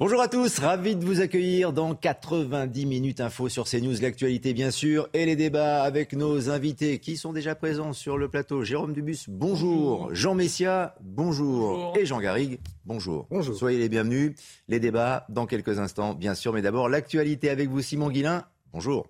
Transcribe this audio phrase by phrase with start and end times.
[0.00, 4.70] Bonjour à tous, ravi de vous accueillir dans 90 minutes info sur CNews, l'actualité bien
[4.70, 8.62] sûr, et les débats avec nos invités qui sont déjà présents sur le plateau.
[8.62, 10.14] Jérôme Dubus, bonjour.
[10.14, 11.94] Jean Messia, bonjour.
[11.98, 13.26] Et Jean Garrigue, bonjour.
[13.28, 13.56] Bonjour.
[13.56, 14.36] Soyez les bienvenus.
[14.68, 18.44] Les débats dans quelques instants, bien sûr, mais d'abord l'actualité avec vous, Simon Guillain.
[18.72, 19.08] Bonjour.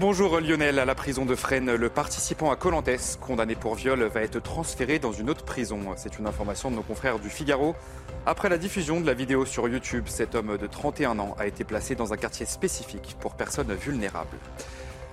[0.00, 4.22] Bonjour Lionel, à la prison de Fresnes, le participant à Colantes, condamné pour viol, va
[4.22, 5.78] être transféré dans une autre prison.
[5.96, 7.76] C'est une information de nos confrères du Figaro.
[8.24, 11.64] Après la diffusion de la vidéo sur YouTube, cet homme de 31 ans a été
[11.64, 14.38] placé dans un quartier spécifique pour personnes vulnérables.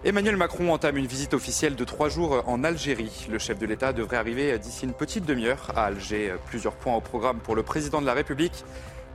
[0.05, 3.27] Emmanuel Macron entame une visite officielle de trois jours en Algérie.
[3.29, 6.35] Le chef de l'État devrait arriver d'ici une petite demi-heure à Alger.
[6.45, 8.63] Plusieurs points au programme pour le président de la République.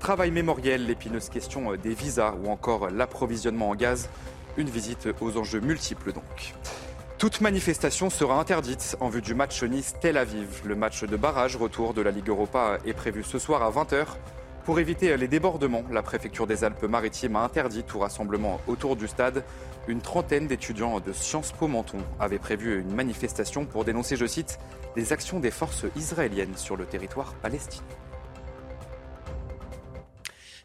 [0.00, 4.10] Travail mémoriel, l'épineuse question des visas ou encore l'approvisionnement en gaz.
[4.58, 6.54] Une visite aux enjeux multiples donc.
[7.16, 10.60] Toute manifestation sera interdite en vue du match Nice-Tel Aviv.
[10.66, 14.06] Le match de barrage retour de la Ligue Europa est prévu ce soir à 20h.
[14.64, 19.42] Pour éviter les débordements, la préfecture des Alpes-Maritimes a interdit tout rassemblement autour du stade.
[19.88, 24.58] Une trentaine d'étudiants de Sciences Po Menton avaient prévu une manifestation pour dénoncer, je cite,
[24.96, 27.82] les actions des forces israéliennes sur le territoire palestinien.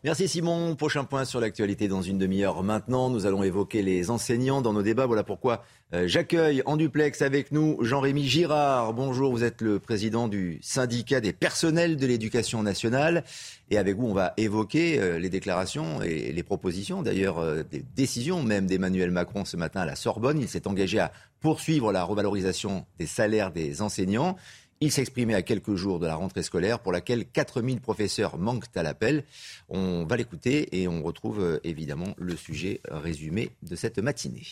[0.03, 0.76] Merci Simon.
[0.76, 2.62] Prochain point sur l'actualité dans une demi-heure.
[2.62, 5.08] Maintenant, nous allons évoquer les enseignants dans nos débats.
[5.08, 8.94] Voilà pourquoi euh, j'accueille en duplex avec nous Jean-Rémy Girard.
[8.94, 13.23] Bonjour, vous êtes le président du syndicat des personnels de l'éducation nationale.
[13.72, 17.83] Et avec vous, on va évoquer euh, les déclarations et les propositions, d'ailleurs euh, des
[17.95, 20.39] décisions même d'Emmanuel Macron ce matin à la Sorbonne.
[20.39, 24.36] Il s'est engagé à poursuivre la revalorisation des salaires des enseignants.
[24.80, 28.83] Il s'exprimait à quelques jours de la rentrée scolaire pour laquelle 4000 professeurs manquent à
[28.83, 29.23] l'appel.
[29.70, 34.45] On va l'écouter et on retrouve euh, évidemment le sujet résumé de cette matinée.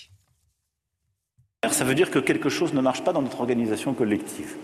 [1.72, 4.56] Ça veut dire que quelque chose ne marche pas dans notre organisation collective.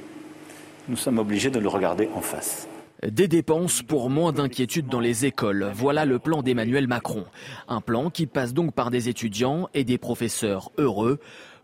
[0.88, 2.68] Nous sommes obligés de le regarder en face.
[3.08, 5.72] Des dépenses pour moins d'inquiétude dans les écoles.
[5.74, 7.26] Voilà le plan d'Emmanuel Macron.
[7.68, 11.20] Un plan qui passe donc par des étudiants et des professeurs heureux.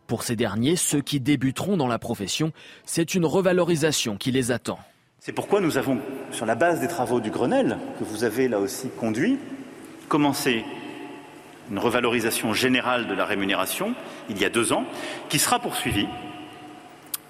[0.08, 2.54] Pour ces derniers, ceux qui débuteront dans la profession,
[2.86, 4.80] c'est une revalorisation qui les attend.
[5.20, 6.00] C'est pourquoi nous avons,
[6.32, 9.38] sur la base des travaux du Grenelle, que vous avez là aussi conduit,
[10.08, 10.64] commencé
[11.70, 13.94] une revalorisation générale de la rémunération
[14.30, 14.86] il y a deux ans,
[15.28, 16.08] qui sera poursuivie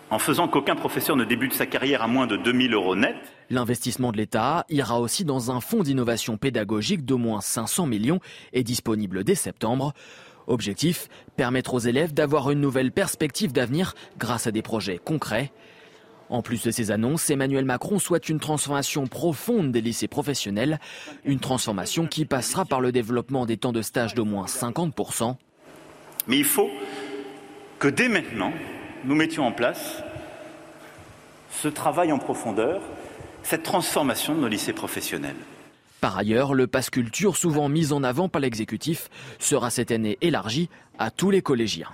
[0.10, 3.16] en faisant qu'aucun professeur ne débute sa carrière à moins de 2000 euros net.
[3.50, 8.20] L'investissement de l'État ira aussi dans un fonds d'innovation pédagogique d'au moins 500 millions
[8.54, 9.94] et disponible dès septembre.
[10.48, 15.52] Objectif, permettre aux élèves d'avoir une nouvelle perspective d'avenir grâce à des projets concrets.
[16.30, 20.80] En plus de ces annonces, Emmanuel Macron souhaite une transformation profonde des lycées professionnels,
[21.26, 25.36] une transformation qui passera par le développement des temps de stage d'au moins 50%.
[26.28, 26.70] Mais il faut
[27.80, 28.52] que dès maintenant,
[29.06, 30.02] nous mettions en place
[31.52, 32.82] ce travail en profondeur,
[33.44, 35.36] cette transformation de nos lycées professionnels.
[36.02, 39.10] Par ailleurs, le pass culture, souvent mis en avant par l'exécutif,
[39.40, 40.70] sera cette année élargi
[41.00, 41.90] à tous les collégiens.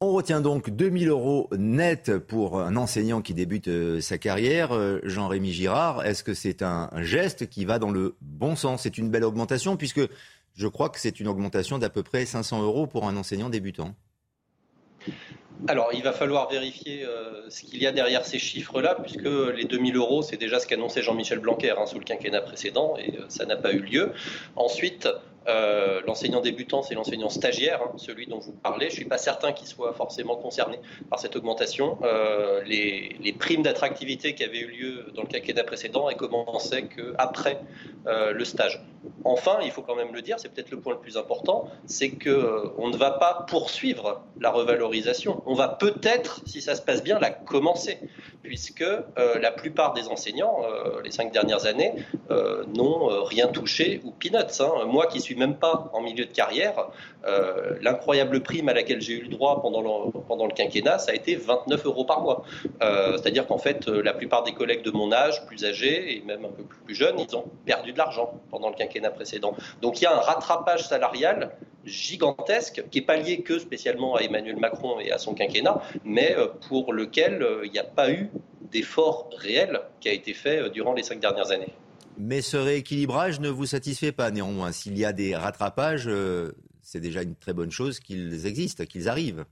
[0.00, 4.72] On retient donc 2000 euros net pour un enseignant qui débute euh, sa carrière.
[4.72, 8.82] Euh, Jean-Rémy Girard, est-ce que c'est un geste qui va dans le bon sens?
[8.82, 10.02] C'est une belle augmentation puisque
[10.54, 13.94] je crois que c'est une augmentation d'à peu près 500 euros pour un enseignant débutant.
[15.68, 19.64] Alors, il va falloir vérifier euh, ce qu'il y a derrière ces chiffres-là, puisque les
[19.64, 23.24] 2000 euros, c'est déjà ce qu'annonçait Jean-Michel Blanquer hein, sous le quinquennat précédent, et euh,
[23.28, 24.12] ça n'a pas eu lieu.
[24.54, 25.08] Ensuite,
[25.48, 28.86] euh, l'enseignant débutant, c'est l'enseignant stagiaire, hein, celui dont vous parlez.
[28.86, 30.78] Je ne suis pas certain qu'il soit forcément concerné
[31.10, 31.98] par cette augmentation.
[32.66, 37.60] les, les, primes d'attractivité qui avaient eu lieu dans le quinquennat précédent, elles commençaient qu'après
[38.06, 38.82] le stage.
[39.24, 42.10] Enfin, il faut quand même le dire, c'est peut-être le point le plus important, c'est
[42.10, 45.06] qu'on ne va pas poursuivre la revalorisation
[45.46, 47.98] on va peut-être, si ça se passe bien, la commencer,
[48.42, 51.92] puisque euh, la plupart des enseignants, euh, les cinq dernières années,
[52.30, 54.60] euh, n'ont rien touché ou peanuts.
[54.60, 54.84] Hein.
[54.86, 56.88] Moi qui suis même pas en milieu de carrière,
[57.80, 61.84] l'incroyable prime à laquelle j'ai eu le droit pendant le, quinquennat, ça a été 29
[61.86, 62.44] euros par mois.
[62.80, 66.50] C'est-à-dire qu'en fait, la plupart des collègues de mon âge, plus âgés et même un
[66.50, 69.54] peu plus jeunes, ils ont perdu de l'argent pendant le quinquennat précédent.
[69.82, 71.50] Donc il y a un rattrapage salarial
[71.86, 76.34] gigantesque qui n'est pas lié que spécialement à Emmanuel Macron et à son quinquennat, mais
[76.36, 78.28] euh, pour lequel euh, il n'y a pas eu
[78.72, 81.72] d'effort réel qui a été fait euh, durant les cinq dernières années.
[82.18, 84.72] Mais ce rééquilibrage ne vous satisfait pas néanmoins.
[84.72, 86.10] S'il y a des rattrapages,
[86.82, 89.44] c'est déjà une très bonne chose qu'ils existent, qu'ils arrivent.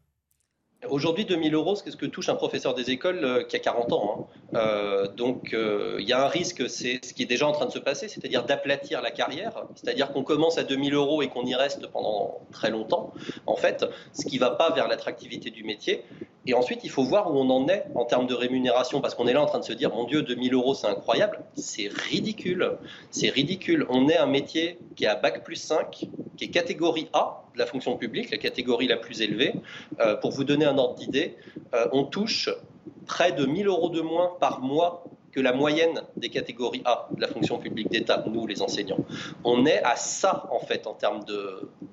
[0.88, 3.93] Aujourd'hui, 2000 euros, c'est ce que touche un professeur des écoles euh, qui a 40
[3.93, 4.28] ans.
[4.52, 4.58] Hein.
[4.58, 7.66] Euh, donc, euh, il y a un risque, c'est ce qui est déjà en train
[7.66, 11.44] de se passer, c'est-à-dire d'aplatir la carrière, c'est-à-dire qu'on commence à 2000 euros et qu'on
[11.44, 13.12] y reste pendant très longtemps,
[13.46, 16.05] en fait, ce qui ne va pas vers l'attractivité du métier.
[16.46, 19.26] Et ensuite, il faut voir où on en est en termes de rémunération, parce qu'on
[19.26, 21.41] est là en train de se dire, mon Dieu, 2000 euros, c'est incroyable.
[21.55, 22.73] C'est ridicule.
[23.11, 23.87] C'est ridicule.
[23.88, 26.06] On est un métier qui est à Bac plus 5,
[26.37, 29.55] qui est catégorie A de la fonction publique, la catégorie la plus élevée.
[30.00, 31.37] Euh, pour vous donner un ordre d'idée,
[31.75, 32.50] euh, on touche
[33.06, 37.20] près de 1000 euros de moins par mois que la moyenne des catégories A de
[37.20, 39.05] la fonction publique d'État, nous les enseignants.
[39.43, 41.25] On est à ça, en fait, en termes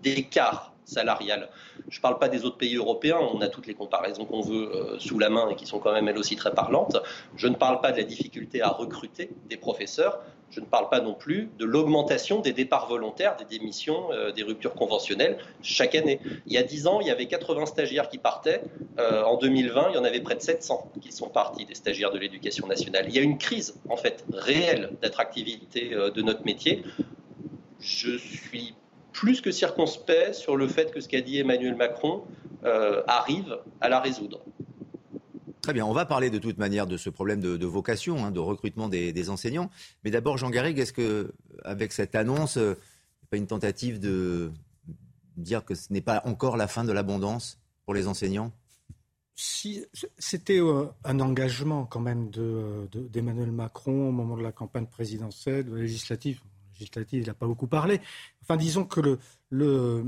[0.04, 1.50] d'écart salarial.
[1.90, 4.72] Je ne parle pas des autres pays européens, on a toutes les comparaisons qu'on veut
[4.74, 6.98] euh, sous la main et qui sont quand même elles aussi très parlantes.
[7.36, 10.22] Je ne parle pas de la difficulté à recruter des professeurs.
[10.50, 14.44] Je ne parle pas non plus de l'augmentation des départs volontaires, des démissions, euh, des
[14.44, 16.20] ruptures conventionnelles chaque année.
[16.46, 18.62] Il y a 10 ans, il y avait 80 stagiaires qui partaient.
[19.00, 22.12] Euh, en 2020, il y en avait près de 700 qui sont partis des stagiaires
[22.12, 23.06] de l'éducation nationale.
[23.08, 26.84] Il y a une crise, en fait, réelle d'attractivité de notre métier.
[27.80, 28.76] Je suis
[29.12, 32.24] plus que circonspect sur le fait que ce qu'a dit Emmanuel Macron
[32.64, 34.42] euh, arrive à la résoudre.
[35.62, 38.40] Très bien, on va parler de toute manière de ce problème de, vocation, hein, de
[38.40, 39.70] recrutement des, enseignants.
[40.04, 42.76] Mais d'abord, Jean Garrigue, est-ce que, avec cette annonce, euh,
[43.30, 44.52] pas une tentative de
[45.38, 48.52] dire que ce n'est pas encore la fin de l'abondance pour les enseignants?
[49.36, 49.86] Si,
[50.18, 56.42] C'était euh, un engagement quand même d'Emmanuel Macron au moment de la campagne présidentielle, législative
[57.12, 58.02] il n'a pas beaucoup parlé.
[58.42, 59.18] Enfin, disons que
[59.50, 60.04] le,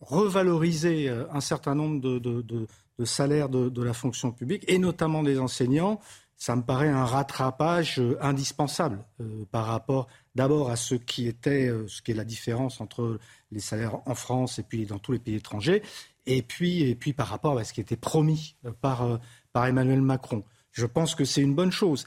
[0.00, 2.66] revaloriser euh, un certain nombre de,
[3.04, 6.00] salaires de, la fonction publique, et notamment des enseignants,
[6.36, 11.72] ça me paraît un rattrapage euh, indispensable euh, par rapport d'abord à ce qui était,
[11.88, 13.18] ce qui est la différence entre
[13.50, 15.82] les salaires en France et puis dans tous les pays étrangers,
[16.26, 19.18] et puis, et puis par rapport à ce qui était promis par,
[19.52, 20.44] par Emmanuel Macron.
[20.70, 22.06] Je pense que c'est une bonne chose.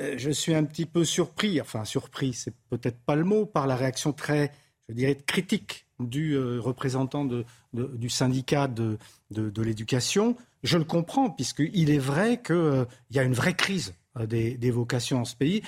[0.00, 3.66] Euh, je suis un petit peu surpris, enfin surpris, c'est peut-être pas le mot, par
[3.66, 4.52] la réaction très,
[4.88, 7.26] je dirais, critique du euh, représentant
[7.72, 8.98] du syndicat de,
[9.30, 10.36] l'éducation.
[10.62, 13.94] Je le comprends, puisqu'il est vrai qu'il euh, y a une vraie crise
[14.26, 15.62] des, vocations en ce pays.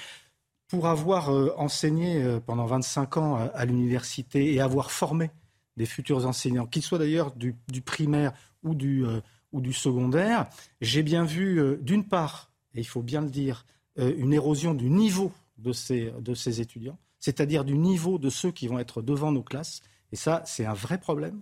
[0.69, 5.31] Pour avoir enseigné pendant 25 ans à, l'université et avoir formé
[5.77, 8.33] des futurs enseignants, qu'ils soient d'ailleurs du, primaire
[8.63, 9.05] ou du,
[9.51, 10.49] ou du secondaire,
[10.81, 13.65] j'ai bien vu, d'une part, et il faut bien le dire,
[14.01, 18.67] une érosion du niveau de ces, de ces étudiants, c'est-à-dire du niveau de ceux qui
[18.67, 19.83] vont être devant nos classes.
[20.13, 21.41] Et ça, c'est un vrai problème.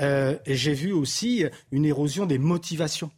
[0.00, 3.10] Euh, et j'ai vu aussi une érosion des motivations.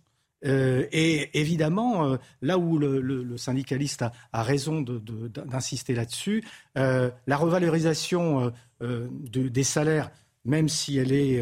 [0.44, 6.44] Euh, et évidemment, là où le, syndicaliste a, raison d'insister là-dessus,
[6.75, 10.11] la revalorisation des salaires,
[10.44, 11.40] même si elle est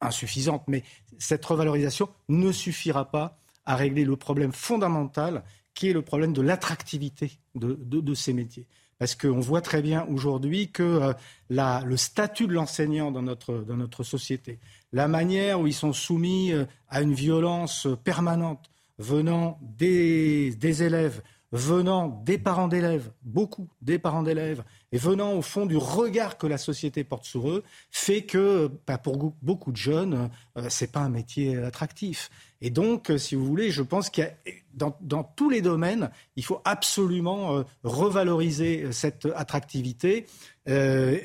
[0.00, 0.82] insuffisante, mais
[1.18, 5.44] cette revalorisation ne suffira pas à régler le problème fondamental
[5.74, 8.66] qui est le problème de l'attractivité de, ces métiers.
[8.98, 11.12] Parce qu'on voit très bien aujourd'hui que euh,
[11.48, 14.58] le statut de l'enseignant dans notre, dans notre société,
[14.92, 22.08] la manière où ils sont soumis euh, à une violence permanente venant des élèves, venant
[22.24, 26.58] des parents d'élèves, beaucoup des parents d'élèves, et venant au fond du regard que la
[26.58, 31.08] société porte sur eux, fait que bah, pour beaucoup de jeunes, euh, c'est pas un
[31.08, 32.30] métier attractif.
[32.62, 36.10] Et donc, euh, si vous voulez, je pense qu'il y a dans, tous les domaines,
[36.36, 40.26] il faut absolument euh, revaloriser euh, cette attractivité,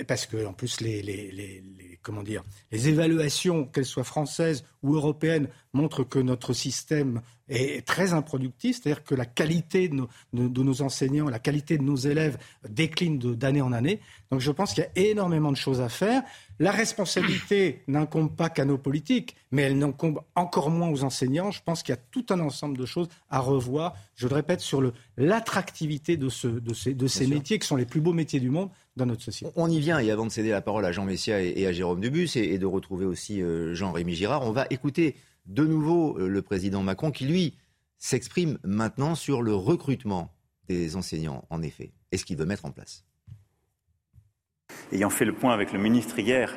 [0.08, 1.62] parce que plus les,
[2.06, 8.14] comment dire, les évaluations, qu'elles soient françaises ou européennes, montrent que notre système est très
[8.14, 12.38] improductif, c'est-à-dire que la qualité de nos, de, nos, enseignants, la qualité de nos élèves
[12.70, 14.00] décline d'année en année.
[14.32, 16.22] Donc je pense qu'il y a énormément de choses à faire.
[16.60, 21.52] La responsabilité n'incombe pas qu'à nos politiques, mais elle n'incombe encore moins aux enseignants.
[21.52, 24.62] Je pense qu'il y a tout un ensemble de choses à revoir, je le répète,
[24.62, 24.82] sur
[25.18, 28.50] l'attractivité de, ce, de ces, de ces métiers qui sont les plus beaux métiers du
[28.50, 29.52] monde dans notre société.
[29.56, 32.00] On y vient, et avant de céder la parole à Jean Messia et, à Jérôme
[32.00, 36.42] Dubus, et, de retrouver aussi euh, Jean-Rémy Girard, on va écouter de nouveau euh, le
[36.42, 37.56] président Macron qui, lui,
[37.98, 40.32] s'exprime maintenant sur le recrutement
[40.68, 43.06] des enseignants, en effet, et ce qu'il veut mettre en place.
[44.92, 46.56] Ayant fait le point avec le ministre hier,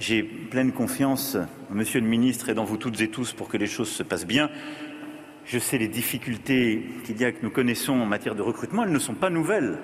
[0.00, 1.36] j'ai pleine confiance,
[1.70, 4.26] monsieur le ministre, et dans vous toutes et tous pour que les choses se passent
[4.26, 4.50] bien.
[5.44, 8.92] Je sais les difficultés qu'il y a que nous connaissons en matière de recrutement, elles
[8.92, 9.78] ne sont pas nouvelles.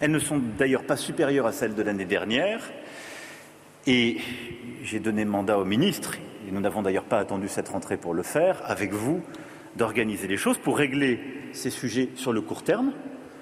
[0.00, 2.70] Elles ne sont d'ailleurs pas supérieures à celles de l'année dernière.
[3.86, 4.18] Et
[4.82, 8.22] j'ai donné mandat au ministre, et nous n'avons d'ailleurs pas attendu cette rentrée pour le
[8.22, 9.22] faire, avec vous,
[9.76, 11.18] d'organiser les choses pour régler
[11.52, 12.92] ces sujets sur le court terme,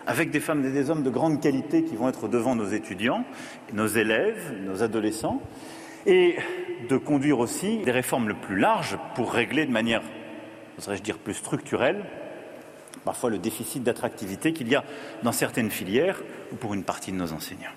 [0.09, 3.25] avec des femmes et des hommes de grande qualité qui vont être devant nos étudiants,
[3.75, 5.43] nos élèves, nos adolescents,
[6.07, 6.37] et
[6.89, 10.03] de conduire aussi des réformes le plus larges pour régler de manière,
[10.79, 12.07] oserais-je dire, plus structurelle,
[13.05, 14.85] parfois le déficit d'attractivité qu'il y a
[15.23, 16.23] dans certaines filières
[16.53, 17.75] ou pour une partie de nos enseignants.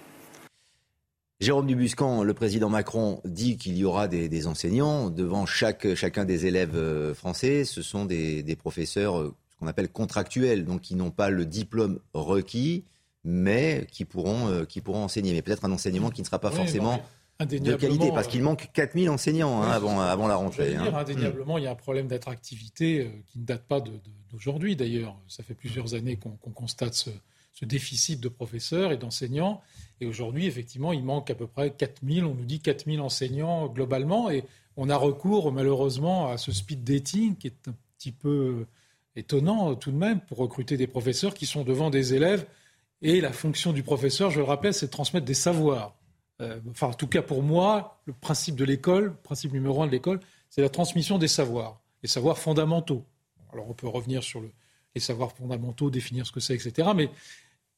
[1.41, 6.45] Jérôme Dubuscan, le président Macron dit qu'il y aura des, enseignants devant chaque, chacun des
[6.45, 7.65] élèves euh, français.
[7.65, 12.83] Ce sont des, professeurs, euh, qu'on appelle contractuels, donc qui n'ont pas le diplôme requis,
[13.23, 15.33] mais qui pourront, euh, qui pourront enseigner.
[15.33, 16.99] Mais peut-être un enseignement qui ne sera pas forcément
[17.39, 20.75] de qualité, parce qu'il manque 4000 enseignants hein, avant, avant la rentrée.
[20.75, 20.91] Hein.
[20.93, 23.81] indéniablement, il y a un problème d'attractivité qui ne date pas
[24.31, 25.15] d'aujourd'hui d'ailleurs.
[25.27, 27.11] Ça fait plusieurs années qu'on constate ce,
[27.53, 29.61] ce déficit de professeurs et d'enseignants.
[29.99, 34.31] Et aujourd'hui, effectivement, il manque à peu près 4000, on nous dit 4000 enseignants globalement.
[34.31, 34.43] Et
[34.77, 38.65] on a recours malheureusement à ce speed dating qui est un petit peu
[39.15, 42.45] étonnant tout de même pour recruter des professeurs qui sont devant des élèves.
[43.01, 45.95] Et la fonction du professeur, je le rappelle, c'est de transmettre des savoirs.
[46.41, 49.87] Euh, enfin, en tout cas pour moi, le principe de l'école, le principe numéro un
[49.87, 53.05] de l'école, c'est la transmission des savoirs, les savoirs fondamentaux.
[53.53, 54.51] Alors on peut revenir sur le,
[54.95, 56.89] les savoirs fondamentaux, définir ce que c'est, etc.
[56.95, 57.09] Mais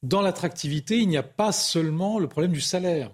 [0.01, 3.11] dans l'attractivité, il n'y a pas seulement le problème du salaire.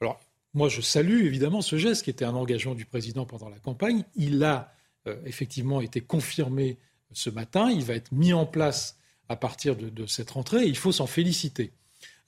[0.00, 0.20] Alors,
[0.54, 4.04] moi, je salue évidemment ce geste qui était un engagement du président pendant la campagne.
[4.16, 4.72] Il a
[5.06, 6.78] euh, effectivement été confirmé
[7.12, 7.70] ce matin.
[7.70, 8.98] Il va être mis en place
[9.28, 10.64] à partir de, de cette rentrée.
[10.64, 11.72] Et il faut s'en féliciter.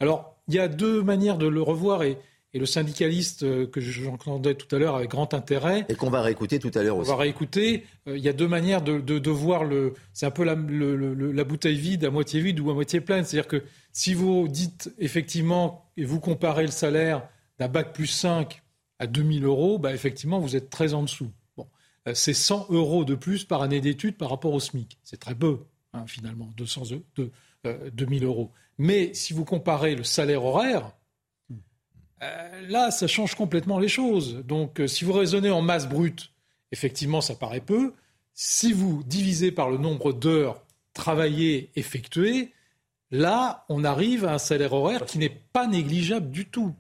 [0.01, 2.19] Alors, il y a deux manières de le revoir et
[2.55, 5.87] et le syndicaliste euh, que j'entendais tout à l'heure avec grand intérêt.
[5.89, 7.11] Et qu'on va réécouter tout à l'heure aussi.
[7.11, 7.85] On va réécouter.
[8.09, 9.95] Euh, il y a deux manières de, de, de voir le.
[10.13, 13.25] C'est un peu la, la, bouteille vide, à moitié vide ou à moitié pleine.
[13.25, 13.63] C'est-à-dire que
[13.93, 17.27] si vous dites effectivement et vous comparez le salaire
[17.59, 18.63] d'un bac plus 5
[18.99, 21.31] à 2000 euros, bah effectivement, vous êtes très en dessous.
[22.09, 24.99] Euh, c'est 100 euros de plus par année d'études par rapport au SMIC.
[25.03, 25.61] C'est très peu,
[25.93, 26.83] hein, finalement, 200,
[27.17, 27.31] de,
[27.91, 28.51] 2000 euros.
[28.79, 30.93] Mais si vous comparez le salaire horaire,
[32.23, 34.43] euh, là, ça change complètement les choses.
[34.45, 36.33] Donc, euh, si vous raisonnez en masse brute,
[36.71, 37.95] effectivement, ça paraît peu.
[38.35, 40.63] Si vous divisez par le nombre d'heures
[40.95, 42.53] travaillées, effectuées,
[43.11, 46.75] là, on arrive à un salaire horaire qui n'est pas négligeable du tout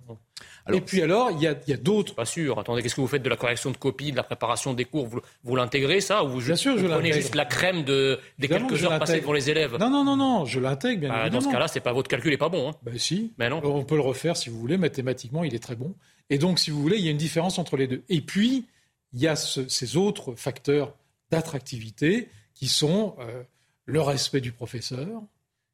[0.71, 2.15] et puis alors, il y a, d'autres.
[2.15, 2.59] Pas sûr.
[2.59, 5.09] Attendez, qu'est-ce que vous faites de la correction de copie, de la préparation des cours
[5.43, 8.85] Vous, l'intégrez, ça Ou vous, bien sûr, je prenez juste la crème de, des quelques
[8.85, 9.77] heures passées pour les élèves?
[9.79, 12.31] Non, non, non, non, je l'intègre, bien bah, Dans ce cas-là, c'est pas votre calcul
[12.31, 12.71] n'est pas bon.
[12.71, 12.75] Hein.
[12.83, 13.33] Ben si.
[13.39, 13.61] Mais non.
[13.65, 14.77] On peut le refaire si vous voulez.
[14.77, 15.95] Mathématiquement, il est très bon.
[16.31, 18.03] Et donc, si vous voulez, il y a une différence entre les deux.
[18.09, 18.67] Et puis,
[19.13, 20.95] il y a ces autres facteurs
[21.31, 23.43] d'attractivité qui sont euh,
[23.87, 25.23] le respect du professeur,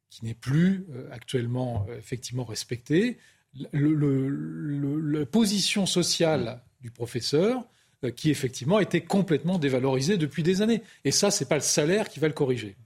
[0.09, 3.17] qui n'est plus euh, actuellement euh, effectivement respecté,
[3.53, 7.63] la position sociale du professeur
[8.05, 10.81] euh, qui effectivement été complètement dévalorisée depuis des années.
[11.03, 12.77] Et ça, ce n'est pas le salaire qui va le corriger.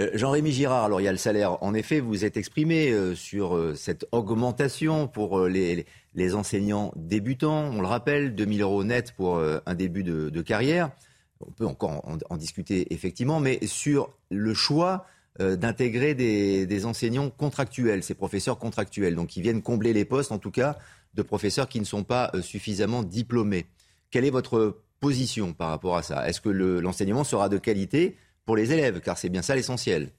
[0.00, 1.62] Euh, Jean-Rémy Girard, alors il y a le salaire.
[1.62, 5.84] En effet, vous êtes exprimé euh, sur cette augmentation pour les,
[6.34, 7.72] enseignants débutants.
[7.74, 10.90] On le rappelle, 2000 euros net pour un début de, carrière.
[11.40, 15.04] On peut encore en discuter effectivement, mais sur le choix
[15.40, 20.38] euh, d'intégrer des, enseignants contractuels, ces professeurs contractuels, donc qui viennent combler les postes, en
[20.38, 20.78] tout cas,
[21.14, 23.66] de professeurs qui ne sont pas euh, suffisamment diplômés.
[24.12, 26.28] Quelle est votre position par rapport à ça?
[26.28, 29.00] Est-ce que l'enseignement sera de qualité pour les élèves?
[29.00, 30.10] Car c'est bien ça l'essentiel.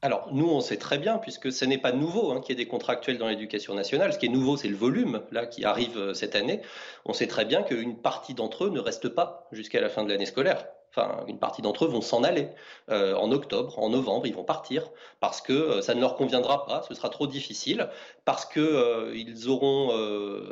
[0.00, 2.64] Alors, nous, on sait très bien, puisque ce n'est pas nouveau hein, qu'il y ait
[2.64, 4.12] des contractuels dans l'éducation nationale.
[4.12, 6.62] Ce qui est nouveau, c'est le volume, là, qui arrive euh, cette année.
[7.04, 10.08] On sait très bien qu'une partie d'entre eux ne reste pas jusqu'à la fin de
[10.08, 10.66] l'année scolaire
[10.96, 12.48] enfin une partie d'entre eux vont s'en aller
[12.90, 16.66] euh, en octobre, en novembre, ils vont partir parce que euh, ça ne leur conviendra
[16.66, 17.88] pas, ce sera trop difficile,
[18.24, 19.92] parce qu'ils euh, auront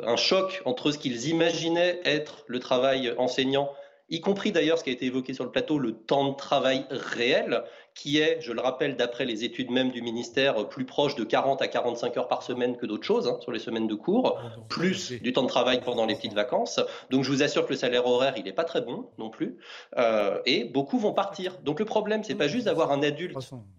[0.05, 3.71] un choc entre ce qu'ils imaginaient être le travail enseignant
[4.09, 6.85] y compris d'ailleurs ce qui a été évoqué sur le plateau, le temps de travail
[6.89, 7.63] réel,
[7.95, 11.61] qui est, je le rappelle, d'après les études même du ministère, plus proche de 40
[11.61, 14.57] à 45 heures par semaine que d'autres choses, hein, sur les semaines de cours, ah,
[14.67, 16.81] plus du temps de travail pendant les petites vacances.
[17.09, 19.57] Donc je vous assure que le salaire horaire, il n'est pas très bon non plus.
[19.97, 21.57] Euh, et beaucoup vont partir.
[21.63, 23.37] Donc le problème, c'est pas juste d'avoir un adulte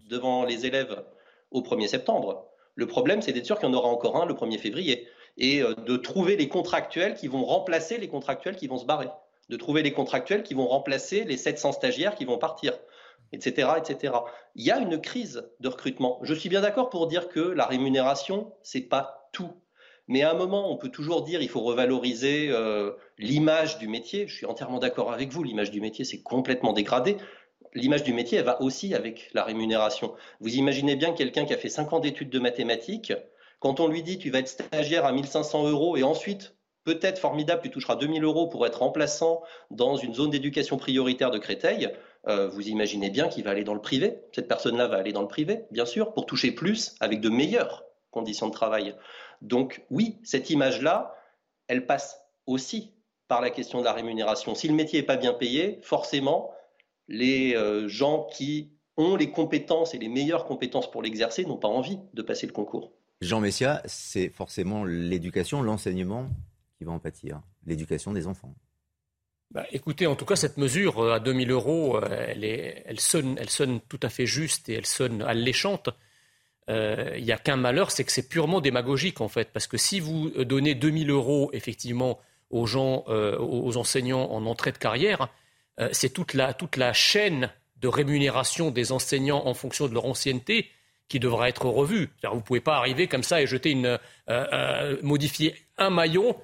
[0.09, 1.03] devant les élèves
[1.51, 2.47] au 1er septembre.
[2.73, 5.07] Le problème, c'est d'être sûr qu'il y en aura encore un le 1er février.
[5.37, 9.09] Et euh, de trouver les contractuels qui vont remplacer les contractuels qui vont se barrer
[9.49, 12.73] de trouver les contractuels qui vont remplacer les 700 stagiaires qui vont partir,
[13.31, 13.69] etc..
[14.55, 16.19] Il y a une crise de recrutement.
[16.23, 19.51] Je suis bien d'accord pour dire que la rémunération, c'est pas tout.
[20.07, 24.27] Mais à un moment, on peut toujours dire il faut revaloriser euh, l'image du métier.
[24.27, 25.43] Je suis entièrement d'accord avec vous.
[25.43, 27.17] L'image du métier, c'est complètement dégradé.
[27.73, 30.15] l'image du métier, elle va aussi avec la rémunération.
[30.39, 33.13] Vous imaginez bien quelqu'un qui a fait 5 ans d'études de mathématiques,
[33.59, 37.61] quand on lui dit tu vas être stagiaire à 1500 euros et ensuite, peut-être formidable,
[37.63, 41.89] tu toucheras 2000 euros pour être remplaçant dans une zone d'éducation prioritaire de Créteil,
[42.27, 44.19] euh, vous imaginez bien qu'il va aller dans le privé.
[44.33, 47.85] Cette personne-là va aller dans le privé, bien sûr, pour toucher plus avec de meilleures
[48.11, 48.95] conditions de travail.
[49.41, 51.15] Donc oui, cette image-là,
[51.67, 52.93] elle passe aussi
[53.27, 54.55] par la question de la rémunération.
[54.55, 56.51] Si le métier n'est pas bien payé, forcément,
[57.07, 61.67] les euh, gens qui ont les compétences et les meilleures compétences pour l'exercer n'ont pas
[61.67, 62.91] envie de passer le concours.
[63.21, 66.27] Jean Messia, c'est forcément l'éducation, l'enseignement
[66.77, 68.53] qui va en pâtir, l'éducation des enfants.
[69.51, 72.33] Bah, écoutez, en tout cas, cette mesure euh, à 2000 euros, euh,
[72.85, 75.89] elle, sonne, elle sonne tout à fait juste et elle sonne alléchante.
[76.69, 80.01] Il n'y a qu'un malheur, c'est que c'est purement démagogique en fait, parce que si
[80.01, 85.29] vous donnez 2000 euros effectivement aux gens, aux enseignants en entrée de carrière,
[85.79, 90.05] euh, c'est toute la, toute la chaîne de rémunération des enseignants en fonction de leur
[90.05, 90.69] ancienneté
[91.07, 92.09] qui devra être revue.
[92.23, 96.35] Vous ne pouvez pas arriver comme ça et jeter une, euh, euh, modifier un maillon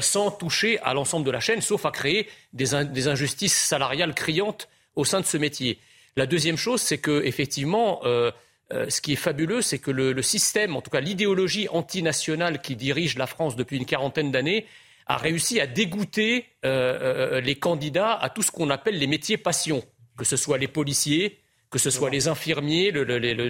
[0.00, 5.04] sans toucher à l'ensemble de la chaîne, sauf à créer des, injustices salariales criantes au
[5.04, 5.78] sein de ce métier.
[6.16, 10.76] La deuxième chose, c'est que effectivement, ce qui est fabuleux, c'est que le, le, système,
[10.76, 14.66] en tout cas l'idéologie antinationale qui dirige la France depuis une quarantaine d'années,
[15.08, 19.38] a réussi à dégoûter euh, euh, les candidats à tout ce qu'on appelle les métiers
[19.38, 19.82] passion,
[20.16, 21.38] que ce soit les policiers,
[21.70, 22.92] que ce soit les infirmiers,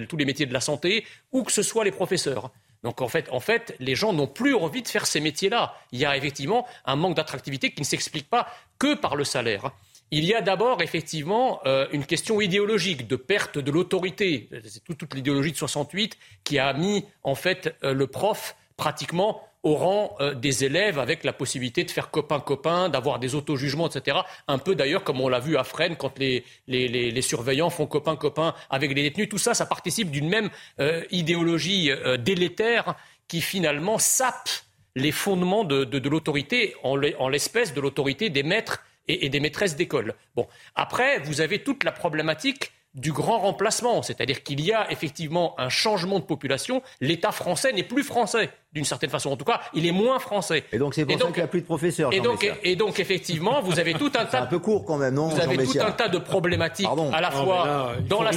[0.07, 2.51] tous les métiers de la santé, ou que ce soit les professeurs.
[2.83, 5.75] Donc en fait, en fait les gens n'ont plus envie de faire ces métiers-là.
[5.91, 9.71] Il y a effectivement un manque d'attractivité qui ne s'explique pas que par le salaire.
[10.11, 14.49] Il y a d'abord effectivement euh, une question idéologique de perte de l'autorité.
[14.65, 20.15] C'est toute, l'idéologie de 68 qui a mis en fait le prof pratiquement au rang
[20.19, 24.19] euh, des élèves avec la possibilité de faire copain-copain, d'avoir des auto-jugements, etc.
[24.47, 28.93] Un peu d'ailleurs comme on l'a vu à Fresnes quand les, surveillants font copain-copain avec
[28.93, 29.29] les détenus.
[29.29, 30.49] Tout ça, ça participe d'une même
[30.79, 32.95] euh, idéologie euh, délétère
[33.27, 34.49] qui finalement sape
[34.95, 36.97] les fondements de, l'autorité, en
[37.29, 40.15] l'espèce de l'autorité des maîtres et, et des maîtresses d'école.
[40.35, 45.53] Bon, après, vous avez toute la problématique du grand remplacement, c'est-à-dire qu'il y a effectivement
[45.59, 46.81] un changement de population.
[47.01, 49.29] L'État français n'est plus français, d'une certaine façon.
[49.29, 50.63] En tout cas, il est moins français.
[50.71, 52.11] Et donc c'est pour ça qu'il n'y a plus de professeurs.
[52.11, 54.41] Et donc, et, donc effectivement, vous avez tout un tas.
[54.41, 57.29] un peu court quand même, non Vous avez tout un tas de problématiques à la
[57.29, 58.31] fois dans la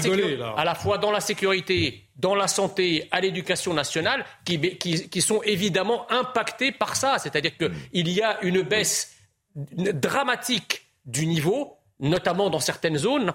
[0.56, 5.42] à la fois dans la sécurité, dans la santé, à l'éducation nationale, qui, qui, sont
[5.44, 7.16] évidemment impactées par ça.
[7.18, 9.14] C'est-à-dire qu'il y a une baisse
[9.54, 13.32] dramatique du niveau, notamment dans certaines zones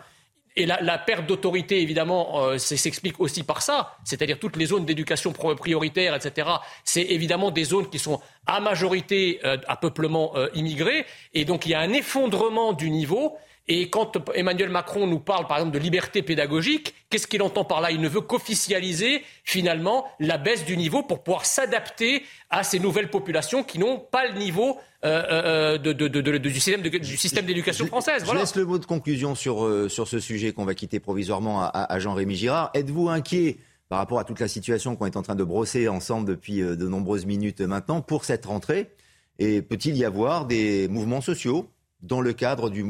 [0.58, 5.32] et la, perte d'autorité, évidemment, euh, s'explique aussi par ça, c'est-à-dire toutes les zones d'éducation
[5.32, 6.50] prioritaire, etc.
[6.84, 11.68] C'est évidemment des zones qui sont à majorité euh, à peuplement euh, immigré, et donc
[11.68, 13.38] il y a un effondrement du niveau.
[13.70, 17.82] Et quand Emmanuel Macron nous parle, par exemple, de liberté pédagogique, qu'est-ce qu'il entend par
[17.82, 17.92] là?
[17.92, 23.10] Il ne veut qu'officialiser, finalement, la baisse du niveau pour pouvoir s'adapter à ces nouvelles
[23.10, 28.24] populations qui n'ont pas le niveau euh, euh, euh, du système d'éducation française.
[28.26, 32.00] Je laisse le mot de conclusion sur, sur ce sujet qu'on va quitter provisoirement à,
[32.00, 32.72] Jean-Rémy Girard.
[32.74, 33.58] Êtes-vous inquiet
[33.90, 36.88] par rapport à toute la situation qu'on est en train de brosser ensemble depuis de
[36.88, 38.92] nombreuses minutes maintenant pour cette rentrée?
[39.40, 41.70] Et peut-il y avoir des mouvements sociaux
[42.02, 42.84] dans le cadre du,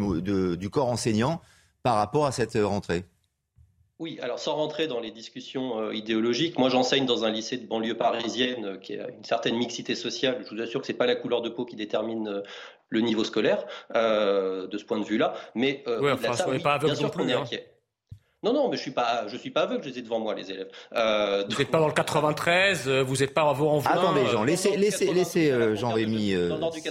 [0.58, 1.42] du corps enseignant
[1.84, 3.06] par rapport à cette rentrée?
[4.00, 7.66] Oui, alors sans rentrer dans les discussions euh, idéologiques, moi j'enseigne dans un lycée de
[7.66, 10.44] banlieue parisienne euh, qui a une certaine mixité sociale.
[10.46, 12.42] Je vous assure que c'est pas la couleur de peau qui détermine euh,
[12.90, 15.34] le niveau scolaire de ce point de vue-là.
[15.56, 17.44] Mais ouais, enfin, ça, oui, pas bien sûr qu'on est hein.
[18.44, 20.36] Non, non, mais je suis pas, je suis pas aveugle, je les ai devant moi,
[20.36, 20.70] les élèves.
[20.94, 24.44] Euh, vous n'êtes pas dans le 93, euh, vous n'êtes pas à en Attendez, Jean,
[24.44, 26.36] laissez, laissez, laissez euh, Jean-Rémy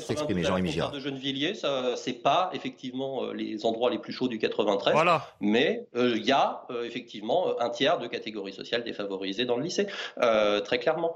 [0.01, 0.43] s'exprimer.
[0.43, 0.91] Jean-Rémy Girard.
[0.91, 4.93] de Gennevilliers, ça, c'est pas effectivement les endroits les plus chauds du 93.
[4.93, 5.29] Voilà.
[5.41, 9.87] Mais il y a effectivement un tiers de catégories sociales défavorisées dans le lycée,
[10.65, 11.15] très clairement.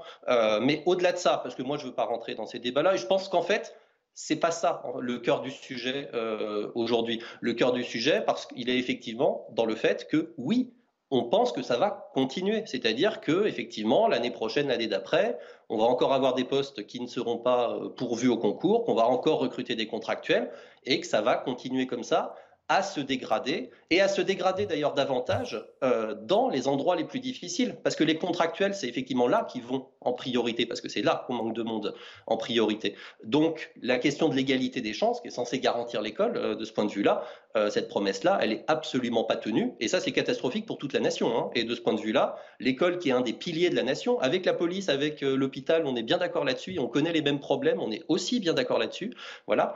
[0.61, 2.97] mais au-delà de ça, parce que moi je veux pas rentrer dans ces débats-là, et
[2.97, 3.75] je pense qu'en fait,
[4.13, 7.21] c'est pas ça le cœur du sujet euh, aujourd'hui.
[7.39, 10.73] Le cœur du sujet, parce qu'il est effectivement dans le fait que oui,
[11.11, 12.63] on pense que ça va continuer.
[12.65, 15.37] C'est-à-dire que effectivement, l'année prochaine, l'année d'après,
[15.69, 18.95] on va encore avoir des postes qui ne seront pas euh, pourvus au concours, qu'on
[18.95, 20.51] va encore recruter des contractuels
[20.85, 22.35] et que ça va continuer comme ça
[22.71, 27.19] à se dégrader, et à se dégrader d'ailleurs davantage euh, dans les endroits les plus
[27.19, 31.01] difficiles, parce que les contractuels, c'est effectivement là qu'ils vont en priorité, parce que c'est
[31.01, 31.93] là qu'on manque de monde
[32.27, 32.95] en priorité.
[33.25, 36.71] Donc la question de l'égalité des chances, qui est censée garantir l'école, euh, de ce
[36.71, 37.25] point de vue-là,
[37.57, 41.01] euh, cette promesse-là, elle est absolument pas tenue, et ça c'est catastrophique pour toute la
[41.01, 41.37] nation.
[41.37, 41.49] Hein.
[41.55, 44.17] Et de ce point de vue-là, l'école qui est un des piliers de la nation,
[44.21, 47.81] avec la police, avec l'hôpital, on est bien d'accord là-dessus, on connaît les mêmes problèmes,
[47.81, 49.13] on est aussi bien d'accord là-dessus.
[49.45, 49.75] Voilà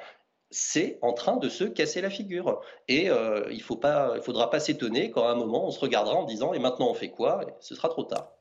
[0.52, 2.62] c'est en train de se casser la figure.
[2.88, 6.26] Et euh, il ne faudra pas s'étonner quand à un moment on se regardera en
[6.26, 7.42] disant et maintenant on fait quoi?
[7.60, 8.32] Ce sera trop tard.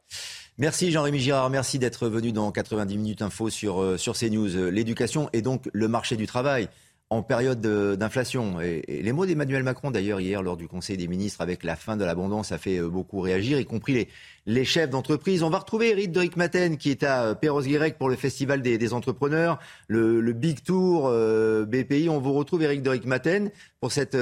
[0.57, 4.71] Merci Jean-Rémy Girard, merci d'être venu dans 90 minutes info sur, euh, sur CNews.
[4.71, 6.69] L'éducation et donc le marché du travail
[7.11, 8.59] en période d'inflation.
[8.59, 12.05] Les mots d'Emmanuel Macron, d'ailleurs, hier, lors du Conseil des ministres, avec la fin de
[12.05, 14.09] l'abondance, a fait euh, beaucoup réagir, y compris
[14.47, 15.43] les, chefs d'entreprise.
[15.43, 18.93] On va retrouver Eric Doric Maten, qui est à euh, Perros-Guirec pour le Festival des,
[18.93, 22.09] entrepreneurs, le, Big Tour euh, BPI.
[22.09, 24.17] On vous retrouve, Eric Doric Maten, pour cette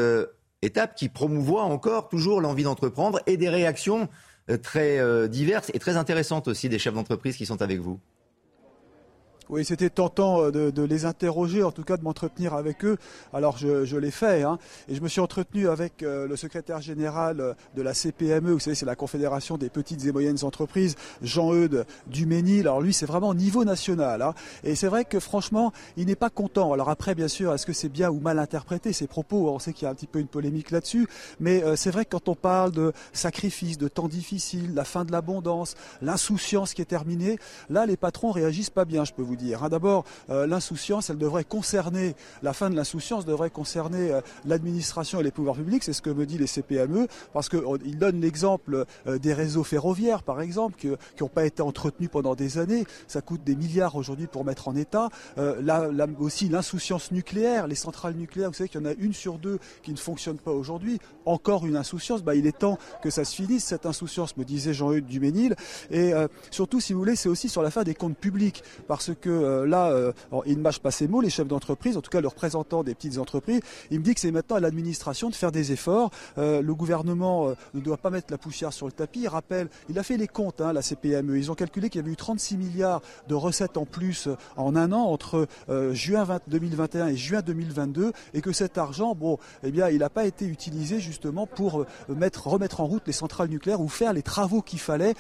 [0.61, 4.09] étape qui promouvoit encore toujours l'envie d'entreprendre et des réactions
[4.63, 8.01] très diverses et très intéressantes aussi des chefs d'entreprise qui sont avec vous.
[9.53, 12.97] Oui, c'était tentant euh, de, les interroger, en tout cas de m'entretenir avec eux.
[13.35, 14.59] Alors je, l'ai fait, hein.
[14.89, 18.61] et je me suis entretenu avec euh, le secrétaire général euh, de la CPME, vous
[18.61, 22.61] savez, c'est la Confédération des petites et moyennes entreprises, Jean-Eudes Duménil.
[22.61, 24.33] Alors lui, c'est vraiment au niveau national, hein.
[24.65, 26.73] et c'est vrai que franchement, il n'est pas content.
[26.73, 29.51] Alors après, bien sûr, est-ce que c'est bien ou mal interprété ces propos?
[29.51, 31.07] On sait qu'il y a un petit peu une polémique là-dessus,
[31.41, 35.13] mais c'est vrai que quand on parle de sacrifice, de temps difficile, la fin de
[35.13, 37.39] l'abondance, l'insouciance qui est terminée,
[37.69, 39.42] là, les patrons réagissent pas bien, je peux vous dire.
[39.51, 39.69] Hein.
[39.69, 45.23] D'abord, euh, l'insouciance, elle devrait concerner, la fin de l'insouciance devrait concerner euh, l'administration et
[45.23, 49.19] les pouvoirs publics, c'est ce que me dit les CPME, parce qu'ils donnent l'exemple euh,
[49.19, 50.89] des réseaux ferroviaires, par exemple, qui
[51.21, 52.85] n'ont pas été entretenus pendant des années.
[53.09, 55.09] Ça coûte des milliards aujourd'hui pour mettre en état.
[55.37, 59.39] là, aussi, l'insouciance nucléaire, les centrales nucléaires, vous savez qu'il y en a une sur
[59.39, 60.99] deux qui ne fonctionnent pas aujourd'hui.
[61.25, 62.23] Encore une insouciance.
[62.23, 65.57] Bah, il est temps que ça se finisse, cette insouciance, me disait Jean-Eudes Duménil.
[65.91, 66.13] Et
[66.51, 69.67] surtout, si vous voulez, c'est aussi sur la fin des comptes publics, parce que euh,
[69.67, 70.13] là, euh,
[70.47, 72.95] il ne mâche pas ses mots, les chefs d'entreprise, en tout cas le représentant des
[72.95, 76.11] petites entreprises, il me dit que c'est maintenant à l'administration de faire des efforts.
[76.39, 79.21] Euh, le gouvernement ne doit pas mettre la poussière sur le tapis.
[79.23, 81.39] Il rappelle, il a fait les comptes, hein, la CPME.
[81.39, 84.93] Ils ont calculé qu'il y avait eu 36 milliards de recettes en plus en un
[84.93, 85.47] an entre
[85.93, 90.25] juin 2021 et juin 2022, et que cet argent, bon, eh bien, il n'a pas
[90.25, 94.63] été utilisé justement pour mettre, remettre en route les centrales nucléaires ou faire les travaux
[94.63, 95.15] qu'il fallait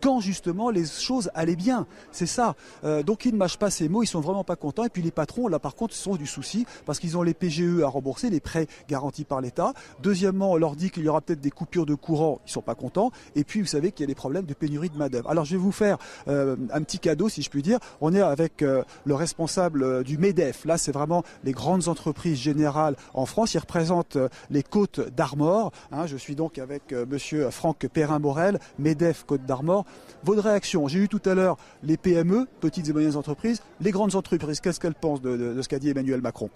[0.00, 1.86] quand justement les choses allaient bien.
[2.12, 2.54] C'est ça.
[2.84, 4.84] Euh, donc ils ne mâchent pas ces mots, ils sont vraiment pas contents.
[4.84, 7.82] Et puis les patrons, là par contre, sont du souci parce qu'ils ont les PGE
[7.82, 9.72] à rembourser, les prêts garantis par l'État.
[10.02, 12.74] Deuxièmement, on leur dit qu'il y aura peut-être des coupures de courant, ils sont pas
[12.74, 13.10] contents.
[13.34, 15.30] Et puis vous savez qu'il y a des problèmes de pénurie de main-d'œuvre.
[15.30, 17.78] Alors je vais vous faire euh, un petit cadeau, si je puis dire.
[18.00, 20.64] On est avec euh, le responsable du MEDEF.
[20.64, 23.54] Là, c'est vraiment les grandes entreprises générales en France.
[23.54, 24.18] Il représente
[24.50, 25.72] les côtes d'Armor.
[25.92, 26.06] Hein.
[26.06, 29.85] je suis donc avec Monsieur Franck Perrin-Morel, MEDEF Côte d'Armor.
[30.24, 34.14] Votre réaction J'ai eu tout à l'heure les PME, petites et moyennes entreprises, les grandes
[34.14, 34.60] entreprises.
[34.60, 36.50] Qu'est-ce qu'elles pensent de ce qu'a dit Emmanuel Macron?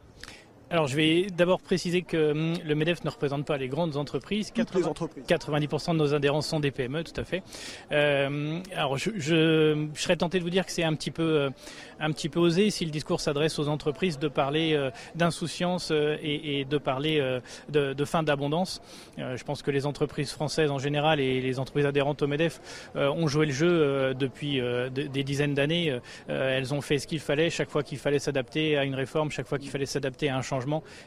[0.70, 4.52] Alors, je vais d'abord préciser que hum, le MEDEF ne représente pas les grandes entreprises.
[4.52, 7.42] 90% de nos adhérents sont des PME, tout à fait.
[7.90, 11.22] Euh, alors, je, je, je, serais tenté de vous dire que c'est un petit peu,
[11.22, 11.50] euh,
[11.98, 16.16] un petit peu osé si le discours s'adresse aux entreprises de parler euh, d'insouciance euh,
[16.22, 17.20] et, et, de parler
[17.68, 18.80] de, de, fin d'abondance.
[19.18, 22.60] je pense que les entreprises françaises en général et les entreprises adhérentes au MEDEF
[22.94, 25.98] ont joué le jeu depuis des dizaines d'années.
[26.28, 29.46] elles ont fait ce qu'il fallait chaque fois qu'il fallait s'adapter à une réforme, chaque
[29.46, 30.59] fois qu'il fallait s'adapter à un changement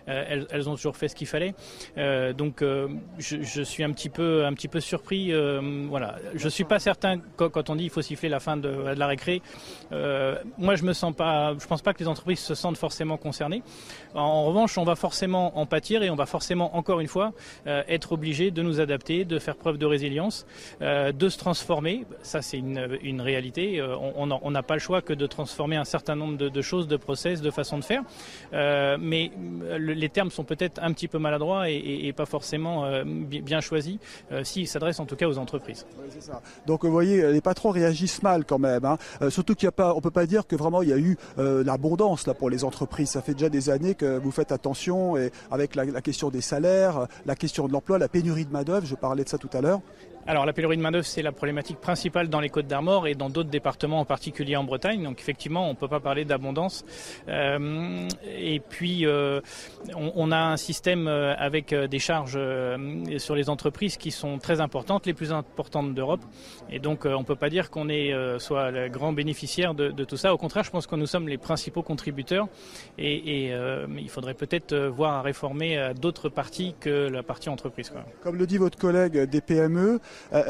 [0.07, 1.53] euh, elles, ont toujours fait ce qu'il fallait.
[1.97, 2.87] Euh, donc euh,
[3.17, 4.43] je, suis un petit peu,
[4.79, 5.31] surpris.
[5.87, 9.07] voilà, je suis pas certain quand, on dit il faut siffler la fin de, la
[9.07, 9.41] récré.
[9.91, 11.53] moi, je me sens pas.
[11.59, 13.63] Je pense pas que les entreprises se sentent forcément concernées.
[14.13, 17.33] En, revanche, on va forcément en pâtir et on va forcément, encore une fois,
[17.65, 20.45] être obligé de nous adapter, de faire preuve de résilience,
[20.81, 22.05] de se transformer.
[22.21, 23.81] Ça, c'est une, réalité.
[23.81, 27.41] on n'a pas le choix que de transformer un certain nombre de, choses, de process,
[27.41, 28.03] de façons de faire.
[28.99, 29.31] mais
[29.77, 33.97] les termes sont peut-être un petit peu maladroits et, pas forcément euh, bien choisis,
[34.31, 35.85] euh, s'ils s'adressent en tout cas aux entreprises.
[36.67, 38.85] Donc vous voyez, les patrons réagissent mal quand même.
[38.85, 38.97] Hein.
[39.21, 40.97] Euh, surtout qu'il n'y a pas, on peut pas dire que vraiment il y a
[40.97, 43.09] eu l'abondance là pour les entreprises.
[43.09, 45.15] Ça fait déjà des années que vous faites attention
[45.51, 48.85] avec la, la question des salaires, la question de l'emploi, la pénurie de main d'œuvre.
[48.85, 49.81] Je parlais de ça tout à l'heure.
[50.25, 53.29] Alors la pénurie de main-d'œuvre, c'est la problématique principale dans les Côtes d'Armor et dans
[53.29, 55.03] d'autres départements, en particulier en Bretagne.
[55.03, 56.85] Donc effectivement, on ne peut pas parler d'abondance.
[57.27, 59.41] Euh, et puis, euh,
[59.95, 62.39] on, a un système euh, avec des charges
[63.17, 66.21] sur les entreprises qui sont très importantes, les plus importantes d'Europe.
[66.69, 70.17] Et donc, on ne peut pas dire qu'on est soit le grand bénéficiaire de, tout
[70.17, 70.33] ça.
[70.33, 72.47] Au contraire, je pense que nous sommes les principaux contributeurs.
[72.97, 73.51] Et,
[73.97, 77.91] il faudrait peut-être voir à réformer d'autres parties que la partie entreprise.
[78.21, 79.99] Comme le dit votre collègue des PME,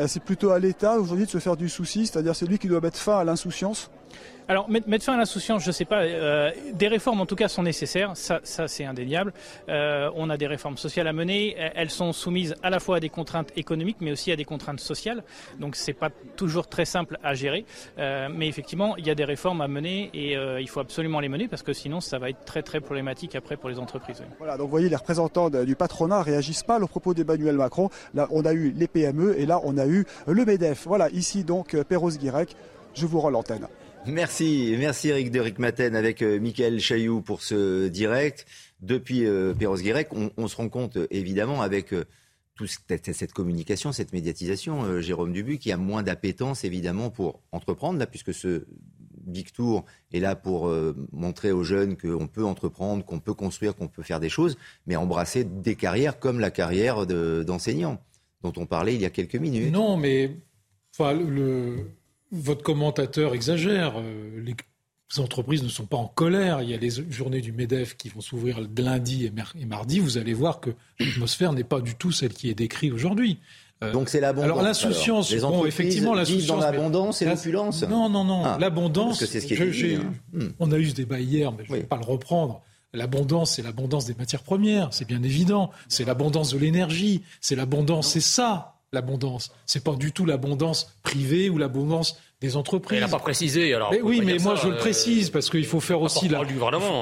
[0.08, 2.82] c'est plutôt à l'État aujourd'hui de se faire du souci, c'est-à-dire c'est lui qui doit
[2.82, 3.90] mettre fin à l'insouciance
[4.48, 6.02] alors, mettre fin à l'insouciance, je ne sais pas.
[6.02, 8.12] Euh, des réformes, en tout cas, sont nécessaires.
[8.16, 9.34] Ça, c'est indéniable.
[9.70, 11.56] Euh, on a des réformes sociales à mener.
[11.58, 14.80] Elles sont soumises à la fois à des contraintes économiques, mais aussi à des contraintes
[14.80, 15.24] sociales.
[15.60, 17.66] Donc, c'est pas toujours très simple à gérer.
[17.98, 21.30] Euh, mais effectivement, il y a des réformes à mener et il faut absolument les
[21.30, 24.24] mener parce que sinon, ça va être très, très problématique après pour les entreprises.
[24.40, 24.58] Voilà.
[24.58, 27.90] Donc, vous voyez, les représentants du patronat réagissent pas aux propos d'Emmanuel Macron.
[28.14, 30.86] Là, on a eu les PME et là, on a eu le MEDEF.
[30.86, 31.10] Voilà.
[31.12, 32.56] Ici, donc, Perros-Guirec.
[32.96, 33.68] Je vous rends l'antenne.
[34.06, 38.46] Merci, merci Eric de Maten avec euh, Michael Chailloux pour ce direct.
[38.82, 42.04] Depuis euh, Perros-Guirec, on, se rend compte évidemment avec euh,
[42.56, 48.06] toute cette communication, cette médiatisation, Jérôme Dubu, qui a moins d'appétence évidemment pour entreprendre, là,
[48.06, 48.66] puisque ce
[49.26, 50.72] Big Tour est là pour
[51.12, 54.96] montrer aux jeunes qu'on peut entreprendre, qu'on peut construire, qu'on peut faire des choses, mais
[54.96, 58.00] embrasser des carrières comme la carrière d'enseignant,
[58.44, 59.72] dont on parlait il y a quelques minutes.
[59.72, 60.38] Non, mais
[60.94, 61.88] enfin, le,
[62.34, 63.94] votre commentateur exagère.
[63.98, 64.56] Euh, les
[65.20, 66.62] entreprises ne sont pas en colère.
[66.62, 70.00] Il y a les journées du MEDEF qui vont s'ouvrir lundi et, mardi.
[70.00, 73.40] Vous allez voir que l'atmosphère n'est pas du tout celle qui est décrite aujourd'hui.
[73.84, 74.46] Euh, Donc c'est l'abondance.
[74.46, 76.48] Alors l'insouciance, bon, effectivement, l'insouciance.
[76.48, 77.84] dans l'abondance et l'opulence.
[77.84, 78.44] Non, non, non.
[78.44, 78.58] Ah.
[78.60, 79.24] l'abondance.
[79.24, 80.14] C'est ce qui est hein.
[80.34, 80.48] hmm.
[80.60, 82.62] On a eu ce débat hier, mais je ne vais pas le reprendre.
[82.96, 85.72] L'abondance, c'est l'abondance des matières premières, c'est bien évident.
[85.90, 89.52] C'est l'abondance de l'énergie, c'est l'abondance, c'est ça l'abondance.
[89.66, 93.00] C'est pas du tout l'abondance privée ou l'abondance des entreprises.
[93.00, 93.74] Il n'a pas précisé.
[93.74, 96.42] Alors oui, mais moi je le euh, précise parce qu'il faut faire aussi la.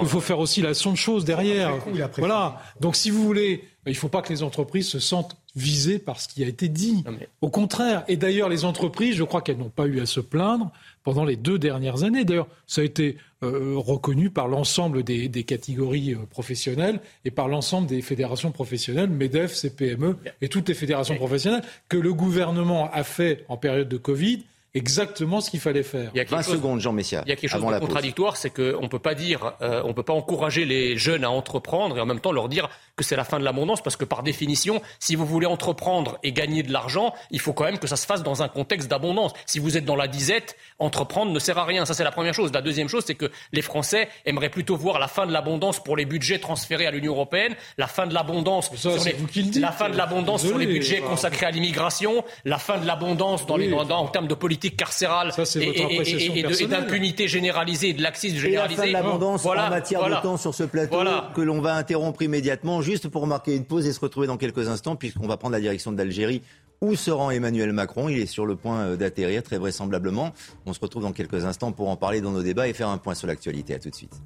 [0.01, 1.73] Il faut faire aussi la son de choses derrière.
[2.17, 2.61] Voilà.
[2.79, 6.21] Donc si vous voulez, il ne faut pas que les entreprises se sentent visées par
[6.21, 7.03] ce qui a été dit.
[7.41, 8.03] Au contraire.
[8.07, 10.71] Et d'ailleurs, les entreprises, je crois qu'elles n'ont pas eu à se plaindre
[11.03, 12.23] pendant les deux dernières années.
[12.23, 17.87] D'ailleurs, ça a été euh, reconnu par l'ensemble des, catégories euh, professionnelles et par l'ensemble
[17.87, 23.43] des fédérations professionnelles, MEDEF, CPME et toutes les fédérations professionnelles, que le gouvernement a fait
[23.49, 26.11] en période de Covid exactement ce qu'il fallait faire.
[26.13, 27.23] Il y a 20 secondes, Jean Messia.
[27.25, 29.93] Il y a quelque chose de contradictoire, c'est qu'on ne peut pas dire, euh, on
[29.93, 32.69] peut pas encourager les jeunes à entreprendre et en même temps leur dire
[33.01, 36.31] que c'est la fin de l'abondance, parce que par définition, si vous voulez entreprendre et
[36.31, 39.33] gagner de l'argent, il faut quand même que ça se fasse dans un contexte d'abondance.
[39.45, 41.85] Si vous êtes dans la disette, entreprendre ne sert à rien.
[41.85, 42.51] Ça, c'est la première chose.
[42.53, 45.97] La deuxième chose, c'est que les Français aimeraient plutôt voir la fin de l'abondance pour
[45.97, 49.97] les budgets transférés à l'Union européenne, la fin de l'abondance sur les, la fin de
[49.97, 54.27] l'abondance sur les budgets consacrés à l'immigration, la fin de l'abondance dans les, en termes
[54.27, 58.89] de politique carcérale et, d'impunité généralisée et de laxisme généralisé.
[58.89, 60.99] Et la fin de l'abondance en matière de temps sur ce plateau
[61.35, 64.67] que l'on va interrompre immédiatement, juste pour marquer une pause et se retrouver dans quelques
[64.67, 66.41] instants, puisqu'on va prendre la direction d'Algérie
[66.81, 70.33] où se rend Emmanuel Macron Il est sur le point euh, d'atterrir, très vraisemblablement.
[70.65, 72.97] On se retrouve dans quelques instants pour en parler dans nos débats et faire un
[72.97, 73.75] point sur l'actualité.
[73.75, 74.19] À tout de suite.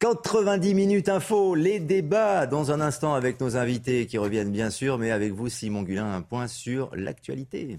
[0.00, 4.98] 90 minutes info, les débats dans un instant avec nos invités qui reviennent bien sûr,
[4.98, 7.78] mais avec vous Simon Gulin, un point sur l'actualité.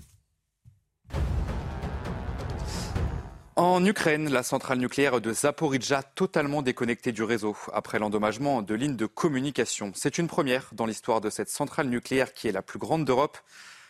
[3.55, 8.95] En Ukraine, la centrale nucléaire de Zaporizhzhia totalement déconnectée du réseau après l'endommagement de lignes
[8.95, 9.91] de communication.
[9.93, 13.37] C'est une première dans l'histoire de cette centrale nucléaire qui est la plus grande d'Europe.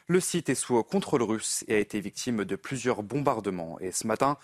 [0.07, 3.79] Le site est sous contrôle russe et a été victime de plusieurs bombardements.
[3.79, 4.37] Et ce matin,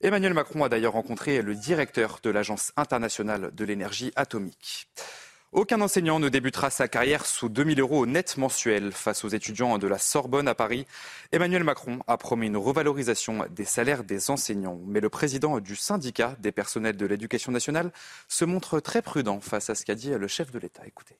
[0.00, 4.88] Emmanuel Macron a d'ailleurs rencontré le directeur de l'Agence internationale de l'énergie atomique.
[5.52, 9.86] Aucun enseignant ne débutera sa carrière sous 2000 euros net mensuels face aux étudiants de
[9.86, 10.86] la Sorbonne à Paris.
[11.32, 14.80] Emmanuel Macron a promis une revalorisation des salaires des enseignants.
[14.86, 17.92] Mais le président du syndicat des personnels de l'éducation nationale
[18.28, 20.82] se montre très prudent face à ce qu'a dit le chef de l'État.
[20.84, 21.16] Écoutez.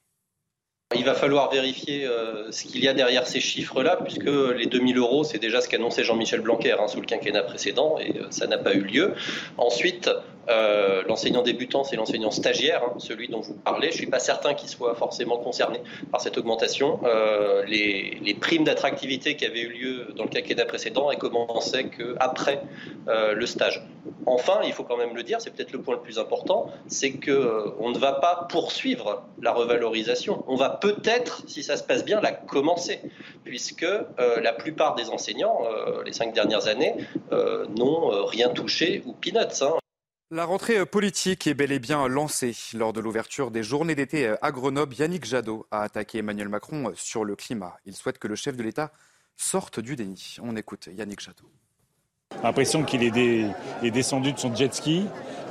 [0.95, 4.97] Il va falloir vérifier euh, ce qu'il y a derrière ces chiffres-là, puisque les 2000
[4.97, 8.47] euros, c'est déjà ce qu'annonçait Jean-Michel Blanquer hein, sous le quinquennat précédent, et euh, ça
[8.47, 9.13] n'a pas eu lieu.
[9.57, 10.09] Ensuite,
[10.49, 13.87] euh, l'enseignant débutant, c'est l'enseignant stagiaire, hein, celui dont vous parlez.
[13.87, 15.81] Je ne suis pas certain qu'il soit forcément concerné
[16.11, 16.99] par cette augmentation.
[17.03, 22.61] Euh, les, primes d'attractivité qui avaient eu lieu dans le quinquennat précédent, elles commençaient qu'après
[23.07, 23.83] euh, le stage.
[24.25, 27.13] Enfin, il faut quand même le dire, c'est peut-être le point le plus important, c'est
[27.13, 30.43] qu'on ne va pas poursuivre la revalorisation.
[30.47, 33.01] On va peut-être, si ça se passe bien, la commencer,
[33.43, 35.61] puisque la plupart des enseignants,
[36.05, 36.93] les cinq dernières années,
[37.75, 39.61] n'ont rien touché ou peanuts.
[39.61, 39.73] Hein.
[40.29, 42.53] La rentrée politique est bel et bien lancée.
[42.73, 47.23] Lors de l'ouverture des journées d'été à Grenoble, Yannick Jadot a attaqué Emmanuel Macron sur
[47.23, 47.77] le climat.
[47.85, 48.91] Il souhaite que le chef de l'État
[49.37, 50.35] sorte du déni.
[50.43, 51.49] On écoute Yannick Jadot.
[52.43, 55.05] L'impression qu'il est, descendu de son jet ski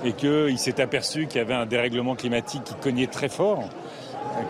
[0.05, 3.71] et qu'il s'est aperçu qu'il y avait un dérèglement climatique qui cognait très fort,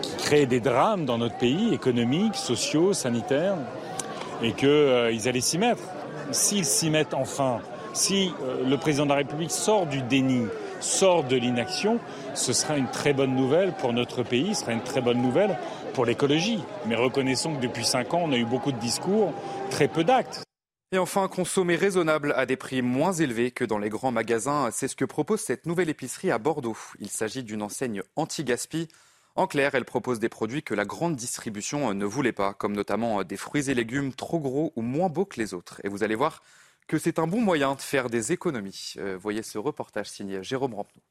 [0.01, 3.55] qui créait des drames dans notre pays, économiques, sociaux, sanitaires,
[4.43, 5.83] et qu'ils euh, allaient s'y mettre.
[6.33, 7.61] S'ils s'y mettent enfin,
[7.97, 10.45] si euh, le président de la République sort du déni
[10.79, 11.99] sortent de l'inaction,
[12.35, 15.57] ce sera une très bonne nouvelle pour notre pays, ce sera une très bonne nouvelle
[15.93, 16.59] pour l'écologie.
[16.85, 19.33] Mais reconnaissons que depuis cinq ans, on a eu beaucoup de discours,
[19.71, 20.43] très peu d'actes.
[20.91, 24.87] Et enfin, consommer raisonnable à des prix moins élevés que dans les grands magasins, c'est
[24.87, 26.77] ce que propose cette nouvelle épicerie à Bordeaux.
[26.99, 28.87] Il s'agit d'une enseigne anti-gaspi.
[29.35, 33.23] En clair, elle propose des produits que la grande distribution ne voulait pas, comme notamment
[33.23, 35.81] des fruits et légumes trop gros ou moins beaux que les autres.
[35.83, 36.41] Et vous allez voir
[36.87, 38.93] que c'est un bon moyen de faire des économies.
[38.97, 41.01] Euh, voyez ce reportage signé Jérôme Rampenou.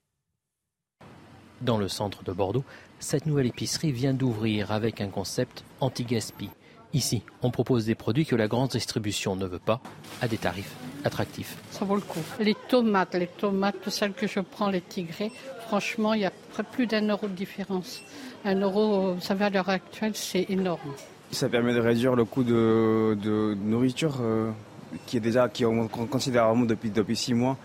[1.61, 2.65] Dans le centre de Bordeaux,
[2.99, 6.51] cette nouvelle épicerie vient d'ouvrir avec un concept anti-gaspi.
[6.93, 9.81] Ici, on propose des produits que la grande distribution ne veut pas
[10.23, 11.57] à des tarifs attractifs.
[11.71, 12.21] Ça vaut le coup.
[12.41, 15.31] Les tomates, les tomates, celles que je prends, les tigrés,
[15.67, 16.33] franchement, il y a
[16.73, 18.03] plus d'un euro de différence.
[18.45, 20.95] Un euro, vous savez, à l'heure actuelle, c'est énorme.
[21.33, 24.51] Ça permet de réduire le coût de, nourriture euh,
[25.07, 27.57] qui est déjà qui augmente considérablement depuis, depuis six mois.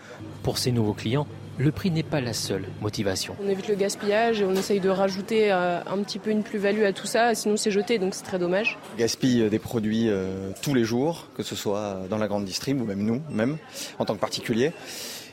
[0.44, 3.36] Pour ces nouveaux clients, le prix n'est pas la seule motivation.
[3.44, 6.84] On évite le gaspillage et on essaye de rajouter euh, un petit peu une plus-value
[6.84, 8.78] à tout ça, sinon c'est jeté, donc c'est très dommage.
[8.96, 12.46] On gaspille euh, des produits euh, tous les jours, que ce soit dans la grande
[12.46, 13.58] distrib ou même nous, même
[14.00, 14.72] en tant que particulier.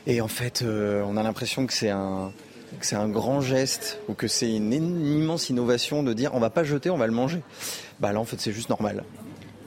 [0.06, 2.32] Et en fait, on a l'impression que c'est un,
[2.80, 6.64] c'est un grand geste ou que c'est une, immense innovation de dire on va pas
[6.64, 7.42] jeter, on va le manger.
[8.00, 9.04] Bah là, en fait, c'est juste normal.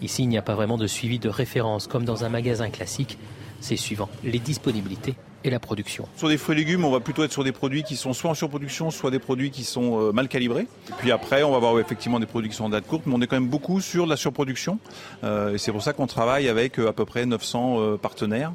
[0.02, 3.18] Ici, il n'y a pas vraiment de suivi de référence comme dans un magasin classique.
[3.60, 6.08] C'est suivant les disponibilités et la production.
[6.16, 8.32] Sur des fruits et légumes, on va plutôt être sur des produits qui sont soit
[8.32, 10.68] en surproduction, soit des produits qui sont euh, mal calibrés.
[10.90, 13.14] Et puis après, on va avoir effectivement des produits qui sont en date courte, mais
[13.16, 14.80] on est quand même beaucoup sur la surproduction.
[15.24, 18.54] Euh, et c'est pour ça qu'on travaille avec euh, à peu près 900 partenaires,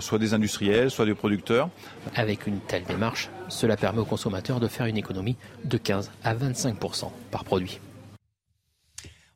[0.00, 1.68] soit des industriels, soit des producteurs.
[2.14, 6.34] Avec une telle démarche, cela permet aux consommateurs de faire une économie de 15 à
[6.34, 7.80] 25% par produit.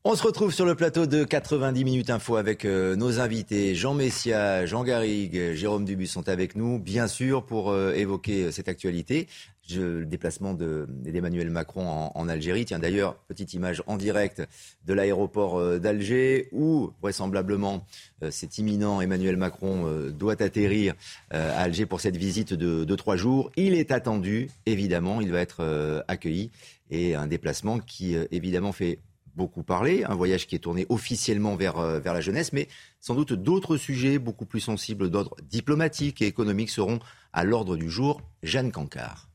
[0.05, 3.95] On se retrouve sur le plateau de 90 minutes info avec euh, nos invités Jean
[3.95, 8.67] Messia, Jean Garrigue, Jérôme Dubus sont avec nous, bien sûr, pour euh, évoquer euh, cette
[8.67, 9.29] actualité.
[9.71, 12.65] le déplacement d'Emmanuel Macron en, Algérie.
[12.65, 14.43] Tiens, d'ailleurs, petite image en direct
[14.87, 17.87] de l'aéroport d'Alger où, vraisemblablement,
[18.31, 20.95] c'est imminent, Emmanuel Macron doit atterrir
[21.31, 23.53] à Alger pour cette visite de, de, trois jours.
[23.57, 26.51] Il est attendu, évidemment, il va être accueilli.
[26.91, 28.99] Et un déplacement qui, évidemment, fait
[29.37, 32.69] beaucoup parlé, un voyage qui est tourné officiellement vers, euh, vers la jeunesse, mais
[33.01, 36.99] sans doute d'autres sujets beaucoup plus sensibles d'ordre diplomatique et économique seront
[37.33, 38.21] à l'ordre du jour.
[38.43, 39.29] Jeanne Cancard.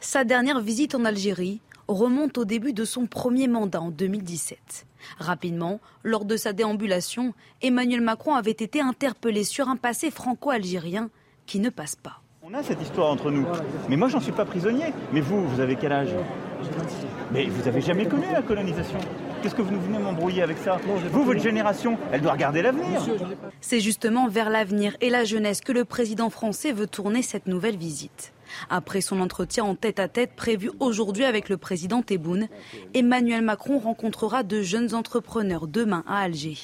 [0.00, 4.86] Sa dernière visite en Algérie remonte au début de son premier mandat en 2017.
[5.18, 11.10] Rapidement, lors de sa déambulation, Emmanuel Macron avait été interpellé sur un passé franco-algérien
[11.46, 12.20] qui ne passe pas.
[12.50, 13.44] On a cette histoire entre nous.
[13.90, 14.86] Mais moi, j'en suis pas prisonnier.
[15.12, 16.14] Mais vous, vous avez quel âge?
[17.30, 18.98] Mais vous n'avez jamais connu la colonisation.
[19.42, 20.78] Qu'est-ce que vous venez m'embrouiller avec ça?
[21.12, 23.02] Vous, votre génération, elle doit regarder l'avenir.
[23.60, 27.76] C'est justement vers l'avenir et la jeunesse que le président français veut tourner cette nouvelle
[27.76, 28.32] visite.
[28.70, 32.48] Après son entretien en tête-à-tête prévu aujourd'hui avec le président Tebboune,
[32.94, 36.56] Emmanuel Macron rencontrera de jeunes entrepreneurs demain à Alger.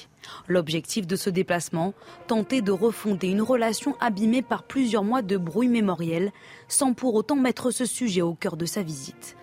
[0.49, 1.95] L'objectif de ce déplacement,
[2.27, 6.33] tenter de refonder une relation abîmée par plusieurs mois de bruit mémoriel,
[6.69, 9.37] sans pour autant mettre ce sujet au cœur de sa visite.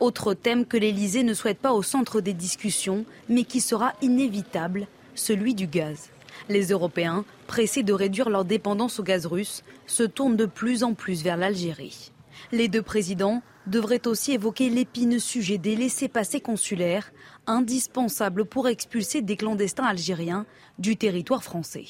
[0.00, 4.88] Autre thème que l'Élysée ne souhaite pas au centre des discussions, mais qui sera inévitable,
[5.14, 6.10] celui du gaz.
[6.48, 10.94] Les Européens, pressés de réduire leur dépendance au gaz russe, se tournent de plus en
[10.94, 12.10] plus vers l'Algérie.
[12.50, 17.12] Les deux présidents devraient aussi évoquer l'épineux sujet des laissés-passer consulaires,
[17.46, 20.46] indispensables pour expulser des clandestins algériens
[20.78, 21.86] du territoire français.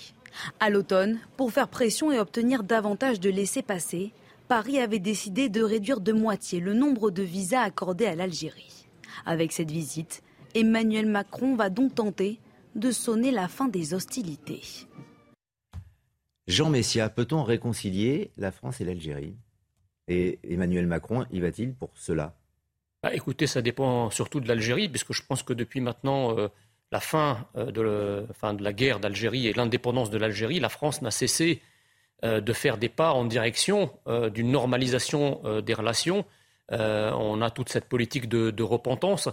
[0.60, 4.12] À l'automne, pour faire pression et obtenir davantage de laissés-passer,
[4.48, 8.86] Paris avait décidé de réduire de moitié le nombre de visas accordés à l'Algérie.
[9.24, 10.22] Avec cette visite,
[10.54, 12.38] Emmanuel Macron va donc tenter
[12.74, 14.62] de sonner la fin des hostilités.
[16.48, 19.36] Jean Messia, peut-on réconcilier la France et l'Algérie?
[20.08, 22.36] Et Emmanuel Macron, y va-t-il pour cela?
[23.02, 26.48] Bah, Écoutez, ça dépend surtout de l'Algérie, puisque je pense que depuis maintenant euh,
[26.90, 31.60] la fin, euh, de la guerre d'Algérie et l'indépendance de l'Algérie, la France n'a cessé
[32.24, 33.90] euh, de faire des pas en direction
[34.32, 36.24] d'une normalisation des relations
[36.70, 39.28] on a toute cette politique de, repentance.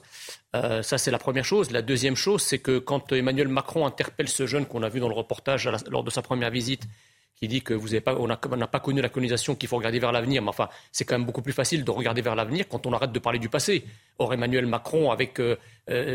[0.53, 1.71] Ça, c'est la première chose.
[1.71, 5.07] La deuxième chose, c'est que quand Emmanuel Macron interpelle ce jeune qu'on a vu dans
[5.07, 6.85] le reportage lors de sa première visite,
[7.41, 10.11] qui dit que vous pas, on n'a pas connu la colonisation, qu'il faut regarder vers
[10.11, 10.41] l'avenir.
[10.41, 13.11] Mais enfin, c'est quand même beaucoup plus facile de regarder vers l'avenir quand on arrête
[13.11, 13.83] de parler du passé.
[14.17, 15.55] Or, Emmanuel Macron, avec euh,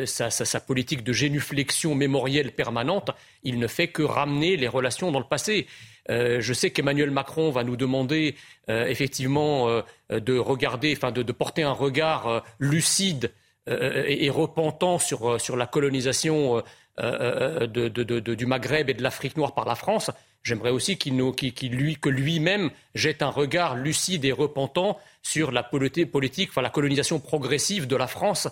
[0.07, 3.11] sa, sa, politique de génuflexion mémorielle permanente,
[3.43, 5.67] il ne fait que ramener les relations dans le passé.
[6.11, 8.35] Euh, je sais qu'Emmanuel Macron va nous demander
[8.69, 13.33] euh, effectivement euh, de regarder, enfin de, porter un regard lucide
[13.67, 16.63] et, repentant sur, sur, la colonisation
[16.99, 20.11] du Maghreb et de l'Afrique noire par la France,
[20.43, 26.51] j'aimerais aussi qu'il lui, que lui-même jette un regard lucide et repentant sur la politique,
[26.51, 28.49] enfin la colonisation progressive de la France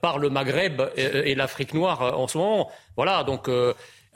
[0.00, 2.70] par le Maghreb et, l'Afrique noire en ce moment.
[2.96, 3.48] Voilà, donc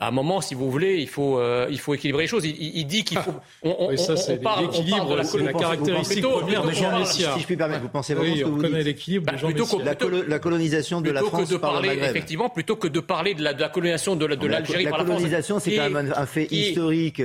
[0.01, 2.45] à un moment, si vous voulez, il faut, euh, il faut équilibrer les choses.
[2.45, 3.33] Il, il dit qu'il faut.
[3.65, 7.33] On, on, oui, ça, c'est l'équilibre, c'est la caractéristique première de Jean Messia.
[7.35, 9.27] Si je puis permettre, vous pensez vraiment oui, ce que on vous connaît dites l'équilibre
[9.27, 11.57] de Bah, Jean plutôt que- la, colo- la colonisation de la plutôt que France de
[11.57, 12.11] par le parler, Maghreb.
[12.11, 14.85] effectivement, plutôt que de parler de la- de la colonisation de la- de La- l'Algérie
[14.85, 15.17] la par la France.
[15.17, 17.21] colonisation, c'est quand même un, fait historique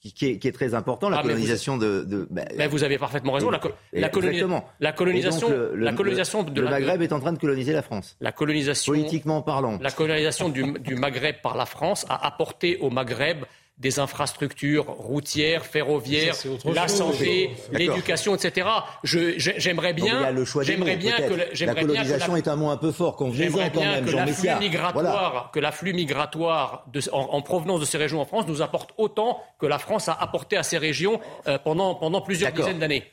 [0.00, 2.04] qui- qui, est, qui est très important, la Ah, mais vous- colonisation de.
[2.04, 3.50] de bah, Mais vous avez parfaitement raison.
[3.50, 3.60] La,
[3.92, 4.40] la coloni-
[4.80, 7.82] la colonisation, le, le- la colonisation de le Maghreb est en train de coloniser la
[7.82, 8.16] France.
[8.20, 9.78] la colonisation, Politiquement parlant.
[9.80, 13.44] la colonisation du, du Maghreb par la France a apporté au Maghreb
[13.78, 16.96] des infrastructures routières, ferroviaires, Ça, la chose.
[16.98, 18.66] santé, l'éducation, etc.
[19.04, 21.82] J'aimerais bien, il y a le choix des mots, j'aimerais bien que la- j'aimerais bien
[21.84, 24.50] que colonisation la- est un mot un peu fort, J'aimerais quand bien même, que l'afflux
[24.58, 24.92] migratoire,
[25.30, 25.50] Voilà.
[25.52, 29.40] que l'afflux migratoire de- en, en provenance de ces régions en France nous apporte autant
[29.60, 33.04] que la France a apporté à ces régions euh, pendant, pendant plusieurs dizaines d'années.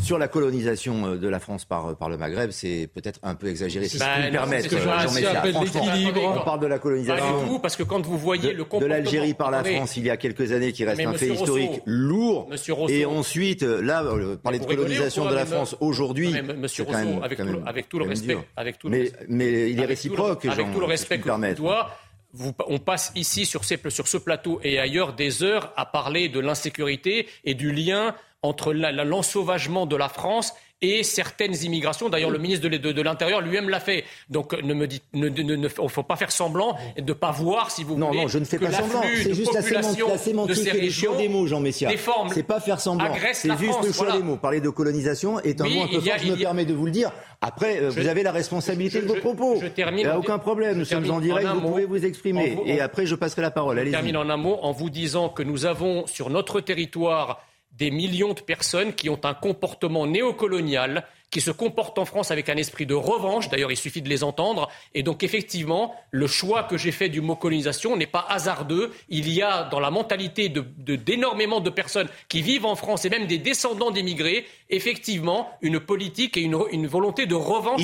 [0.00, 3.48] Sur la colonisation euh, de la France par, par le Maghreb, c'est peut-être un peu
[3.48, 7.46] exagéré, si Bah, je puis me permettre, que euh, on parle de la colonisation.
[7.46, 10.10] tout, parce que quand vous voyez de, le de l'Algérie par la France il y
[10.10, 12.48] a quelques années qui reste un fait historique lourd.
[12.70, 16.84] Rousseau, Et ensuite, euh, là, euh, parler de vous colonisation de la France aujourd'hui, Monsieur
[16.84, 19.70] Rousseau, même- avec, tout, même- avec tout le respect, avec tout le Mais, respect, mais
[19.70, 21.90] il est avec réciproque, avec Jean, tout le si respect je puis que vous dois,
[22.32, 26.30] vous- on passe ici sur, ces- sur ce plateau et ailleurs des heures à parler
[26.30, 32.08] de l'insécurité et du lien entre l'ensauvagement de la France et certaines immigrations.
[32.08, 34.02] D'ailleurs, le ministre de, de- de l'Intérieur lui-même l'a fait.
[34.30, 37.70] Donc, ne me dites, ne, ne, ne- faut pas faire semblant de ne pas voir,
[37.70, 39.00] si vous Non, voulez, non, je ne fais que pas semblant.
[39.16, 41.60] C'est de juste la, sémantique, la de sémantique ces et le choix des mots, Jean
[41.60, 41.88] Messia.
[42.34, 43.14] C'est pas faire semblant.
[43.32, 44.20] C'est juste France, le choix voilà.
[44.20, 44.36] des mots.
[44.38, 46.64] Parler de colonisation est un mot un peu y a- fort, je me a- permets
[46.64, 47.12] de vous le dire.
[47.40, 49.58] Après, euh, Je- vous avez la responsabilité de vos je- propos.
[49.62, 50.78] je termine Il n'y a en- aucun problème.
[50.78, 51.68] Nous je sommes en en direct, un vous mot.
[51.68, 52.56] pouvez vous exprimer.
[52.60, 53.78] En Et en- après, je passerai la parole.
[53.84, 57.40] Je termine en un mot en vous disant que nous avons sur notre territoire
[57.72, 62.50] des millions de personnes qui ont un comportement néocolonial, qui se comportent en France avec
[62.50, 63.48] un esprit de revanche.
[63.48, 64.68] D'ailleurs, il suffit de les entendre.
[64.94, 68.92] Et donc, effectivement, le choix que j'ai fait du mot colonisation n'est pas hasardeux.
[69.08, 73.06] Il y a dans la mentalité de- de- d'énormément de, personnes qui vivent en France
[73.06, 77.80] et même des descendants d'immigrés, effectivement, une politique et une, une volonté de revanche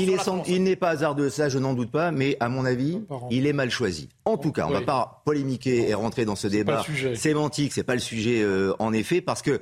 [0.47, 3.55] Il n'est pas hasardeux, ça je n'en doute pas, mais à mon avis, il est
[3.55, 4.11] mal choisi.
[4.27, 6.95] En tout cas, on ne va pas polémiquer et rentrer dans ce pas débat le
[6.95, 7.15] sujet.
[7.17, 9.59] sémantique, c'est pas le sujet euh, en effet, parce que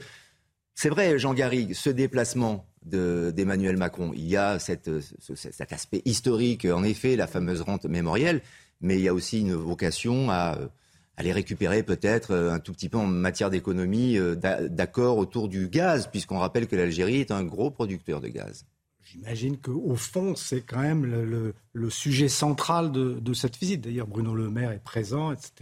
[0.75, 4.89] c'est vrai, Jean Garrigue, ce déplacement de- d'Emmanuel Macron, il y a cet
[5.71, 8.41] aspect historique, en effet, la fameuse rente mémorielle,
[8.81, 10.59] mais il y a aussi une vocation à
[11.17, 15.69] aller récupérer peut-être un tout petit peu en matière d'économie euh, d'a- d'accord autour du
[15.69, 18.67] gaz, puisqu'on rappelle que l'Algérie est un gros producteur de gaz.
[19.13, 23.81] J'imagine qu'au fond, c'est quand même le, sujet central de, de cette visite.
[23.83, 25.53] D'ailleurs, Bruno Le Maire est présent, etc.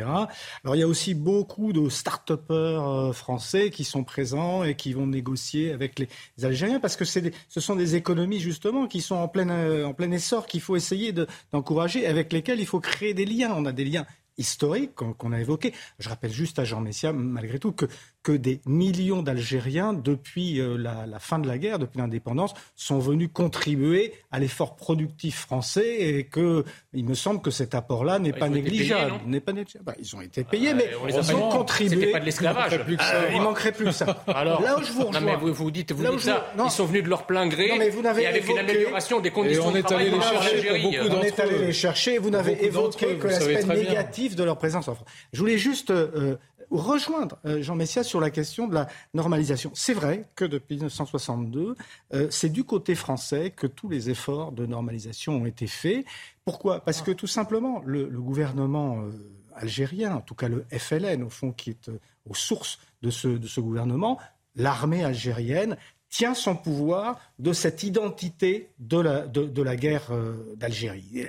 [0.65, 4.95] Alors, il y a aussi beaucoup de start-upers euh, français qui sont présents et qui
[4.95, 6.09] vont négocier avec les
[6.43, 9.93] Algériens parce que des- ce sont des économies, justement, qui sont en plein, euh, en
[9.93, 13.53] plein essor, qu'il faut essayer de- d'encourager, avec lesquelles il faut créer des liens.
[13.55, 14.07] On a des liens
[14.39, 15.75] historiques qu'on a évoqués.
[15.99, 17.85] Je rappelle juste à Jean Messia, malgré tout, que,
[18.25, 22.99] que des millions d'Algériens, depuis euh, la, la fin de la guerre, depuis l'indépendance, sont
[22.99, 28.31] venus contribuer à l'effort productif français et que il me semble que cet apport-là n'est
[28.31, 29.12] Ils pas payés, négligeable.
[29.12, 29.85] non N'est pas négligeable.
[29.85, 32.07] Bah, ils ont été payés, Euh, mais on les a ils ont contribué.
[32.12, 32.72] Pas de l'esclavage.
[32.72, 33.14] Il manquerait plus que ça.
[33.14, 34.22] Euh, il manquerait plus que ça.
[34.27, 35.20] Alors, là où je vous non, rejoins.
[35.20, 36.68] mais vous, vous dites, vous Là où dites ça, vous- non.
[36.68, 38.61] ils sont venus de leur plein gré Non, mais vous n'avez et avec une évoqué-
[38.61, 42.18] amélioration des conditions de est travail les chercher beaucoup On est allé les chercher.
[42.18, 45.09] Vous n'avez évoqué que l'aspect négatif de leur présence en France.
[45.35, 46.37] Je voulais juste euh,
[46.79, 49.70] rejoindre euh, Jean Messia sur la question de la normalisation.
[49.75, 51.77] C'est vrai que depuis 1962,
[52.12, 56.05] euh, c'est du côté français que tous les efforts de normalisation ont été faits.
[56.45, 56.81] Pourquoi?
[56.81, 59.11] Parce que tout simplement, le, gouvernement euh,
[59.55, 61.91] algérien, en tout cas le FLN, au fond, qui est
[62.29, 64.18] aux sources de ce, de ce gouvernement,
[64.57, 65.77] l'armée algérienne
[66.09, 70.12] tient son pouvoir de cette identité de la, de, de la guerre
[70.57, 71.27] d'Algérie.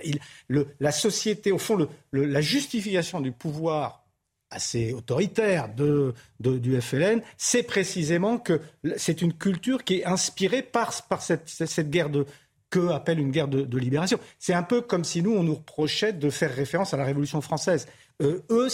[0.79, 4.04] La société, au fond, la justification du pouvoir
[4.49, 5.69] assez autoritaire
[6.39, 8.61] du FLN, c'est précisément que
[8.97, 12.25] c'est une culture qui est inspirée par, cette, guerre de
[12.69, 14.19] que appelle une guerre de, libération.
[14.39, 17.41] C'est un peu comme si nous, on nous reprochait de faire référence à la Révolution
[17.41, 17.87] française.
[18.21, 18.67] Euh, eux,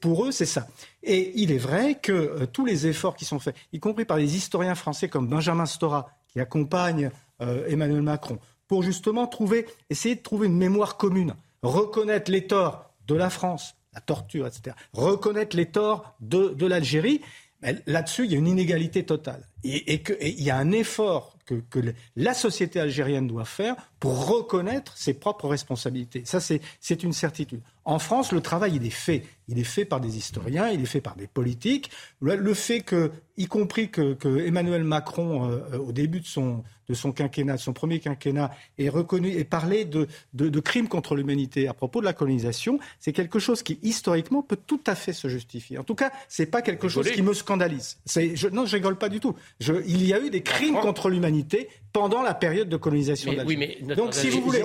[0.00, 0.68] pour eux, c'est ça.
[1.02, 4.16] Et il est vrai que euh, tous les efforts qui sont faits, y compris par
[4.16, 7.10] les historiens français comme Benjamin Stora, qui accompagne
[7.40, 8.38] euh, Emmanuel Macron,
[8.68, 13.74] pour justement trouver, essayer de trouver une mémoire commune, reconnaître les torts de la France,
[13.96, 17.22] la torture, etc., reconnaître les torts de, de l'Algérie,
[17.86, 19.48] là-dessus, il y a une inégalité totale.
[19.64, 25.14] Et, et y a un effort que, la société algérienne doit faire pour reconnaître ses
[25.14, 26.22] propres responsabilités.
[26.24, 27.60] Ça, c'est une certitude.
[27.84, 29.22] En France, le travail, il est fait.
[29.48, 31.90] Il est fait par des historiens, il est fait par des politiques.
[32.20, 37.12] Le, fait que, y compris que, Emmanuel Macron, euh, au début de son, de son
[37.12, 41.74] quinquennat, de son premier quinquennat, ait reconnu et parlé de, de, crimes contre l'humanité à
[41.74, 45.78] propos de la colonisation, c'est quelque chose qui, historiquement, peut tout à fait se justifier.
[45.78, 47.98] En tout cas, c'est pas quelque chose qui me scandalise.
[48.06, 49.36] Je, non, je rigole pas du tout.
[49.60, 53.78] Je, il y a eu des crimes contre l'humanité pendant la période de colonisation d'Algérie.
[53.80, 54.62] Oui, Donc, si vous voulez,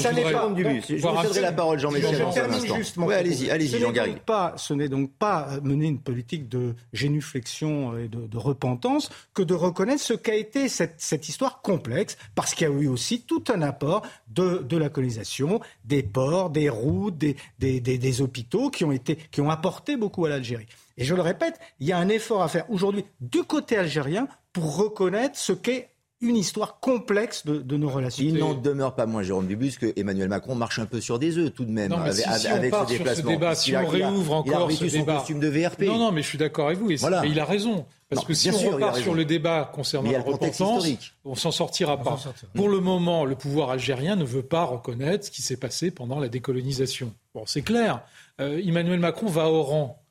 [0.00, 0.84] ça n'est pas du but.
[0.88, 3.06] Je vous la parole, Jean-Michel, dans un instant.
[3.06, 4.16] Oui, allez-y, allez-y, Jean Garry.
[4.56, 10.02] Ce n'est donc pas mener une politique de génuflexion et de, repentance que de reconnaître
[10.02, 13.62] ce qu'a été cette, cette, histoire complexe, parce qu'il y a eu aussi tout un
[13.62, 18.84] apport de, de la colonisation, des ports, des routes, des, des, des, des hôpitaux qui
[18.84, 20.66] ont, été, qui ont apporté beaucoup à l'Algérie.
[20.96, 24.28] Et je le répète, il y a un effort à faire aujourd'hui du côté algérien
[24.52, 28.24] pour reconnaître ce qu'est une histoire complexe de, nos relations.
[28.24, 31.36] Il n'en demeure pas moins, Jérôme Dubus, que Emmanuel Macron marche un peu sur des
[31.36, 33.54] œufs tout de même avec, si, avec ce déplacement.
[33.54, 35.82] si on réouvre encore ce débat, costume de VRP.
[35.82, 36.92] Non, non, mais je suis d'accord avec vous.
[36.92, 37.84] Et il a raison.
[38.08, 40.86] Parce que si on repart sur le débat concernant la repentance,
[41.24, 42.18] on s'en sortira pas.
[42.54, 46.20] Pour le moment, le pouvoir algérien ne veut pas reconnaître ce qui s'est passé pendant
[46.20, 47.12] la décolonisation.
[47.34, 48.02] Bon, c'est clair.
[48.40, 50.01] Euh, Emmanuel Macron va au rang.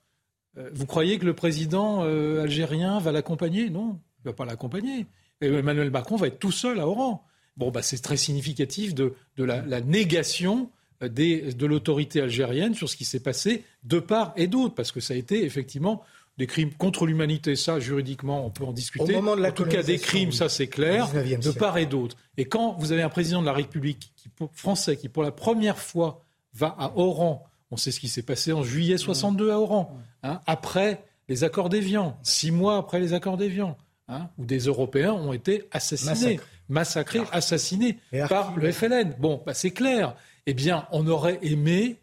[0.58, 3.70] Euh, vous croyez que le président euh, algérien va l'accompagner?
[3.70, 5.06] Non, il ne va pas l'accompagner.
[5.42, 7.26] Emmanuel Macron va être tout seul à Oran.
[7.58, 10.70] Bon, bah, c'est très significatif de, la, négation
[11.02, 15.00] euh, de l'autorité algérienne sur ce qui s'est passé de part et d'autre, parce que
[15.00, 16.04] ça a été effectivement
[16.38, 19.04] des crimes contre l'humanité, ça, juridiquement, on peut en discuter.
[19.04, 21.86] Au moment de la en tout cas, des crimes, ça c'est clair, de part et
[21.86, 22.16] d'autre.
[22.38, 25.78] Et quand vous avez un président de la République qui, français qui, pour la première
[25.78, 26.24] fois,
[26.54, 30.42] va à Oran, on sait ce qui s'est passé en juillet 62 à Oran, hein,
[30.46, 33.78] après les accords d'Évian, six mois après les accords d'Évian,
[34.12, 37.98] Hein, où des Européens ont été assassinés, massacrés, assassinés
[38.28, 39.16] par le FLN.
[39.20, 40.18] Bon, bah, c'est clair.
[40.46, 41.96] Eh bien, on aurait aimé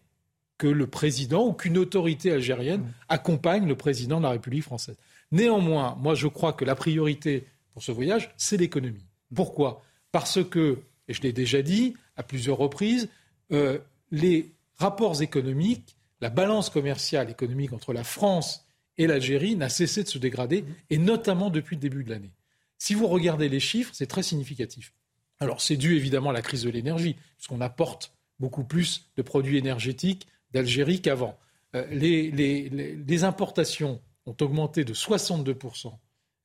[0.56, 2.92] que le président ou qu'une autorité algérienne mm.
[3.10, 4.96] accompagne le président de la République française.
[5.32, 9.04] Néanmoins, moi, je crois que la priorité pour ce voyage, c'est l'économie.
[9.34, 9.82] Pourquoi?
[10.10, 13.10] Parce que, et je l'ai déjà dit à plusieurs reprises,
[13.52, 13.76] euh,
[14.10, 18.66] les rapports économiques, la balance commerciale économique entre la France
[18.96, 22.32] et l'Algérie n'a cessé de se dégrader, et notamment depuis le début de l'année.
[22.78, 24.92] Si vous regardez les chiffres, c'est très significatif.
[25.40, 29.56] Alors c'est dû évidemment à la crise de l'énergie, puisqu'on apporte beaucoup plus de produits
[29.56, 31.38] énergétiques d'Algérie qu'avant.
[31.74, 35.92] Euh, les, importations ont augmenté de 62%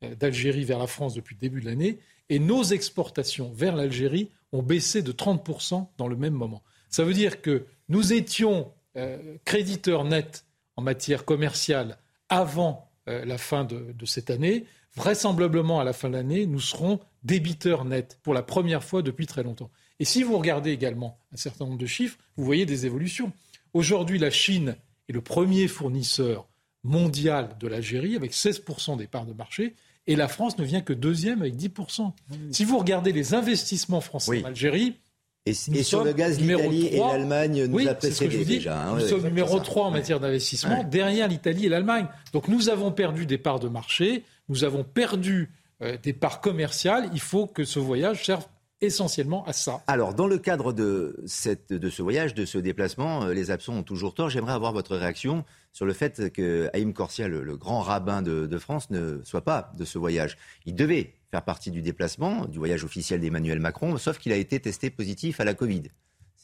[0.04, 2.00] euh, d'Algérie vers la France depuis le début de l'année,
[2.30, 6.64] et nos exportations vers l'Algérie ont baissé de 30% dans le même moment.
[6.90, 11.98] Ça veut dire que nous étions euh, créditeurs nets en matière commerciale
[12.30, 14.66] avant euh, la fin de, cette année.
[14.96, 19.26] Vraisemblablement, à la fin de l'année, nous serons débiteurs nets pour la première fois depuis
[19.26, 19.72] très longtemps.
[20.00, 23.32] Et si vous regardez également un certain nombre de chiffres, vous voyez des évolutions.
[23.74, 24.76] Aujourd'hui, la Chine
[25.10, 26.48] est le premier fournisseur
[26.84, 29.76] mondial de l'Algérie avec 16% des parts de marché
[30.06, 32.12] et la France ne vient que deuxième avec 10%.
[32.52, 34.96] Si vous regardez les investissements français en Algérie,
[35.46, 38.82] et, sur le gaz, l'Italie et l'Allemagne nous a précédés déjà.
[38.82, 42.08] Hein, nous sommes numéro 3 en matière d'investissement, derrière l'Italie et l'Allemagne.
[42.32, 47.10] Donc nous avons perdu des parts de marché, nous avons perdu euh, des parts commerciales.
[47.14, 48.46] Il faut que ce voyage serve
[48.80, 49.82] essentiellement à ça.
[49.88, 53.74] Alors, dans le cadre de, cette, de ce voyage, de ce déplacement, euh, les absents
[53.74, 54.30] ont toujours tort.
[54.30, 58.58] J'aimerais avoir votre réaction sur le fait que Haïm Corsia, le, grand rabbin de, de,
[58.58, 60.38] France, ne soit pas de ce voyage.
[60.66, 64.60] Il devait faire partie du déplacement, du voyage officiel d'Emmanuel Macron, sauf qu'il a été
[64.60, 65.82] testé positif à la Covid.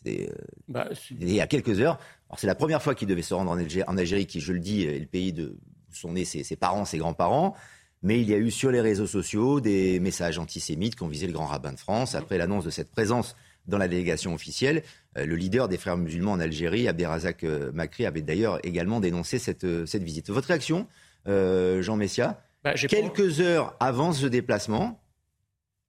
[0.07, 0.25] Euh,
[0.67, 1.99] bah, il y a quelques heures.
[2.37, 4.57] C'est la première fois qu'il devait se rendre en Algérie, en Algérie, qui, je le
[4.57, 5.59] dis, est le pays de,
[5.91, 7.55] où sont nés ses, parents, ses grands-parents.
[8.01, 11.27] Mais il y a eu sur les réseaux sociaux des messages antisémites qui ont visé
[11.27, 12.15] le grand rabbin de France.
[12.15, 13.35] Après l'annonce de cette présence
[13.67, 14.81] dans la délégation officielle,
[15.19, 19.37] euh, le leader des frères musulmans en Algérie, Abderrazak euh, Makri, avait d'ailleurs également dénoncé
[19.37, 20.31] cette, cette visite.
[20.31, 20.87] Votre réaction,
[21.27, 22.41] Jean Messia?
[22.63, 25.01] Bah, Quelques heures avant ce déplacement,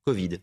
[0.06, 0.38] Covid.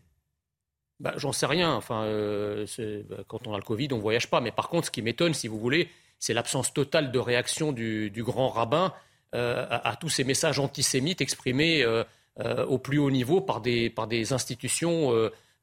[1.00, 1.74] Bah, J'en sais rien.
[1.74, 2.66] Enfin, euh,
[3.08, 4.40] bah, quand on a le Covid, on ne voyage pas.
[4.40, 8.12] Mais par contre, ce qui m'étonne, si vous voulez, c'est l'absence totale de réaction du,
[8.16, 8.92] grand rabbin
[9.34, 12.04] euh, à, tous ces messages antisémites exprimés euh,
[12.66, 15.10] au plus haut niveau par des, par des institutions,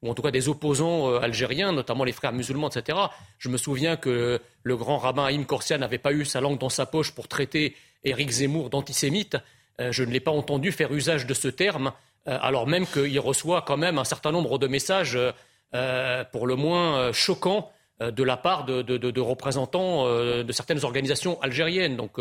[0.02, 2.98] ou en tout cas des opposants algériens, notamment les frères musulmans, etc.
[3.38, 6.68] Je me souviens que le grand rabbin Haïm Korsia n'avait pas eu sa langue dans
[6.68, 9.36] sa poche pour traiter Éric Zemmour d'antisémite.
[9.80, 11.92] Euh, je ne l'ai pas entendu faire usage de ce terme,
[12.28, 15.18] euh, alors même qu'il reçoit quand même un certain nombre de messages
[15.74, 17.70] euh, pour le moins choquants
[18.00, 21.96] de la part de, représentants de certaines organisations algériennes.
[21.96, 22.18] Donc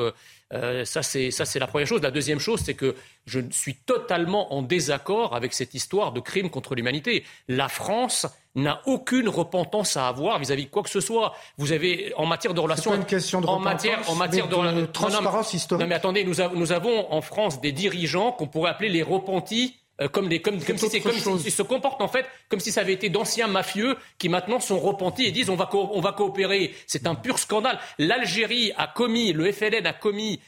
[0.83, 2.01] ça, c'est la première chose.
[2.01, 2.95] La deuxième chose, c'est que
[3.25, 7.23] je suis totalement en désaccord avec cette histoire de crime contre l'humanité.
[7.47, 11.33] La France n'a aucune repentance à avoir vis-à-vis de quoi que ce soit.
[11.57, 14.85] Vous avez en matière de relations, pas une question de en matière, en matière de,
[14.85, 15.81] transparence historique.
[15.81, 19.75] Non mais attendez, nous, nous avons en France des dirigeants qu'on pourrait appeler les repentis
[20.01, 22.71] euh, comme, des, comme, comme si c'est comme s'ils se comportent en fait comme si
[22.71, 26.11] ça avait été d'anciens mafieux qui maintenant sont repentis et disent on va, on va
[26.11, 26.73] coopérer.
[26.87, 27.79] C'est un pur scandale.
[27.97, 30.39] L'Algérie a commis, le FLN a commis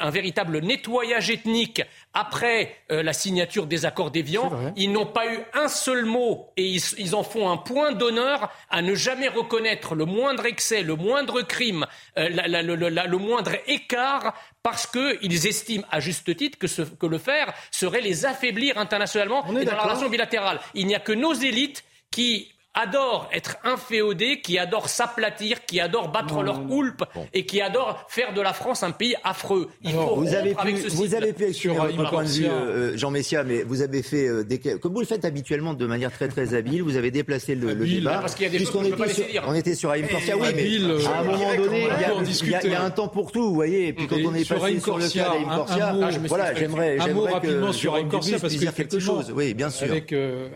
[0.00, 1.82] un véritable nettoyage ethnique
[2.14, 4.72] après euh, la signature des accords d'Évian.
[4.76, 8.50] Ils n'ont pas eu un seul mot et ils, ils en font un point d'honneur
[8.70, 11.86] à ne jamais reconnaître le moindre excès, le moindre crime,
[12.16, 17.06] euh, la, le, le, moindre écart parce qu'ils estiment à juste titre que, ce, que,
[17.06, 20.60] le faire serait les affaiblir internationalement et dans la relation bilatérale.
[20.74, 26.12] Il n'y a que nos élites qui adorent être inféodés, qui adorent s'aplatir, qui adorent
[26.12, 27.04] battre leur poulpe
[27.34, 29.68] et qui adorent faire de la France un pays affreux.
[29.82, 32.46] Il faut vous avez pu, avec ce vous avez pu exprimer votre point de vue,
[32.46, 35.86] euh, Jean Messia, mais vous avez fait euh, des, comme vous le faites habituellement de
[35.86, 38.18] manière très très habile, vous avez déplacé le, le débat.
[38.18, 40.36] Parce qu'il y a des choses qu'on était, pas sur, on était sur Aïm Corsia,
[40.36, 43.08] oui, mais euh, à un moment donné, il y, a, il y, a un temps
[43.08, 43.88] pour tout, vous voyez.
[43.88, 45.94] Et puis quand on est passé sur le cas d'Aïm Corsia,
[46.28, 49.88] voilà, j'aimerais, un mot rapidement sur Aïm Corsia parce que quelque chose, oui, bien sûr.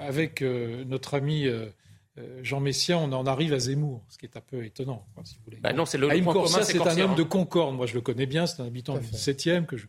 [0.06, 0.42] Avec
[0.86, 1.66] notre ami euh,
[2.42, 5.44] Jean Messia, on en arrive à Zemmour, ce qui est un peu étonnant, si vous
[5.44, 5.58] voulez.
[5.58, 7.76] Bah non, c'est le Corsia, c'est un homme de Concorde.
[7.76, 8.46] Moi, je le connais bien.
[8.46, 9.86] C'est un habitant du 7e que je,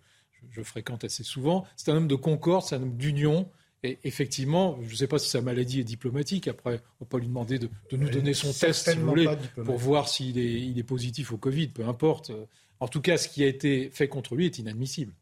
[0.64, 1.66] fréquente assez souvent.
[1.76, 3.50] C'est un homme de Concorde, c'est un homme d'union.
[3.84, 6.48] Et effectivement, je ne sais pas si sa maladie est diplomatique.
[6.48, 9.28] Après, on peut pas lui demander de, nous donner son test, si vous voulez,
[9.66, 11.70] pour voir s'il est, il est positif au Covid.
[11.70, 12.32] Peu importe.
[12.80, 15.14] En tout cas, ce qui a été fait contre lui est inadmissible.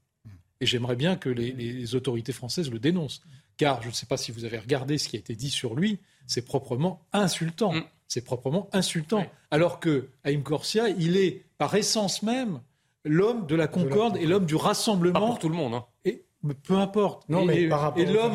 [0.59, 3.21] Et j'aimerais bien que les, les, autorités françaises le dénoncent.
[3.55, 5.73] Car je ne sais pas si vous avez regardé ce qui a été dit sur
[5.73, 7.73] lui c'est proprement insultant.
[7.73, 7.83] Mm.
[8.07, 9.25] C'est proprement insultant.
[9.51, 12.61] Alors que Haïm Corsia, il est par essence même
[13.03, 15.19] l'homme de la concorde et l'homme du rassemblement.
[15.19, 15.73] Pas pour tout le monde.
[15.73, 15.85] Hein.
[16.05, 16.23] Et
[16.63, 17.27] peu importe.
[17.29, 18.33] Non, mais et, par rapport l'homme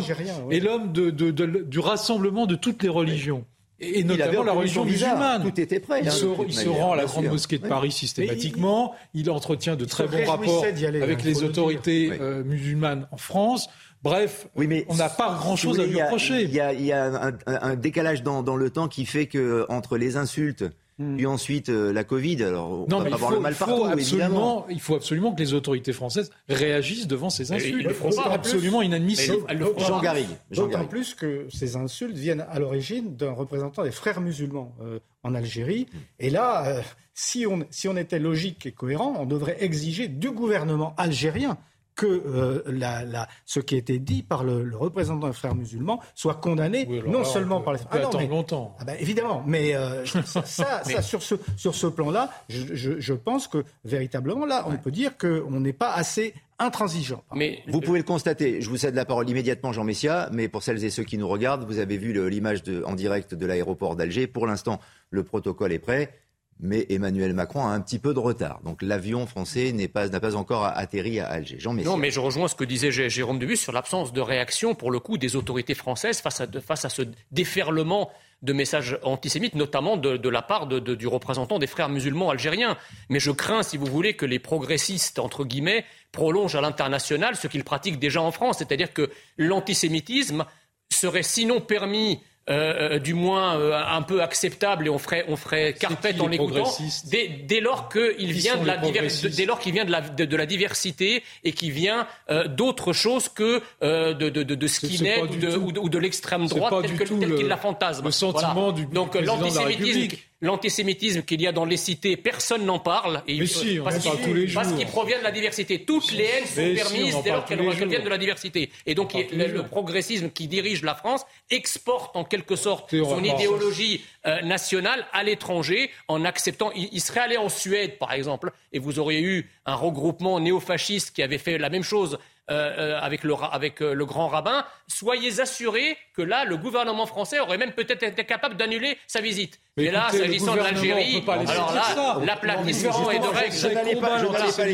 [0.51, 3.47] et l'homme de, du rassemblement de toutes les religions.
[3.81, 5.43] Et, notamment la religion musulmane.
[5.43, 6.01] Tout était prêt.
[6.05, 8.95] Il, se, il rend à la Grande Mosquée de Paris systématiquement.
[9.15, 13.69] Il, entretient de très bons rapports avec les autorités euh, musulmanes en France.
[14.05, 16.43] Bref, oui, mais on n'a pas grand-chose à lui reprocher.
[16.43, 16.61] Il y
[16.93, 20.65] a, un, décalage dans, le temps qui fait que entre les insultes
[20.99, 21.17] hmm.
[21.17, 22.45] puis ensuite euh, la Covid.
[22.45, 24.67] Alors, on va pas avoir le mal partout, évidemment.
[24.69, 27.89] Il faut absolument que les autorités françaises réagissent devant ces insultes.
[28.11, 29.39] C'est absolument inadmissible.
[29.79, 30.37] Jean Garrigue.
[30.51, 35.35] D'autant plus que ces insultes viennent à l'origine d'un représentant des frères musulmans euh, en
[35.35, 35.87] Algérie.
[36.19, 36.83] Et là, euh,
[37.15, 41.57] si, on, si on était logique et cohérent, on devrait exiger du gouvernement algérien
[41.95, 45.55] que euh, la, la, ce qui a été dit par le, le, représentant des frères
[45.55, 48.75] musulmans soit condamné non seulement par les frères ah mais, longtemps.
[48.81, 53.15] Ah ben, évidemment, mais euh, ça, ça, sur ce, sur ce plan-là, je, je, je,
[53.15, 57.23] pense que véritablement, là, on peut dire qu'on n'est pas assez intransigeant.
[57.35, 58.61] Mais vous pouvez le constater.
[58.61, 61.29] Je vous cède la parole immédiatement, Jean Messia, mais pour celles et ceux qui nous
[61.29, 64.27] regardent, vous avez vu l'image en direct de l'aéroport d'Alger.
[64.27, 64.81] Pour l'instant,
[65.11, 66.13] le protocole est prêt
[66.61, 68.61] mais Emmanuel Macron a un petit peu de retard.
[68.65, 71.59] Donc l'avion français n'a pas, pas encore atterri à Alger.
[71.59, 74.91] Jean non, mais je rejoins ce que disait Jérôme Dubus sur l'absence de réaction, pour
[74.91, 77.03] le coup, des autorités françaises face à, face à ce
[77.33, 78.11] déferlement
[78.43, 82.77] de messages antisémites, notamment de, la part du représentant des frères musulmans algériens.
[83.09, 87.49] Mais je crains, si vous voulez, que les progressistes, entre guillemets, prolongent à l'international ce
[87.49, 90.45] qu'ils pratiquent déjà en France, c'est-à-dire que l'antisémitisme
[90.93, 95.37] serait sinon permis euh, euh, du moins euh, un peu acceptable et on ferait, on
[95.37, 96.71] ferait carpette en l'écoutant
[97.07, 100.45] dès, dès, lors qu'il vient, de la, dès lors qu'il vient de la, de, la
[100.45, 102.07] diversité et qui vient
[102.49, 107.49] d'autres choses que de, de, de, skinhead ou de, ou de, l'extrême droite tel qu'il
[107.49, 108.05] la fantasme.
[108.05, 113.23] Le sentiment du Donc l'antisémitisme l'antisémitisme qu'il y a dans les cités, personne n'en parle.
[113.27, 115.85] Et Mais si, parce qu'il provient de la diversité.
[115.85, 118.71] Toutes les haines sont permises dès lors qu'elles viennent de la diversité.
[118.87, 124.43] Et donc le, progressisme qui dirige la France exporte en quelque sorte son idéologie euh,
[124.43, 126.71] nationale à l'étranger en acceptant.
[126.75, 131.23] Il, serait allé en Suède, par exemple, et vous auriez eu un regroupement néofasciste qui
[131.23, 132.19] avait fait la même chose
[132.51, 137.41] euh, euh, avec, le, avec le grand rabbin, soyez assurés que là, le gouvernement français
[137.41, 139.61] aurait même peut-être été capable d'annuler sa visite.
[139.77, 143.57] Mais, là, s'agissant de l'Algérie, alors là, l'aplatissement est de règle.
[143.57, 144.65] Je n'allais pas,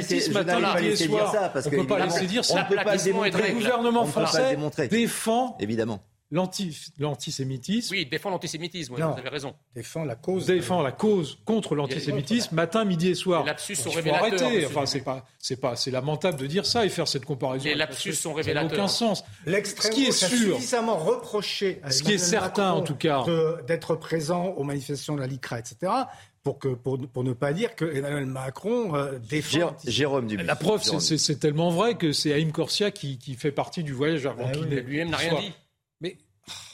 [0.80, 2.68] laisser dire ça, parce on ne peut pas laisser dire ça.
[2.68, 4.56] Le gouvernement français
[4.90, 6.00] défend évidemment
[6.98, 7.92] l'antisémitisme.
[7.94, 9.54] Oui, défend l'antisémitisme, vous avez raison.
[9.74, 10.46] Défend la cause.
[10.46, 13.42] Défend la cause contre l'antisémitisme, matin, midi et soir.
[13.42, 14.48] Les lapsus sont Il faut révélateurs.
[14.48, 14.66] arrêter.
[14.66, 17.64] Enfin, c'est pas, c'est pas, c'est lamentable de dire ça et faire cette comparaison.
[17.64, 18.72] Les lapsus sont Ça n'a révélateurs.
[18.72, 19.24] aucun sens.
[19.46, 22.94] L'extrême Ce qui est sûr, suffisamment reproché à Ce qui est certain, Macron en tout
[22.96, 23.24] cas.
[23.24, 25.92] de- d'être présent aux manifestations de la LICRA, etc.
[26.42, 29.76] Pour, que, pour, pour ne pas dire que Emmanuel Macron euh, défend.
[29.86, 30.46] Jérôme Dubuis.
[30.46, 33.52] La preuve, c'est- Jérôme c'est c'est tellement vrai que c'est Haïm Corsia qui, qui fait
[33.52, 34.68] partie du voyage avant Ah qu'il oui.
[34.70, 35.52] n'ait- Lui-même n'a rien soit- dit.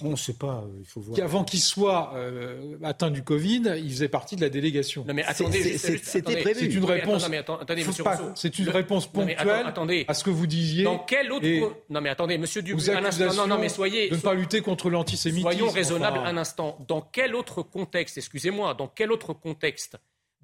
[0.02, 1.16] On ne sait pas, euh, il faut voir.
[1.16, 5.04] qu'avant qu'il soit euh, atteint du Covid, il faisait partie de la délégation.
[5.06, 6.58] Non mais attendez, c'était prévu.
[6.60, 7.22] C'est une réponse.
[7.22, 8.32] attends, non, mais attends- attendez, Faut monsieur pas- Rousseau.
[8.34, 10.04] c'est une Le- réponse Non, mais attends- ponctuelle attendez.
[10.08, 10.84] à ce que vous disiez.
[10.84, 11.46] Dans quel autre
[11.88, 13.32] Non mais attendez, monsieur aux Dubuis, un instant.
[13.34, 15.50] Non, non, mais soyez de ne pas lutter contre l'antisémitisme.
[15.50, 16.28] Soyons raisonnables enfin.
[16.28, 16.78] un instant.
[16.86, 19.96] Dans quel autre contexte, excusez-moi, dans quel autre contexte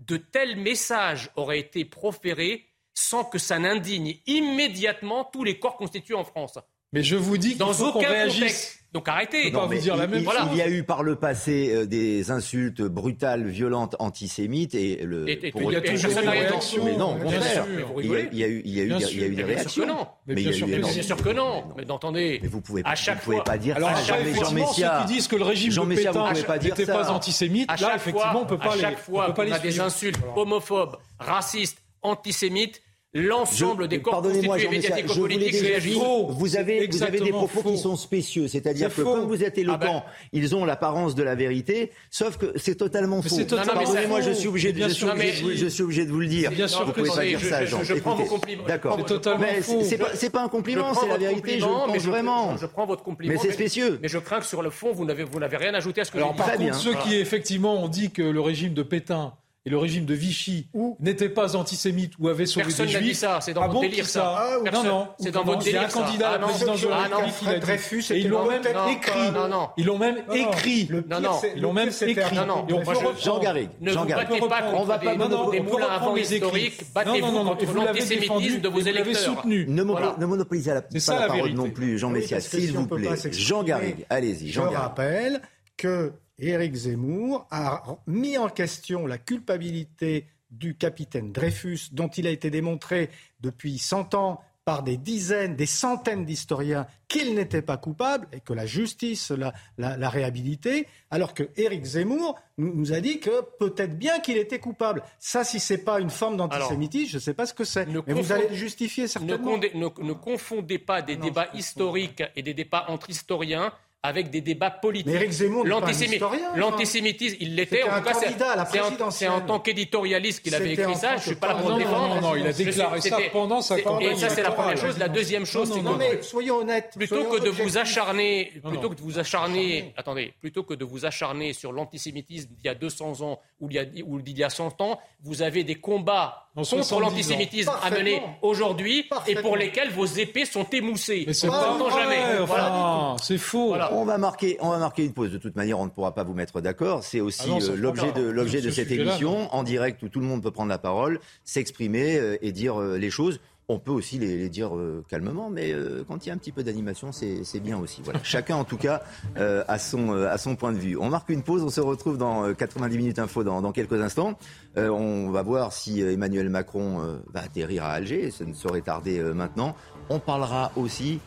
[0.07, 2.65] de tels messages auraient été proférés
[2.95, 6.59] sans que ça n'indigne immédiatement tous les corps constitués en France?
[6.93, 8.41] Mais je vous dis qu'il Dans faut qu'on aucun réagisse.
[8.41, 8.82] contexte.
[8.93, 9.51] Donc arrêtez.
[9.51, 10.49] pas vous dire la il, même il- chose.
[10.53, 15.27] il y a eu par le passé euh, des insultes brutales, violentes, antisémites et le.
[15.31, 16.85] Et- et- pour- il y a toujours eu des réactions.
[16.85, 17.65] Mais non, au contraire.
[17.99, 19.21] Il y, a, eu, il y a eu, Bien il y a eu sûr.
[19.23, 19.83] des Mais bien sûr réactions.
[19.85, 20.07] que non.
[20.27, 20.89] Mais il y bien a sûr eu que non.
[20.89, 20.95] si.
[20.95, 21.65] Bien sûr que non.
[21.77, 22.39] Mais attendez.
[22.43, 25.05] Mais vous pouvez, À chaque fois- pas dire Alors, à Jean, Messia.
[25.07, 26.33] qui disent que le régime Jean de Pétain
[26.63, 29.25] n'était pas antisémite, à là, chaque effectivement, fois, on peut pas à les, chaque fois
[29.25, 32.83] on peut pas qu'on les a des insultes homophobes, racistes, antisémites,
[33.15, 35.99] l'ensemble Je- des corps Pardonnez-moi, constitués Jean Messia, je vous l'ai médiatico-politiques réagissent.
[35.99, 36.27] Faux.
[36.31, 38.49] vous avez, vous avez des propos qui sont spécieux.
[38.49, 39.15] C'est-à-dire C'est que faux.
[39.15, 43.21] comme vous êtes éloquent, Ah ils ont l'apparence de la vérité, sauf que c'est totalement
[43.23, 43.37] Mais faux.
[43.37, 44.29] c'est totalement Pardonnez-moi, faux.
[44.29, 46.07] je suis obligé, de- Bien je suis sûr, obligé mais- de vous- je suis obligé
[46.07, 46.51] de vous le dire.
[46.51, 47.83] Bien sûr vous que pouvez c'est- pas dire je- ça, je- Jean.
[47.85, 48.65] je prends Écoutez, vos compliments.
[48.67, 48.97] D'accord.
[48.99, 49.81] C'est totalement Mais faux.
[49.83, 51.59] c'est pas, c'est pas un compliment, c'est la vérité.
[51.61, 52.57] Je pense vraiment.
[52.57, 53.33] Je prends votre compliment.
[53.35, 53.99] Mais c'est spécieux.
[54.01, 56.11] Mais je crains que sur le fond, vous n'avez vous n'avez rien ajouté à ce
[56.11, 56.39] que Alors j'ai dit.
[56.39, 56.79] par Très contre, bien.
[56.79, 59.35] ceux qui effectivement ont dit que le régime de Pétain
[59.65, 60.67] et le régime de Vichy
[60.99, 63.19] n'étaient pas antisémites ou avaient sauvé Personne des n'a dit juifs.
[63.19, 64.35] ça, c'est dans ah votre bon, délire ça.
[64.37, 65.09] Ah, ou- Personne- non, non.
[65.21, 66.01] c'est dans votre Il y a un délire, ça.
[66.03, 67.17] candidat à la Ah non, présidence de la ah non.
[67.19, 69.31] République qui Et ils l'ont même écrit.
[69.33, 69.69] Non, non.
[69.77, 70.51] Ils l'ont même Non, non.
[70.51, 70.89] écrit.
[71.09, 71.31] Non, non.
[71.55, 72.35] Ils l'ont même écrit.
[72.35, 72.67] Non, non.
[72.69, 73.25] Je-.
[73.25, 73.71] Jean Garrigue.
[73.81, 74.29] Ne Jean vous Garrigue.
[74.29, 76.83] battez pas On contre va des, moulins à vent historiques.
[76.95, 79.17] Battez-vous non, non, contre et vous l'avez l'antisémitisme défendu, de vos électeurs.
[79.17, 79.67] soutenu.
[79.69, 83.09] Ne, monopolisez pas la parole non plus, Jean Oui, Messia, parce que s'il vous plaît.
[83.33, 84.79] Jean Garrigue, allez-y, Je Jean Garrigue.
[84.79, 85.41] rappelle
[85.77, 92.31] que Éric Zemmour a mis en question la culpabilité du capitaine Dreyfus, dont il a
[92.31, 93.11] été démontré
[93.41, 98.53] depuis 100 ans par des dizaines, des centaines d'historiens qu'il n'était pas coupable et que
[98.53, 103.43] la justice l'a, l'a- l'a réhabilité, alors que Éric Zemmour nous, nous a dit que
[103.59, 105.03] peut-être bien qu'il était coupable.
[105.19, 107.87] Ça, si c'est pas une forme d'antisémitisme, je ne sais pas ce que c'est.
[108.07, 109.53] Mais vous allez le justifier Ne, certainement.
[109.57, 113.73] condé- ne- ne confondez pas des Non, débats historiques et des débats entre historiens
[114.05, 115.07] avec des débats politiques.
[115.07, 116.59] Mais Éric Zemmour n'est pas un L'antisémi- historien, enfin.
[116.59, 117.77] L'antisémitisme, il l'était.
[117.77, 118.67] C'était En tout cas, c'est- candidat à la
[119.13, 121.11] c'est en- en tant qu'éditorialiste qu'il avait écrit ça.
[121.11, 122.15] Je ne suis pas là pour le Non, non, défendre.
[122.17, 124.99] non, non, il a déclaré ça pendant sa campagne Et ça, c'est la première chose.
[124.99, 126.95] La deuxième chose, Non, c'est non, Non, que mais soyons honnêtes.
[126.97, 128.89] plutôt soyons que de vous acharner, plutôt non.
[128.89, 132.75] que de vous acharner, attendez, plutôt que de vous acharner sur l'antisémitisme d'il y a
[132.75, 135.77] 200 ans ou il y a, ou d'il y a 100 ans, vous avez des
[135.77, 137.01] combats contre 70 ans.
[137.01, 141.25] l'antisémitisme mener aujourd'hui et pour lesquels vos épées sont émoussées.
[141.27, 142.45] Mais c'est pas jamais.
[142.47, 142.75] Voilà.
[142.75, 143.69] enfin, c'est faux.
[143.69, 143.93] Voilà.
[143.95, 145.33] On va marquer, on va marquer une pause.
[145.33, 147.03] De toute manière, on ne pourra pas vous mettre d'accord.
[147.03, 150.03] C'est aussi Ah ça, euh, je l'objet de l'objet Ce de cette émission en direct
[150.03, 153.41] où tout le monde peut prendre la parole, s'exprimer euh, et dire euh, les choses.
[153.69, 156.39] On peut aussi les, les dire euh, calmement, mais euh, quand il y a un
[156.39, 158.03] petit peu d'animation, c'est bien aussi.
[158.03, 158.21] Voilà.
[158.25, 159.03] Chacun, en tout cas,
[159.37, 160.97] euh, a, son, a son point de vue.
[160.97, 164.01] On marque une pause, on se retrouve dans euh, 90 minutes info dans, dans quelques
[164.01, 164.39] instants.
[164.77, 166.99] On va voir si Emmanuel Macron
[167.33, 169.77] va atterrir à Alger, ce ne saurait tarder maintenant.
[170.09, 171.21] On parlera aussi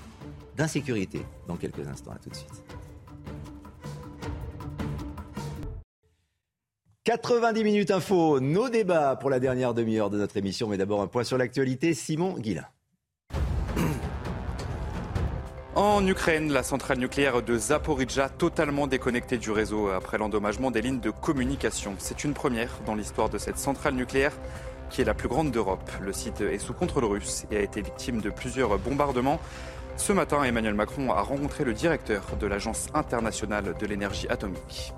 [0.58, 2.12] d'insécurité dans quelques instants.
[2.12, 2.64] À tout de suite.
[7.06, 10.68] 90 minutes info, nos débats pour la dernière demi-heure de notre émission.
[10.68, 11.94] Mais d'abord un point sur l'actualité.
[11.94, 12.66] Simon Guillain.
[15.76, 21.00] En Ukraine, la centrale nucléaire de Zaporizhzhia totalement déconnectée du réseau après l'endommagement des lignes
[21.00, 21.94] de communication.
[22.00, 24.34] C'est une première dans l'histoire de cette centrale nucléaire
[24.90, 25.92] qui est la plus grande d'Europe.
[26.02, 29.40] Le site est sous contrôle russe et a été victime de plusieurs bombardements.
[29.96, 34.92] Ce matin, Emmanuel Macron a rencontré le directeur de l'Agence internationale de l'énergie atomique.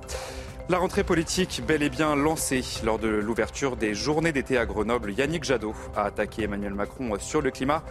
[0.70, 5.13] La rentrée politique bel et bien lancée lors de l'ouverture des journées d'été à Grenoble.
[5.13, 7.84] Yannick Jadot a attaqué Emmanuel Macron sur le climat.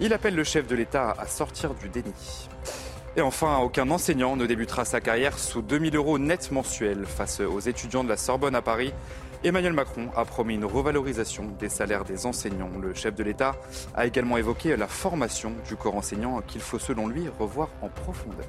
[0.00, 2.14] Il appelle le chef de l'État à sortir du déni.
[3.16, 7.60] Et enfin, aucun enseignant ne débutera sa carrière sous 2000 euros net mensuels face aux
[7.60, 8.94] étudiants de la Sorbonne à Paris.
[9.44, 12.70] Emmanuel Macron a promis une revalorisation des salaires des enseignants.
[12.80, 13.54] Le chef de l'État
[13.94, 18.46] a également évoqué la formation du corps enseignant qu'il faut selon lui revoir en profondeur.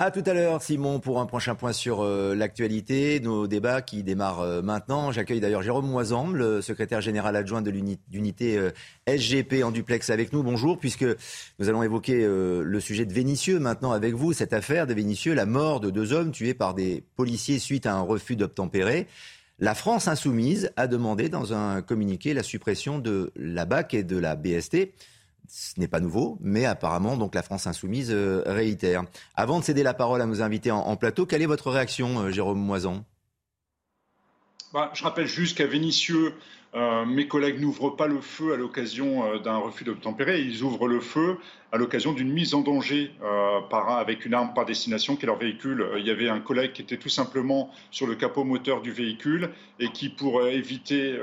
[0.00, 4.04] À tout à l'heure, Simon, pour un prochain point sur euh, l'actualité, nos débats qui
[4.04, 5.10] démarrent euh, maintenant.
[5.10, 7.72] J'accueille d'ailleurs Jérôme Moisan, le secrétaire général adjoint de
[8.12, 8.70] l'unité euh,
[9.08, 10.44] SGP en duplex avec nous.
[10.44, 11.04] Bonjour, puisque
[11.58, 15.46] nous allons évoquer le sujet de Vénitieux maintenant avec vous, cette affaire de Vénitieux, la
[15.46, 19.08] mort de deux hommes tués par des policiers suite à un refus d'obtempérer.
[19.58, 24.16] La France insoumise a demandé dans un communiqué la suppression de la BAC et de
[24.16, 24.92] la BST.
[25.48, 29.04] Ce n'est pas nouveau, mais apparemment, donc la France insoumise euh, réitère.
[29.34, 32.30] Avant de céder la parole à nos invités en, plateau, quelle est votre réaction, euh,
[32.30, 33.02] Jérôme Moison
[34.74, 36.34] bah, Je rappelle juste qu'à Vénissieux,
[36.74, 41.00] euh, mes collègues n'ouvrent pas le feu à l'occasion d'un refus d'obtempérer, ils ouvrent le
[41.00, 41.38] feu
[41.70, 45.26] à l'occasion d'une mise en danger euh, par, avec une arme par destination qui est
[45.26, 45.82] leur véhicule.
[45.82, 48.90] Euh, il y avait un collègue qui était tout simplement sur le capot moteur du
[48.90, 51.18] véhicule et qui, pour euh, éviter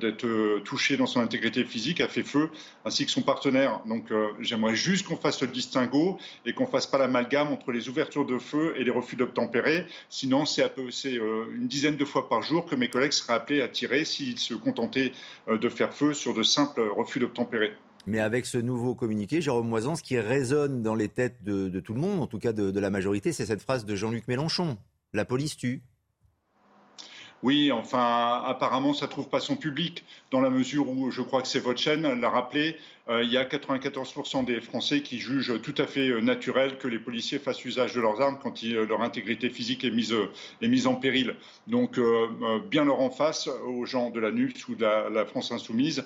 [0.00, 2.50] d'être touché dans son intégrité physique, a fait feu,
[2.84, 3.80] ainsi que son partenaire.
[3.86, 8.26] Donc j'aimerais juste qu'on fasse le distinguo et qu'on fasse pas l'amalgame entre les ouvertures
[8.26, 9.86] de feu et les refus d'obtempérer.
[10.08, 14.04] Sinon, c'est une dizaine de fois par jour que mes collègues seraient appelés à tirer
[14.04, 15.12] s'ils se contentaient
[15.50, 17.72] de faire feu sur de simples refus d'obtempérer.
[18.06, 21.94] Mais avec ce nouveau communiqué, Jérôme Moisan, ce qui résonne dans les têtes de, tout
[21.94, 24.78] le monde, en tout cas de, la majorité, c'est cette phrase de Jean-Luc Mélenchon.
[25.12, 25.82] La police tue.
[27.42, 31.40] Oui, enfin, apparemment, ça ne trouve pas son public, dans la mesure où, je crois
[31.40, 32.76] que c'est votre chaîne l'a rappelé,
[33.08, 36.88] euh, il y a 94% des Français qui jugent tout à fait euh, naturel que
[36.88, 40.94] les policiers fassent usage de leurs armes quand euh, leur intégrité physique est mise, en
[40.94, 41.34] péril.
[41.66, 41.98] Donc,
[42.70, 46.04] bien leur en face aux gens de la NUX ou de la, France insoumise,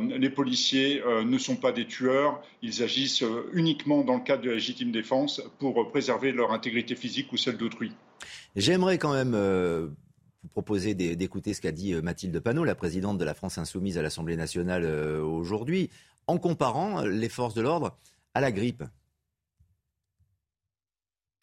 [0.00, 4.54] les policiers ne sont pas des tueurs, ils agissent uniquement dans le cadre de la
[4.54, 7.92] légitime défense pour préserver leur intégrité physique ou celle d'autrui.
[8.56, 9.34] J'aimerais quand même
[10.48, 14.02] proposer d'écouter ce qu'a dit euh, Mathilde Panot, la présidente de la France insoumise à
[14.02, 15.90] l'Assemblée nationale euh, aujourd'hui,
[16.26, 17.96] en comparant euh, les forces de l'ordre
[18.34, 18.84] à la grippe.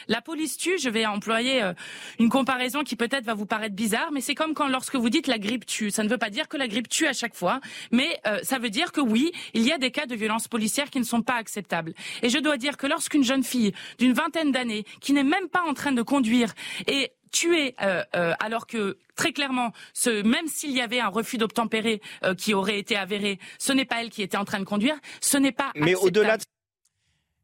[0.08, 1.72] La police tue, je vais employer
[2.20, 5.26] une comparaison qui peut-être va vous paraître bizarre, mais c'est comme quand lorsque vous dites
[5.26, 5.90] la grippe tue.
[5.90, 7.60] Ça ne veut pas dire que la grippe tue à chaque fois,
[7.92, 11.00] mais ça veut dire que oui, il y a des cas de violence policière qui
[11.00, 11.96] ne sont pas acceptables.
[12.22, 15.64] Et je dois dire que lorsqu'une jeune fille d'une vingtaine d'années, qui n'est même pas
[15.64, 16.54] en train de conduire,
[16.86, 21.38] et tué euh, euh, alors que très clairement, ce, même s'il y avait un refus
[21.38, 24.64] d'obtempérer euh, qui aurait été avéré, ce n'est pas elle qui était en train de
[24.66, 25.72] conduire, ce n'est pas.
[25.76, 26.44] Mais au-delà de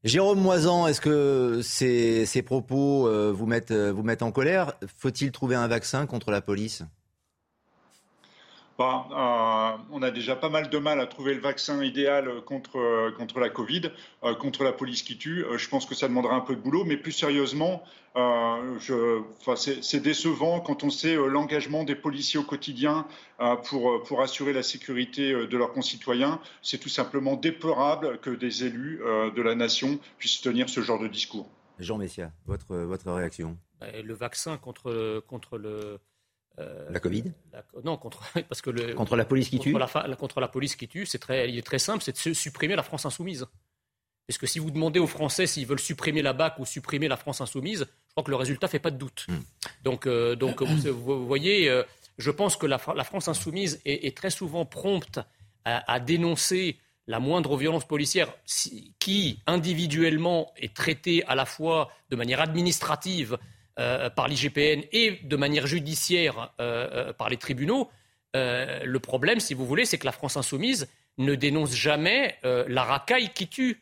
[0.03, 4.73] Jérôme Moisan, est-ce que ces, ces propos vous, mettent, vous mettent en colère?
[4.97, 6.83] Faut-il trouver un vaccin contre la police?
[8.81, 13.39] Bah, on a déjà pas mal de mal à trouver le vaccin idéal contre, contre
[13.39, 13.91] la Covid,
[14.39, 15.45] contre la police qui tue.
[15.55, 17.83] je pense que ça demandera un peu de boulot, mais plus sérieusement,
[18.17, 18.79] euh,
[19.55, 23.07] c'est décevant quand on sait euh, l'engagement des policiers au quotidien
[23.39, 26.41] euh, pour, pour assurer la sécurité de leurs concitoyens.
[26.61, 31.07] C'est tout simplement déplorable que des élus de la nation puissent tenir ce genre de
[31.07, 31.49] discours.
[31.79, 33.57] Jean Messia, votre, votre réaction?
[33.81, 35.99] Le vaccin contre, contre le,
[36.57, 37.31] la Covid
[37.83, 40.75] Non, contre, parce que le, contre la police qui contre tue la, Contre la police
[40.75, 43.47] qui tue, c'est très, il est très simple, c'est de supprimer la France insoumise.
[44.27, 47.17] Parce que si vous demandez aux Français s'ils veulent supprimer la BAC ou supprimer la
[47.17, 49.25] France insoumise, je crois que le résultat ne fait pas de doute.
[49.27, 49.39] Hmm.
[49.83, 51.83] Donc, euh, donc vous, voyez, euh,
[52.17, 55.19] je pense que la, France insoumise est, très souvent prompte
[55.65, 56.77] à, dénoncer
[57.07, 58.33] la moindre violence policière
[58.99, 63.37] qui, individuellement, est traitée à la fois de manière administrative
[63.79, 66.53] euh, par l'IGPN et de manière judiciaire
[67.17, 67.89] par les tribunaux.
[68.33, 73.29] le problème, si vous voulez, c'est que la France insoumise ne dénonce jamais la racaille
[73.33, 73.81] qui tue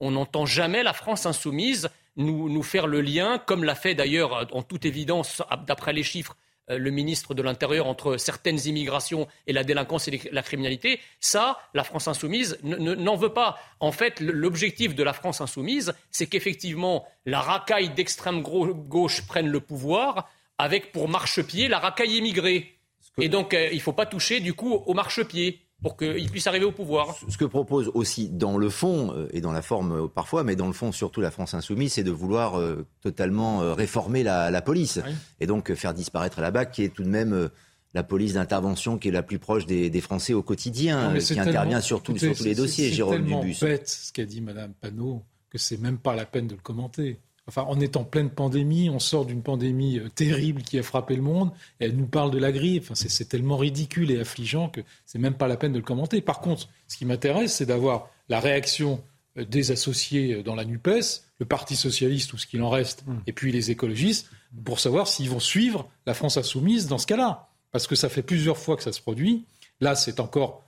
[0.00, 4.62] on n'entend jamais la France insoumise nous, faire le lien, comme l'a fait d'ailleurs en
[4.62, 9.64] toute évidence, d'après les chiffres, euh, le ministre de l'Intérieur entre certaines immigrations et la
[9.64, 13.58] délinquance et la criminalité, ça, la France insoumise n'en veut pas.
[13.80, 19.60] En fait, l'objectif de la France insoumise, c'est qu'effectivement, la racaille d'extrême gauche prenne le
[19.60, 22.78] pouvoir, avec pour marchepied la racaille immigrée.
[23.18, 26.46] Et donc, euh, il ne faut pas toucher, du coup, au marchepied pour qu'il puisse
[26.46, 27.14] arriver au pouvoir.
[27.28, 30.56] Ce que propose aussi dans le fond euh, et dans la forme euh, parfois, mais
[30.56, 34.98] dans le fond surtout la France insoumise, c'est de vouloir euh, totalement réformer la, police
[35.40, 37.50] et donc faire disparaître la BAC qui est tout de même
[37.92, 41.98] la police d'intervention qui est la plus proche des, Français au quotidien, qui intervient sur,
[41.98, 43.54] sur tous les dossiers, Jérôme Dubus.
[43.54, 46.60] C'est bête ce qu'a dit Madame Panot que c'est même pas la peine de le
[46.60, 47.20] commenter.
[47.46, 51.14] Enfin, on est en pleine pandémie, on sort d'une pandémie euh, terrible qui a frappé
[51.14, 52.84] le monde, et elle nous parle de la grippe.
[52.84, 56.20] Enfin, c'est tellement ridicule et affligeant que c'est même pas la peine de le commenter.
[56.22, 59.02] Par contre, ce qui m'intéresse, c'est d'avoir la réaction
[59.36, 63.04] euh, des associés euh, dans la NUPES, le Parti socialiste ou ce qu'il en reste,
[63.06, 63.16] mmh.
[63.26, 64.30] et puis les écologistes,
[64.64, 67.48] pour savoir s'ils vont suivre la France insoumise dans ce cas-là.
[67.72, 69.44] Parce que ça fait plusieurs fois que ça se produit.
[69.80, 70.62] Là, c'est encore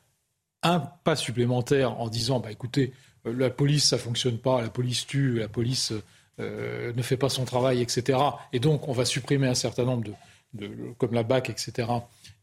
[0.63, 2.93] un pas supplémentaire en disant, bah, écoutez,
[3.25, 5.93] la police, ça fonctionne pas, la police tue, la police
[6.39, 8.19] ne fait pas son travail, etc.
[8.53, 10.05] Et donc, on va supprimer un certain nombre
[10.55, 11.89] de, comme la BAC, etc.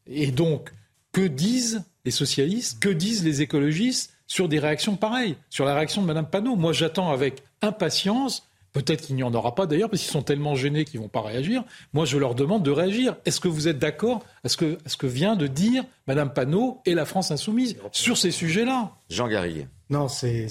[0.07, 0.71] Et donc,
[1.11, 6.01] que disent les socialistes, que disent les écologistes sur des réactions pareilles, sur la réaction
[6.01, 6.55] de Mme Panot?
[6.55, 10.55] Moi, j'attends avec impatience Peut-être qu'il n'y en aura pas d'ailleurs, parce qu'ils sont tellement
[10.55, 11.63] gênés qu'ils ne vont pas réagir.
[11.93, 13.15] Moi, je leur demande de réagir.
[13.23, 16.81] Est-ce que vous êtes d'accord à ce que, ce que vient de dire Mme Panot
[16.85, 18.91] et la France insoumise sur ces sujets-là?
[19.09, 19.67] Jean Garrigue.
[19.91, 20.47] Non, c'est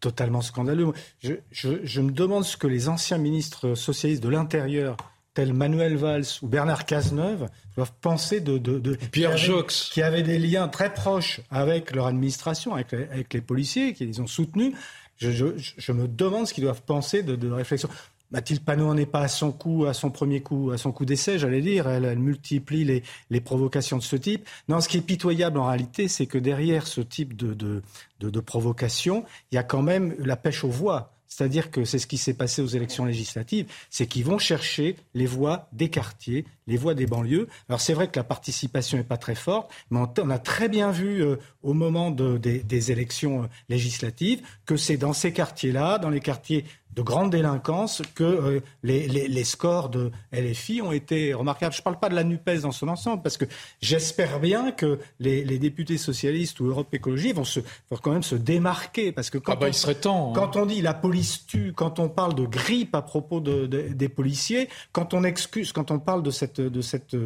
[0.00, 0.92] totalement scandaleux.
[1.22, 4.96] Je, je, me demande ce que les anciens ministres socialistes de l'Intérieur,
[5.34, 10.38] tels Manuel Valls ou Bernard Cazeneuve, doivent penser de, de, Pierre Jox, qui avaient des
[10.38, 14.74] liens très proches avec leur administration, avec les, avec les policiers, qui les ont soutenus
[15.18, 17.88] je, me demande ce qu'ils doivent penser de, réflexion.
[18.30, 21.38] Mathilde Panot n'est pas à son coup, à son premier coup, à son coup d'essai,
[21.38, 21.88] j'allais dire.
[21.88, 24.48] Elle, multiplie les, les, provocations de ce type.
[24.68, 27.82] Non, ce qui est pitoyable en réalité, c'est que derrière ce type de, de,
[28.20, 31.12] de provocation, il y a quand même la pêche aux voix.
[31.36, 35.26] C'est-à-dire que c'est ce qui s'est passé aux élections législatives, c'est qu'ils vont chercher les
[35.26, 37.48] voix des quartiers, les voix des banlieues.
[37.68, 40.90] Alors c'est vrai que la participation n'est pas très forte, mais on a très bien
[40.90, 46.20] vu euh, au moment des, élections euh, législatives que c'est dans ces quartiers-là, dans les
[46.20, 46.64] quartiers
[46.96, 51.74] de grande délinquance que euh, les, scores de LFI ont été remarquables.
[51.74, 53.44] Je ne parle pas de la NUPES dans son ensemble, parce que
[53.82, 57.60] j'espère bien que les, députés socialistes ou Europe Écologie vont, se,
[58.02, 59.12] quand même se démarquer.
[59.12, 60.32] Parce que quand, ah bah, on, il serait temps, hein.
[60.34, 64.08] quand on dit la police tue, quand on parle de grippe à propos de, des
[64.08, 67.16] policiers, quand on excuse, quand on parle de cette, de cette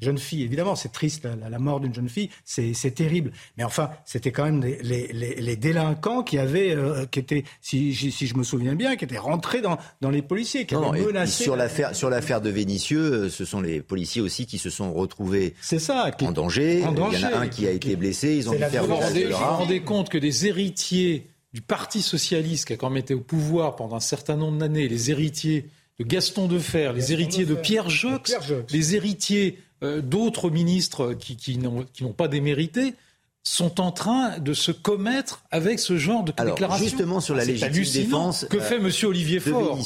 [0.00, 3.30] jeune fille, évidemment, c'est triste, la, mort d'une jeune fille, c'est terrible.
[3.56, 8.26] Mais enfin, c'était quand même les, les, délinquants qui avaient, euh, qui étaient, si, si
[8.26, 11.44] je me souviens bien, qui étaient rentrer dans, dans les policiers, qui non, menacé.
[11.44, 14.92] Sur l'affaire, sur l'affaire de Vénitieux, euh, ce sont les policiers aussi qui se sont
[14.92, 16.78] retrouvés ça, en, danger.
[16.78, 18.34] Il y en a un qui a été blessé.
[18.36, 22.72] Ils ont dû faire Vous vous rendez compte que des héritiers du Parti socialiste qui
[22.74, 25.66] a quand même été au pouvoir pendant un certain nombre d'années, les héritiers
[25.98, 28.34] de Gaston Defer, les héritiers de, Pierre Jox,
[28.70, 32.94] les héritiers euh, d'autres ministres qui, qui n'ont pas démérité,
[33.42, 36.84] sont en train de se commettre avec ce genre de Alors, déclaration.
[36.84, 38.46] Justement sur la légitime défense.
[38.50, 39.78] Que fait Monsieur Olivier Faure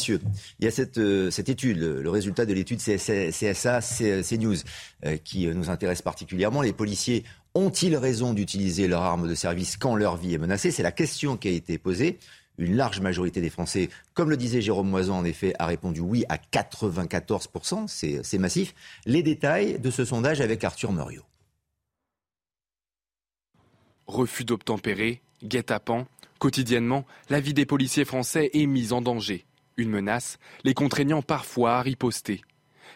[0.59, 4.57] Il y a cette, euh, cette étude, le, résultat de l'étude CSA, CNews,
[5.05, 6.63] euh, qui euh, nous intéresse particulièrement.
[6.63, 7.25] Les policiers
[7.55, 10.73] ont-ils raison d'utiliser leur arme de service quand leur vie est menacée?
[10.73, 12.19] C'est la question qui a été posée.
[12.59, 16.25] Une large majorité des Français, comme le disait Jérôme Moisan, en effet, a répondu oui
[16.29, 17.89] à 94%.
[18.23, 18.75] C'est massif.
[19.07, 21.25] Les détails de ce sondage avec Arthur Muriot.
[24.07, 26.07] Refus d'obtempérer, guet-apens,
[26.39, 29.47] quotidiennement, la vie des policiers français est mise en danger.
[29.77, 32.43] Une menace, les contraignant parfois à riposter.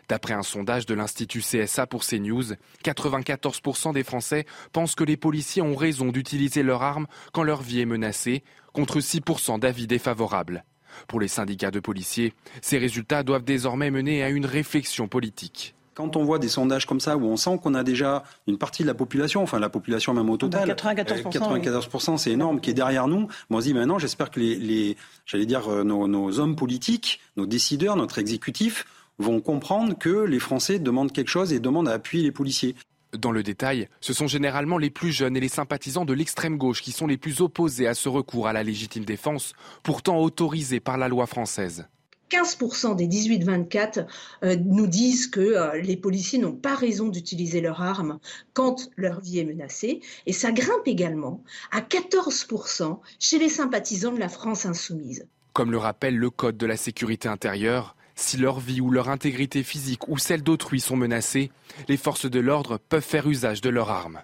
[0.09, 2.55] D'après un sondage de l'Institut CSA pour CNews,
[2.85, 7.81] 94% des Français pensent que les policiers ont raison d'utiliser leurs armes quand leur vie
[7.81, 10.65] est menacée, contre 6% d'avis défavorables.
[11.07, 16.15] Pour les syndicats de policiers, ces résultats doivent désormais mener à une réflexion politique quand
[16.15, 18.87] on voit des sondages comme ça où on sent qu'on a déjà une partie de
[18.87, 23.09] la population, enfin la population même au total, 94%, 94% c'est énorme, qui est derrière
[23.09, 23.27] nous.
[23.51, 24.97] Moi, on se dit maintenant, j'espère que les,
[25.27, 28.85] j'allais dire, euh, nos, nos, hommes politiques, nos décideurs, notre exécutif
[29.19, 32.77] vont comprendre que les Français demandent quelque chose et demandent à appuyer les policiers.
[33.19, 36.81] Dans le détail, ce sont généralement les plus jeunes et les sympathisants de l'extrême gauche
[36.81, 40.97] qui sont les plus opposés à ce recours à la légitime défense, pourtant autorisé par
[40.97, 41.89] la loi française.
[42.31, 44.07] 15% des 18-24
[44.45, 48.19] euh, nous disent que euh, les policiers n'ont pas raison d'utiliser leurs armes
[48.53, 50.01] quand leur vie est menacée.
[50.27, 55.27] Et ça grimpe également à 14% chez les sympathisants de la France insoumise.
[55.53, 59.63] Comme le rappelle le Code de la sécurité intérieure, si leur vie ou leur intégrité
[59.63, 61.51] physique ou celle d'autrui sont menacées,
[61.89, 64.21] les forces de l'ordre peuvent faire usage de leurs armes.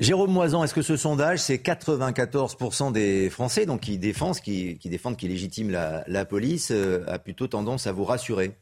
[0.00, 4.78] Jérôme Moisan, est-ce que ce sondage, c'est 94% des Français donc qui défendent, qui,
[5.28, 8.56] légitiment la, police, euh, a plutôt tendance à vous rassurer?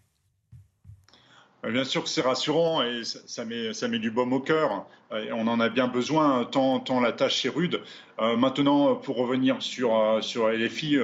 [1.64, 4.84] Euh, Bien sûr que c'est rassurant et ça, met, du baume au cœur.
[5.12, 7.82] on en a bien besoin, tant, tant la tâche est rude.
[8.18, 10.98] Euh, maintenant, pour revenir sur, LFI,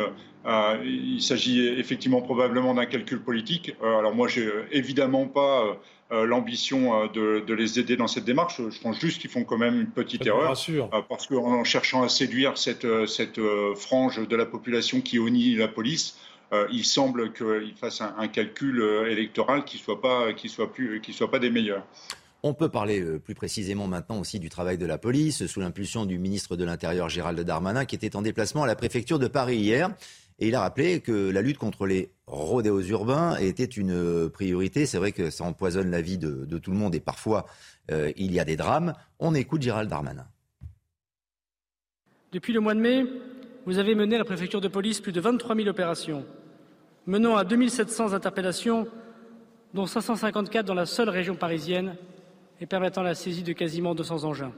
[0.84, 3.76] il s'agit effectivement probablement d'un calcul politique.
[3.80, 5.78] alors moi, j'ai évidemment pas
[6.24, 8.60] l'ambition euh, de, les aider dans cette démarche.
[8.70, 10.54] Je pense juste qu'ils font quand même une petite erreur.
[10.68, 13.40] Euh, parce qu'en cherchant à séduire cette, cette
[13.76, 16.16] frange de la population qui honnie la police,
[16.70, 21.12] il semble qu'ils fassent un, calcul électoral qui ne soit, pas, qui soit, plus, qui
[21.12, 21.84] soit pas des meilleurs.
[22.44, 26.18] On peut parler plus précisément maintenant aussi du travail de la police, sous l'impulsion du
[26.18, 29.90] ministre de l'Intérieur Gérald Darmanin, qui était en déplacement à la préfecture de Paris hier.
[30.38, 34.84] Et il a rappelé que la lutte contre les rodéos urbains était une priorité.
[34.86, 37.46] C'est vrai que ça empoisonne la vie de, tout le monde et parfois
[37.90, 38.94] euh, il y a des drames.
[39.20, 40.26] On écoute Gérald Darmanin.
[42.32, 43.06] Depuis le mois de mai,
[43.66, 46.26] vous avez mené à la préfecture de police plus de 23 000 opérations.
[47.06, 48.88] menant à 2700 interpellations,
[49.74, 51.96] dont 554 dans la seule région parisienne,
[52.60, 54.52] et permettant la saisie de quasiment 200 engins.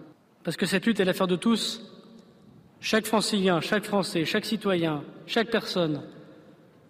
[0.45, 1.96] Parce que cette lutte est l'affaire de tous,
[2.81, 6.03] chaque francilien, chaque Français, chaque citoyen, chaque personne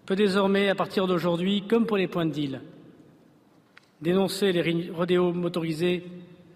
[0.05, 2.61] peut désormais, à partir d'aujourd'hui, comme pour les points de deal,
[4.01, 6.05] dénoncer les rodéos motorisés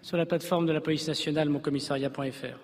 [0.01, 2.57] sur la plateforme de la police nationale moncommissariat.fr.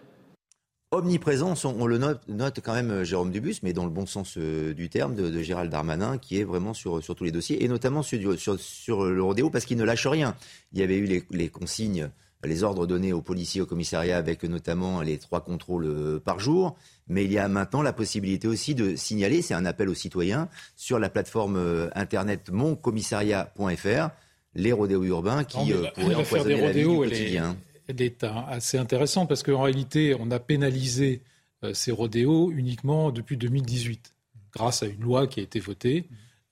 [0.92, 4.88] Omniprésent, on le note, quand même Jérôme Dubus, mais dans le bon sens euh, du
[4.88, 9.22] terme, de, Gérald Darmanin, qui est vraiment sur, tous les dossiers, et notamment sur, le
[9.22, 10.38] rodéo, parce qu'il ne lâche rien.
[10.72, 12.10] Il y avait eu les, consignes,
[12.44, 16.76] les ordres donnés aux policiers, au commissariat, avec notamment les trois contrôles euh, par jour,
[17.08, 20.50] mais il y a maintenant la possibilité aussi de signaler, c'est un appel aux citoyens,
[20.76, 24.10] sur la plateforme euh, internet moncommissariat.fr,
[24.56, 27.58] les rodéos urbains qui pourraient empoisonner la vie du quotidien
[27.90, 31.22] est assez intéressant parce qu'en réalité, on a pénalisé
[31.64, 34.14] euh, ces rodéos uniquement depuis 2018,
[34.54, 36.06] grâce à une loi qui a été votée,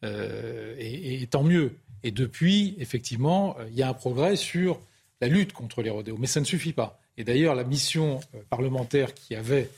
[0.03, 1.77] euh, et, tant mieux.
[2.03, 4.79] Et depuis, effectivement, euh, il y a un progrès sur
[5.25, 6.99] la lutte contre les rodéos, mais ça ne suffit pas.
[7.17, 8.19] Et d'ailleurs, la mission
[8.49, 9.69] parlementaire qui avait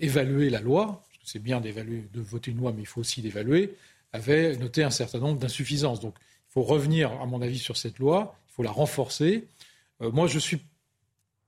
[0.00, 3.00] évalué la loi, parce que c'est bien d'évaluer, de voter une loi, mais il faut
[3.00, 3.74] aussi l'évaluer,
[4.12, 6.00] avait noté un certain nombre d'insuffisances.
[6.00, 8.36] Donc, il faut revenir, à mon avis, sur cette loi.
[8.50, 9.46] Il faut la renforcer.
[10.00, 10.60] moi, je suis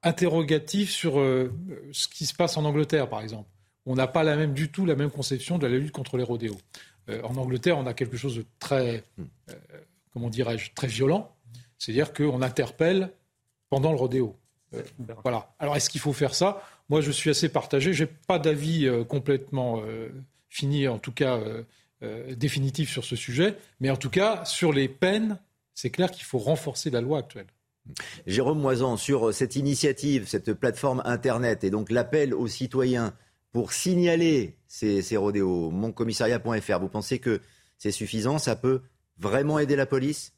[0.04, 1.52] interrogatif sur euh,
[1.92, 3.48] ce qui se passe en Angleterre, par exemple.
[3.86, 6.24] On n'a pas la même, du tout la même conception de la lutte contre les
[6.24, 6.58] rodéos.
[7.08, 9.54] Euh, en Angleterre, on a quelque chose de très, euh,
[10.12, 11.34] comment dirais-je, très violent.
[11.78, 13.10] C'est-à-dire qu'on interpelle
[13.74, 14.36] pendant le rodéo.
[15.24, 15.52] voilà.
[15.58, 16.62] Alors, est-ce qu'il faut faire ça?
[16.88, 17.92] Moi, je suis assez partagé.
[17.92, 19.82] Je n'ai pas d'avis complètement
[20.48, 21.40] fini, en tout cas
[22.36, 23.56] définitif sur ce sujet.
[23.80, 25.40] Mais en tout cas, sur les peines,
[25.74, 27.48] c'est clair qu'il faut renforcer la loi actuelle.
[28.28, 33.12] Jérôme Moisan, sur cette initiative, cette plateforme Internet, et donc l'appel aux citoyens
[33.50, 37.40] pour signaler ces, ces rodéos, moncommissariat.fr, vous pensez que
[37.76, 38.38] c'est suffisant?
[38.38, 38.82] Ça peut
[39.18, 40.32] vraiment aider la police?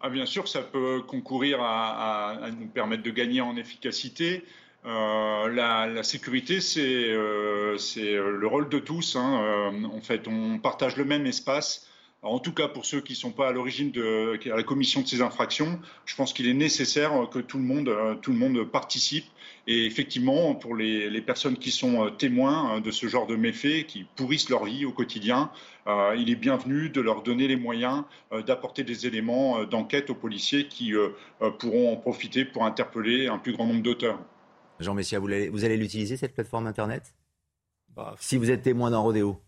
[0.00, 4.44] Ah, Bien sûr, ça peut concourir à, nous permettre de gagner en efficacité.
[4.86, 9.16] Euh, la, sécurité, c'est euh, le rôle de tous.
[9.16, 9.40] Hein.
[9.42, 11.88] Euh, en fait, on partage le même espace
[12.22, 15.06] en tout cas, pour ceux qui ne sont pas à l'origine de la commission de
[15.06, 19.26] ces infractions, je pense qu'il est nécessaire que tout le monde participe.
[19.70, 23.86] Et effectivement, pour les, personnes qui sont euh, témoins euh, de ce genre de méfaits,
[23.86, 25.50] qui pourrissent leur vie au quotidien,
[26.18, 28.04] il est bienvenu de leur donner les moyens
[28.46, 30.92] d'apporter des éléments d'enquête aux policiers qui
[31.58, 34.20] pourront en profiter pour interpeller un plus grand nombre d'auteurs.
[34.80, 37.14] Jean Messia, vous allez, vous allez l'utiliser, cette plateforme Internet?
[37.96, 39.40] Bah, Si vous êtes témoin d'un rodéo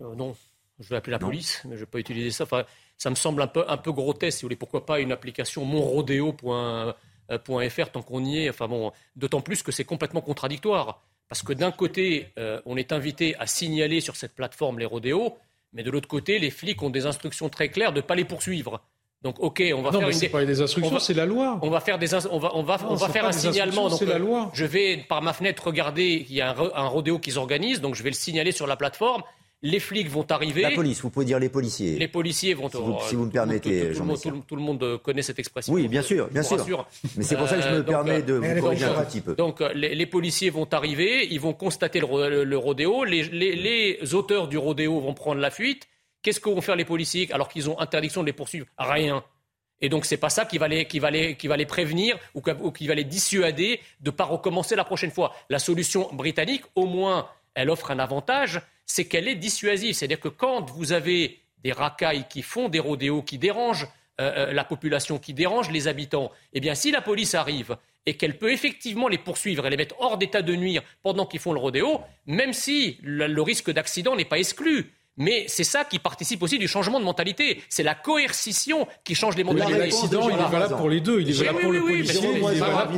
[0.00, 0.34] Non.
[0.80, 2.44] Je vais appeler la police, mais je ne vais pas utiliser ça.
[2.44, 2.64] Enfin,
[2.98, 4.56] ça me semble un peu, un peu grotesque, si vous voulez.
[4.56, 5.64] Pourquoi pas une application
[7.28, 11.02] monrodéo.fr tant qu'on y est enfin bon, D'autant plus que c'est complètement contradictoire.
[11.28, 15.38] Parce que d'un côté, euh, on est invité à signaler sur cette plateforme les rodéos,
[15.72, 18.26] mais de l'autre côté, les flics ont des instructions très claires de ne pas les
[18.26, 18.82] poursuivre.
[19.22, 20.30] Donc, ok, on va non, faire mais une.
[20.30, 21.58] pas des instructions, c'est la loi.
[21.62, 23.88] On va faire des, on va, on va, on va faire un signalement.
[23.88, 24.50] Donc, la loi.
[24.52, 27.94] je vais par ma fenêtre regarder qu'il y a un, un rodéo qui s'organise, donc
[27.94, 29.22] je vais le signaler sur la plateforme
[29.62, 30.62] les flics vont arriver.
[30.62, 31.98] La police, vous pouvez dire les policiers.
[31.98, 32.68] Les policiers vont.
[32.68, 35.72] Si vous, si vous me permettez, Jean tout, tout, le monde connaît cette expression.
[35.72, 36.86] Oui, bien sûr, bien sûr.
[37.16, 39.34] Mais c'est pour ça que je me euh, permets de vous corriger un petit peu.
[39.34, 43.04] Donc, les, policiers vont arriver, ils vont constater le, rodéo.
[43.04, 45.88] Les, auteurs du rodéo vont prendre la fuite.
[46.22, 48.66] Qu'est-ce que vont faire les policiers alors qu'ils ont interdiction de les poursuivre?
[48.78, 49.24] Rien.
[49.80, 52.16] Et donc, c'est pas ça qui va les, qui va les, qui va les prévenir
[52.34, 55.34] ou, qui va les dissuader de ne pas recommencer la prochaine fois.
[55.50, 58.60] La solution britannique, au moins, elle offre un avantage
[58.92, 59.94] c'est qu'elle est dissuasive.
[59.94, 63.88] C'est-à-dire que quand vous avez des racailles qui font des rodéos, qui dérangent
[64.20, 68.18] euh, euh, la population, qui dérangent les habitants, eh bien, si la police arrive et
[68.18, 71.54] qu'elle peut effectivement les poursuivre et les mettre hors d'état de nuire pendant qu'ils font
[71.54, 76.42] le rodéo, même si le risque d'accident n'est pas exclu, mais c'est ça qui participe
[76.42, 77.62] aussi du changement de mentalité.
[77.68, 79.78] C'est la coercition qui change les mentalités.
[79.78, 81.20] L'accident, il est valable pour les deux.
[81.20, 82.20] Il est valable pour le policier.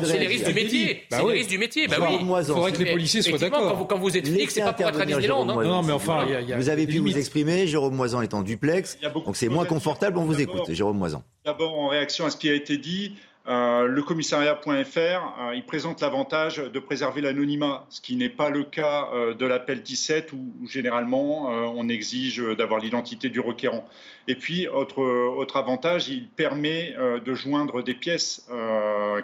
[0.05, 1.03] C'est les risques du métier.
[1.11, 1.89] Bah c'est les risques du métier.
[1.89, 2.19] Bah oui.
[2.21, 3.87] Il faudrait que les policiers soient d'accord.
[3.89, 5.45] Quand vous êtes flic, c'est pas pour être à Disneyland.
[5.45, 7.67] Non, non, mais enfin, vous avez pu vous exprimer.
[7.67, 10.19] Jérôme Moisan est en duplex, donc c'est moins confortable.
[10.19, 11.23] On vous écoute, Jérôme Moisan.
[11.45, 13.17] D'abord, en réaction à ce qui a été dit,
[13.47, 18.65] euh, le commissariat.fr, euh, il présente l'avantage de préserver l'anonymat, ce qui n'est pas le
[18.65, 23.87] cas euh, de l'appel 17 où, généralement on exige d'avoir l'identité du requérant.
[24.29, 28.49] Et puis, autre, autre avantage, il permet de joindre des pièces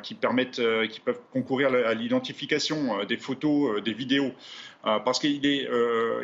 [0.03, 0.61] qui, permettent,
[0.91, 4.33] qui peuvent concourir à l'identification, des photos, des vidéos.
[4.83, 5.69] Parce qu'il est,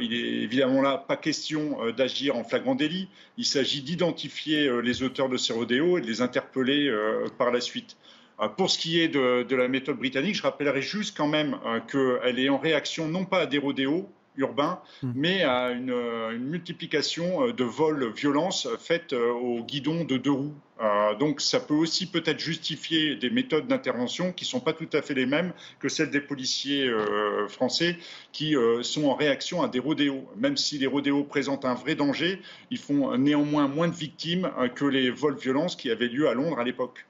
[0.01, 3.09] il est évidemment là pas question d'agir en flagrant délit.
[3.37, 6.91] Il s'agit d'identifier les auteurs de ces rodéos et de les interpeller
[7.39, 7.97] par la suite.
[8.41, 11.81] Euh, pour ce qui est de, la méthode britannique, je rappellerai juste quand même euh,
[11.81, 15.13] qu'elle est en réaction non pas à des rodéos, urbains, Hmm.
[15.15, 20.55] mais à une, une multiplication de vols violences faites au guidon de deux roues.
[20.81, 24.89] Euh, donc ça peut aussi peut-être justifier des méthodes d'intervention qui ne sont pas tout
[24.93, 27.97] à fait les mêmes que celles des policiers euh, français
[28.33, 30.27] qui euh, sont en réaction à des rodéos.
[30.37, 34.69] Même si les rodéos présentent un vrai danger, ils font néanmoins moins de victimes euh,
[34.69, 37.07] que les vols violences qui avaient lieu à Londres à l'époque.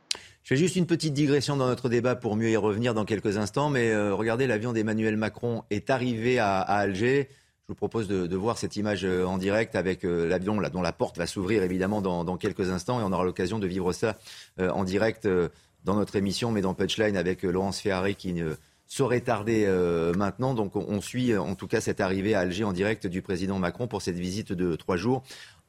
[0.47, 3.37] Je fais juste une petite digression dans notre débat pour mieux y revenir dans quelques
[3.37, 7.29] instants, mais euh, regardez, l'avion d'Emmanuel Macron est arrivé à, à Alger.
[7.65, 10.83] Je vous propose de, de voir cette image euh, en direct avec euh, l'avion dont
[10.83, 13.93] la porte va s'ouvrir évidemment dans, dans quelques instants et on aura l'occasion de vivre
[13.93, 14.19] ça
[14.61, 15.49] euh, en direct euh,
[15.83, 18.55] dans notre émission, mais dans Punchline avec Laurence Ferrari qui ne
[18.87, 19.67] saurait tarder
[20.17, 20.55] maintenant.
[20.55, 23.59] Donc on, on suit en tout cas cette arrivée à Alger en direct du président
[23.59, 25.25] Macron pour cette visite de trois jours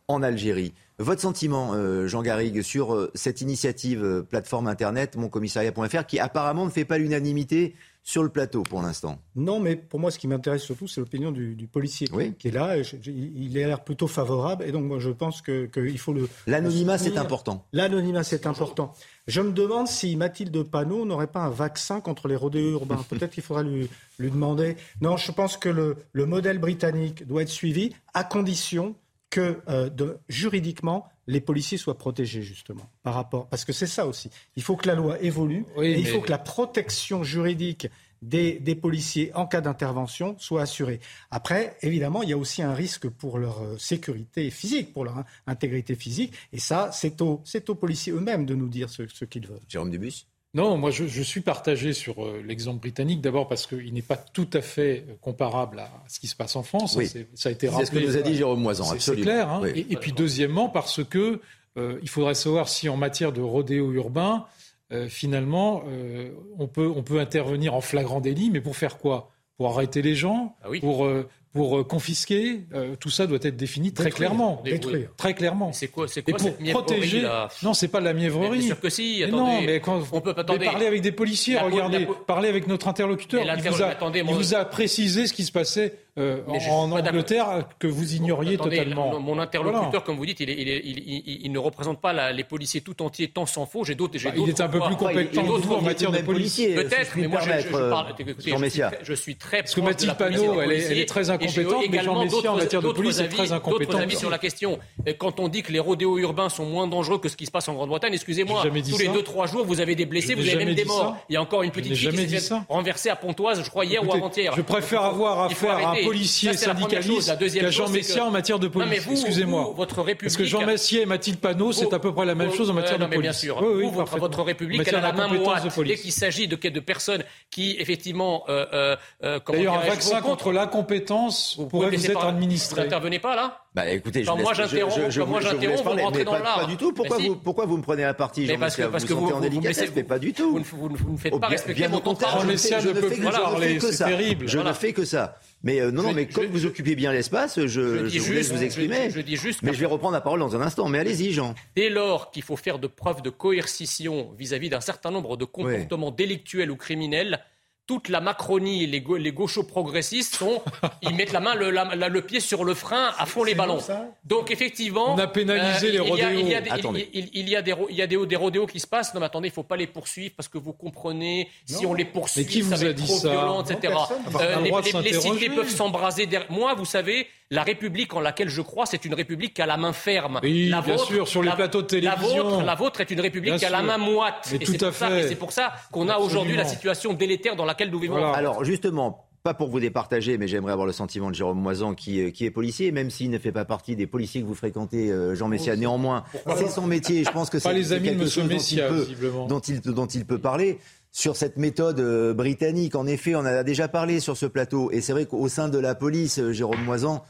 [0.08, 0.74] en Algérie.
[1.00, 6.66] Votre sentiment, euh, Jean Garrigue, sur euh, cette initiative euh, plateforme Internet, moncommissariat.fr, qui apparemment
[6.66, 9.20] ne fait pas l'unanimité sur le plateau pour l'instant?
[9.36, 12.48] Non, mais pour moi, ce qui m'intéresse surtout, c'est l'opinion du, du policier qui- qui
[12.48, 12.78] est là.
[12.78, 14.64] Et je- je- il a l'air plutôt favorable.
[14.64, 16.28] Et donc, moi, je pense que- qu'il faut le.
[16.48, 17.66] L'anonymat, c'est important.
[17.74, 18.94] L'anonymat, c'est important.
[19.28, 23.04] Je me demande si Mathilde Panot n'aurait pas un vaccin contre les rodéos urbains.
[23.10, 23.90] Peut-être qu'il faudra lui,
[24.20, 24.78] lui demander.
[25.02, 28.96] Non, je pense que le, le modèle britannique doit être suivi à condition
[29.30, 34.08] que euh, de- juridiquement les policiers soient protégés justement par rapport parce que c'est ça
[34.08, 34.30] aussi.
[34.56, 37.88] Il faut que la loi évolue Oui, et il mais- faut que la protection juridique
[38.24, 41.00] des, des policiers en cas d'intervention soit assurée.
[41.30, 45.18] Après, évidemment, il y a aussi un risque pour leur euh, sécurité physique, pour leur
[45.20, 46.34] hein, intégrité physique.
[46.52, 49.60] Et ça, c'est aux, c'est aux policiers eux-mêmes de nous dire ce, ce qu'ils veulent.
[49.68, 50.26] Jérôme Dubus
[50.58, 54.18] Non, moi je, je suis partagé sur euh, l'exemple britannique, d'abord parce qu'il n'est pas
[54.18, 56.96] tout à fait euh, comparable à ce qui se passe en France.
[56.98, 57.08] Oui.
[57.08, 57.86] C'est- Ça a été C'est rappelé.
[57.86, 59.24] ce que nous a dit Jérôme Moisan, C'est- absolument.
[59.24, 59.50] C'est clair.
[59.50, 59.60] hein.
[59.64, 59.70] Oui.
[59.76, 61.40] Et, et puis deuxièmement, parce que
[61.78, 64.46] euh, il faudrait savoir si en matière de rodéo urbain,
[64.92, 69.32] euh, finalement, euh, on, peut, on peut intervenir en flagrant délit, mais pour faire quoi?
[69.58, 70.56] Pour arrêter les gens?
[70.82, 74.30] Pour, euh, pour euh, confisquer euh, Tout ça doit être défini très Détruire.
[74.30, 74.62] clairement.
[74.64, 75.10] Dé- Détruire.
[75.18, 75.72] Très clairement.
[75.74, 77.22] C'est quoi, c'est Et quoi pour cette mièvrerie, protéger.
[77.22, 78.60] là Non, c'est pas de la mièvrerie.
[78.60, 79.38] Bien sûr que si, Mais attendez.
[79.38, 80.66] non, mais quand On peut pas- mais attendez.
[80.66, 83.44] parler avec des policiers, La regardez, la parler avec notre interlocuteur.
[83.46, 86.92] Mais Il vous, a, attendez, il vous a précisé ce qui se passait euh, en.
[86.92, 89.14] Angleterre que vous ignoriez Attendez, totalement.
[89.14, 90.00] le- Mon interlocuteur, Voilà.
[90.06, 92.44] comme vous dites, il, est- il est- il- il- il ne représente pas la- les
[92.44, 93.84] policiers tout entiers, tant s'en faut.
[93.84, 94.14] J'ai d'autres.
[94.24, 96.58] Bah, il est d'autres un peu plus compétent que d'autres vous en matière de police.
[96.58, 98.08] Peut-être, mais moi, je, je- parle.
[98.08, 100.76] euh, écoutez, Jean je, suis très, je suis très Parce que Mathilde Panot, elle est-
[100.76, 103.54] policiers, très incompétente, mais Jean Messia, en d'autres- matière de d'autres police, est très D'autres
[103.54, 103.98] incompétent.
[103.98, 104.80] avis sur la question.
[105.18, 107.68] Quand on dit que les rodéos urbains sont moins dangereux que ce qui se passe
[107.68, 109.12] en Grande-Bretagne, excusez-moi, tous les ça.
[109.12, 111.18] 2-3 jours, vous avez des blessés, vous avez même des morts.
[111.30, 114.06] Il y a encore une petite fille qui s'est renverser à Pontoise, je crois, hier
[114.08, 114.54] ou avant-hier.
[114.56, 115.96] Je préfère avoir affaire à.
[116.08, 119.06] Policier Ça, syndicaliste qu'à Jean Messia que- en matière de police.
[119.10, 119.64] Excusez-moi.
[119.70, 120.22] vous, votre République.
[120.22, 122.74] Parce que Jean Messia et Mathilde Panot, c'est à peu près la même chose en
[122.74, 123.22] matière Ouais, de police.
[123.22, 123.58] bien sûr.
[123.62, 125.96] Oui, oui, vous, votre, République, elle a matière la main moite police.
[125.96, 130.52] dès qu'il s'agit de, de personnes qui, effectivement, euh, euh, euh, D'ailleurs, un vaccin contre
[130.52, 132.82] l'incompétence pourrait me vous être administré.
[132.82, 135.84] Vous n'intervenez pas, là Bah écoutez, je Quand moi, j'interromps, je- je vous- je vous
[135.84, 136.62] vous rentrez dans lard.
[136.62, 136.94] pas du tout.
[136.94, 137.28] Pourquoi si.
[137.28, 139.38] vous, pourquoi vous me prenez à partie, Jean parce que, parce Vous que vous en
[139.38, 140.52] me délicatesse, mais pas du tout.
[140.52, 142.30] Vous ne, ne faites Oh, pas respecter mon contrat.
[142.32, 144.06] je ne fais- Messia je ne ne peut fais plus que- que c'est ça.
[144.06, 144.48] terrible.
[144.48, 145.38] Je ne fais que ça.
[145.64, 148.52] Mais euh, non, non, mais je- comme vous occupez bien l'espace, je, dis vous juste-
[148.52, 149.10] vous exprimer.
[149.10, 150.88] je dis juste Mais je vais reprendre la parole dans un instant.
[150.88, 151.56] Mais allez-y, Jean.
[151.76, 156.12] Dès lors qu'il faut faire de preuves de coercition vis-à-vis d'un certain nombre de comportements
[156.12, 157.40] délictuels ou criminels,
[157.88, 160.62] toute la Macronie et les, les gauchos progressistes sont,
[161.02, 163.56] ils mettent la main, le, la- la- le pied sur le frein à fond les
[163.56, 163.80] ballons.
[164.26, 166.98] Donc effectivement, On a pénalisé les il y a- il y a rodéos.
[167.14, 167.56] Il, y
[168.02, 169.14] a des, rodéos qui se passent.
[169.14, 171.92] Non, mais attendez, il faut pas les poursuivre parce que vous comprenez, si Non.
[171.92, 173.94] on les poursuit, Mais qui ça vous va a être dit trop ça violent, etc.
[173.94, 176.26] le les, les- les cités peuvent s'embraser.
[176.26, 179.66] derrière- Moi, vous savez, la République en laquelle je crois, c'est une République qui a
[179.66, 180.40] la main ferme.
[180.44, 182.44] Oui, la bien sûr, sur les la- plateaux de La télévision.
[182.50, 183.88] vôtre, la vôtre est une République Bien qui a la sûr.
[183.88, 184.50] main moite.
[184.52, 185.20] Mais et tout c'est à pour ça- fait.
[185.22, 188.34] et c'est pour ça qu'on a aujourd'hui la situation délétère dans laquelle nous vivons.
[188.34, 192.20] Alors justement, pas pour vous départager, mais j'aimerais avoir le sentiment de Jérôme Moisan qui,
[192.22, 195.10] euh, qui est policier, même s'il ne fait pas partie des policiers que vous fréquentez,
[195.10, 195.78] euh, Jean Messia.
[195.78, 196.26] Néanmoins,
[196.58, 197.24] c'est son métier.
[197.24, 199.32] Je pense que c'est les c'est amis de quelque Monsieur chose dont Messia, il peut-
[199.48, 200.80] dont il, dont il peut parler.
[201.14, 204.92] Sur cette méthode euh, britannique, en effet, on en a déjà parlé sur ce plateau.
[204.92, 207.24] Et c'est vrai qu'au sein de la police, Jérôme Moisan,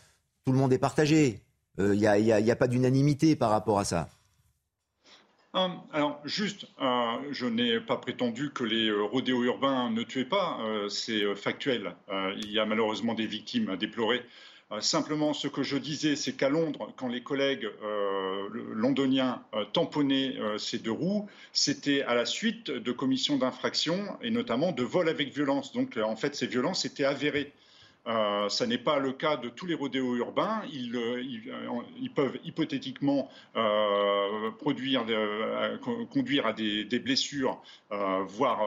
[0.47, 1.41] tout le monde est partagé.
[1.77, 4.07] Il n'y a, pas d'unanimité par rapport à ça.
[5.53, 10.23] Hum, alors, juste, euh, je n'ai pas prétendu que les euh, rodéos urbains ne tuaient
[10.23, 11.95] pas, euh, c'est euh, factuel.
[12.09, 14.21] Euh, il y a malheureusement des victimes à déplorer.
[14.71, 19.65] Euh, simplement, ce que je disais, c'est qu'à Londres, quand les collègues euh, londoniens euh,
[19.65, 24.83] tamponnaient euh, ces deux roues, c'était à la suite de commissions d'infraction et notamment de
[24.83, 25.73] vols avec violence.
[25.73, 27.51] Donc, euh, en fait, ces violences étaient avérées.
[28.07, 30.61] Euh, ça n'est pas le cas de tous les rodéos urbains.
[30.71, 31.21] Ils, euh,
[32.01, 33.29] ils, peuvent hypothétiquement
[34.59, 35.05] produire,
[36.09, 38.61] conduire à des, des blessures, voire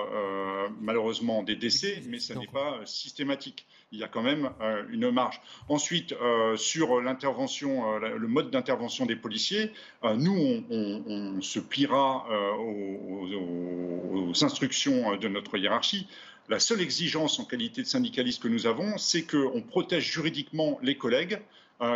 [0.80, 5.10] malheureusement des décès, mais ce n'est pas systématique il y a quand même euh, une
[5.10, 5.40] marge.
[5.68, 9.72] Ensuite, euh, sur l'intervention, euh, le mode d'intervention des policiers,
[10.16, 12.26] nous, on, se pliera
[12.58, 16.06] aux, instructions de notre hiérarchie.
[16.51, 20.97] La seule exigence en qualité de syndicaliste que nous avons, c'est qu'on protège juridiquement les
[20.97, 21.40] collègues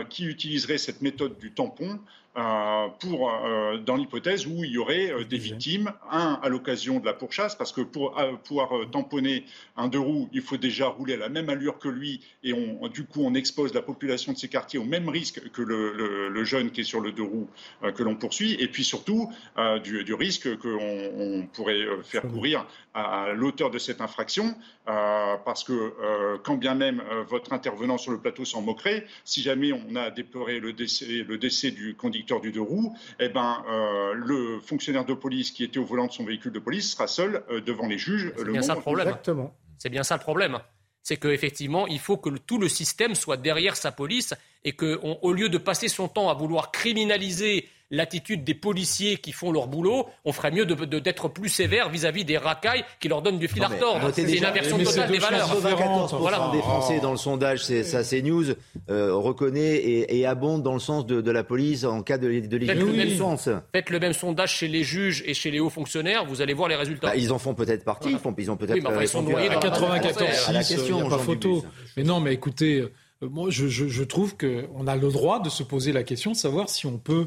[0.09, 1.98] qui utiliseraient cette méthode du tampon
[2.36, 6.98] euh, pour, euh, dans l'hypothèse où il y aurait euh, des victimes, un à l'occasion
[6.98, 9.44] de la pourchasse, parce que pour pouvoir tamponner
[9.77, 12.89] un deux roues, il faut déjà rouler à la même allure que lui, et on,
[12.89, 16.44] du coup on expose la population de ces quartiers au même risque que le, le,
[16.44, 17.48] jeune qui est sur le deux roues
[17.94, 19.31] que l'on poursuit, et puis surtout
[19.82, 24.55] du, du, risque qu'on on pourrait faire courir à, l'auteur de cette infraction,
[24.86, 29.97] parce que quand bien même votre intervenant sur le plateau s'en moquerait, si jamais on
[29.97, 31.94] a déploré le décès, le décès du
[32.24, 36.06] conducteur du deux roues, eh ben, euh, le fonctionnaire de police qui était au volant
[36.06, 38.32] de son véhicule de police sera seul euh, devant les juges.
[38.36, 39.09] C'est bien ça le problème.
[39.09, 39.55] Exactement.
[39.78, 40.59] C'est bien ça le problème.
[41.02, 44.32] C'est qu'effectivement, il faut que tout le système soit derrière sa police
[44.64, 49.52] et qu'au lieu de passer son temps à vouloir criminaliser l'attitude des policiers qui font
[49.52, 53.48] leur boulot, on ferait mieux d'être plus sévère vis-à-vis des racailles qui leur donnent du
[53.48, 54.11] fil à retordre.
[54.12, 55.48] C'est une inversion totale des valeurs.
[55.48, 56.51] 94% voilà.
[56.52, 58.44] des Français dans le sondage, c'est ça, c'est News,
[58.90, 63.39] euh, reconnaît et, abonde dans le sens de, la police en cas de, de légitime
[63.73, 66.69] Faites le même sondage chez les juges et chez les hauts fonctionnaires, vous allez voir
[66.69, 67.09] les résultats.
[67.09, 68.77] Bah, ils en font peut-être partie, ils, font, ils ont peut-être...
[68.77, 71.65] Oui, mais ils sont noyés à 94 il n'y a pas photo.
[71.97, 72.90] Mais non, mais écoutez, euh,
[73.20, 76.36] moi je, je, je trouve qu'on a le droit de se poser la question de
[76.36, 77.27] savoir si on peut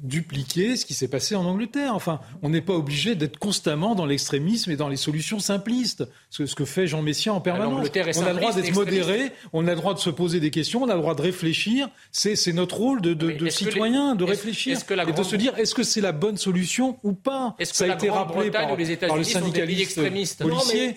[0.00, 1.94] dupliquer ce qui s'est passé en Angleterre.
[1.94, 6.46] Enfin, on n'est pas obligé d'être constamment dans l'extrémisme et dans les solutions simplistes, ce,
[6.46, 7.88] ce que fait Jean Messia en permanence.
[8.16, 10.82] On a le droit d'être modéré, on a le droit de se poser des questions,
[10.82, 11.88] on a le droit de réfléchir.
[12.10, 15.82] C'est notre rôle de, de, de citoyen, de réfléchir et de se dire est-ce que
[15.82, 17.56] c'est la bonne solution ou pas?
[17.62, 20.00] Ça a été rappelé par, le syndicaliste
[20.38, 20.94] policier.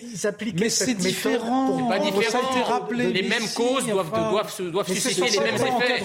[0.54, 1.88] mais, c'est différent.
[1.88, 2.30] Pas différent.
[2.30, 3.12] Ça a été rappelé.
[3.12, 6.04] Les mêmes causes doivent, doivent, doivent susciter les mêmes effets.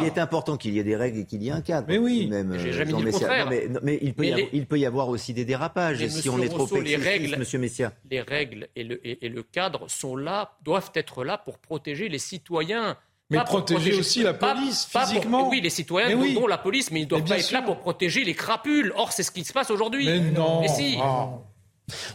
[0.00, 1.86] Il est important qu'il y ait des règles qu'il y ait un cadre.
[1.88, 3.48] Mais oui, même, j'ai jamais dit le contraire.
[3.82, 6.48] mais, il, peut y avoir, il peut y avoir aussi des dérapages si on est
[6.48, 7.92] trop les règles, Monsieur Messia.
[8.10, 12.18] Les règles et le, et, le cadre sont là, doivent être là pour protéger les
[12.18, 12.96] citoyens.
[13.28, 15.48] Mais protéger, aussi la police physiquement.
[15.48, 18.22] oui, les citoyens dont, la police, mais ils ne doivent pas être là pour protéger
[18.24, 18.92] les crapules.
[18.96, 20.06] Or, c'est ce qui se passe aujourd'hui.
[20.06, 20.60] Mais non.
[20.60, 20.96] Mais si.
[21.00, 21.30] Ah.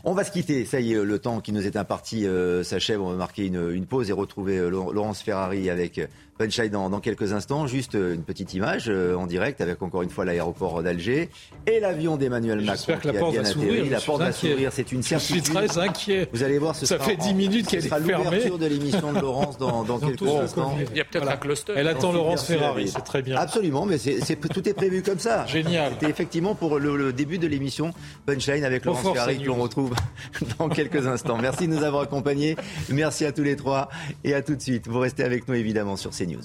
[0.04, 0.66] On va se quitter.
[0.66, 3.02] Ça y est, le temps qui nous est imparti euh, s'achève.
[3.02, 6.00] On va marquer une, une, pause et retrouver euh, Laurence Ferrari avec
[6.42, 7.68] Punchline dans, dans, quelques instants.
[7.68, 11.30] Juste euh, une petite image euh, en direct avec encore une fois l'aéroport d'Alger
[11.68, 13.90] et l'avion d'Emmanuel Macron qui a bien atterri.
[13.90, 15.38] La porte va s'ouvrir, c'est une certitude.
[15.38, 16.28] Je suis très inquiet.
[16.34, 18.14] Vous allez voir, ce ça sera fait 10 minutes qu'elle est fermée.
[18.14, 20.76] l'ouverture de l'émission de Laurence dans, dans, quelques instants.
[20.92, 21.74] Il y a peut-être un cluster.
[21.76, 23.38] Elle attend Laurence Ferrari, c'est très bien.
[23.38, 25.46] Absolument, mais tout est prévu comme ça.
[25.46, 25.94] Génial.
[25.94, 27.94] C'était effectivement pour le, début de l'émission
[28.26, 29.94] Punchline avec Laurence Ferrari que retrouve
[30.60, 31.38] dans quelques instants.
[31.38, 32.56] Merci de nous avoir accompagnés.
[32.90, 33.90] Merci à tous les trois
[34.24, 34.88] et à tout de suite.
[34.88, 36.42] Vous restez avec nous évidemment sur CNews.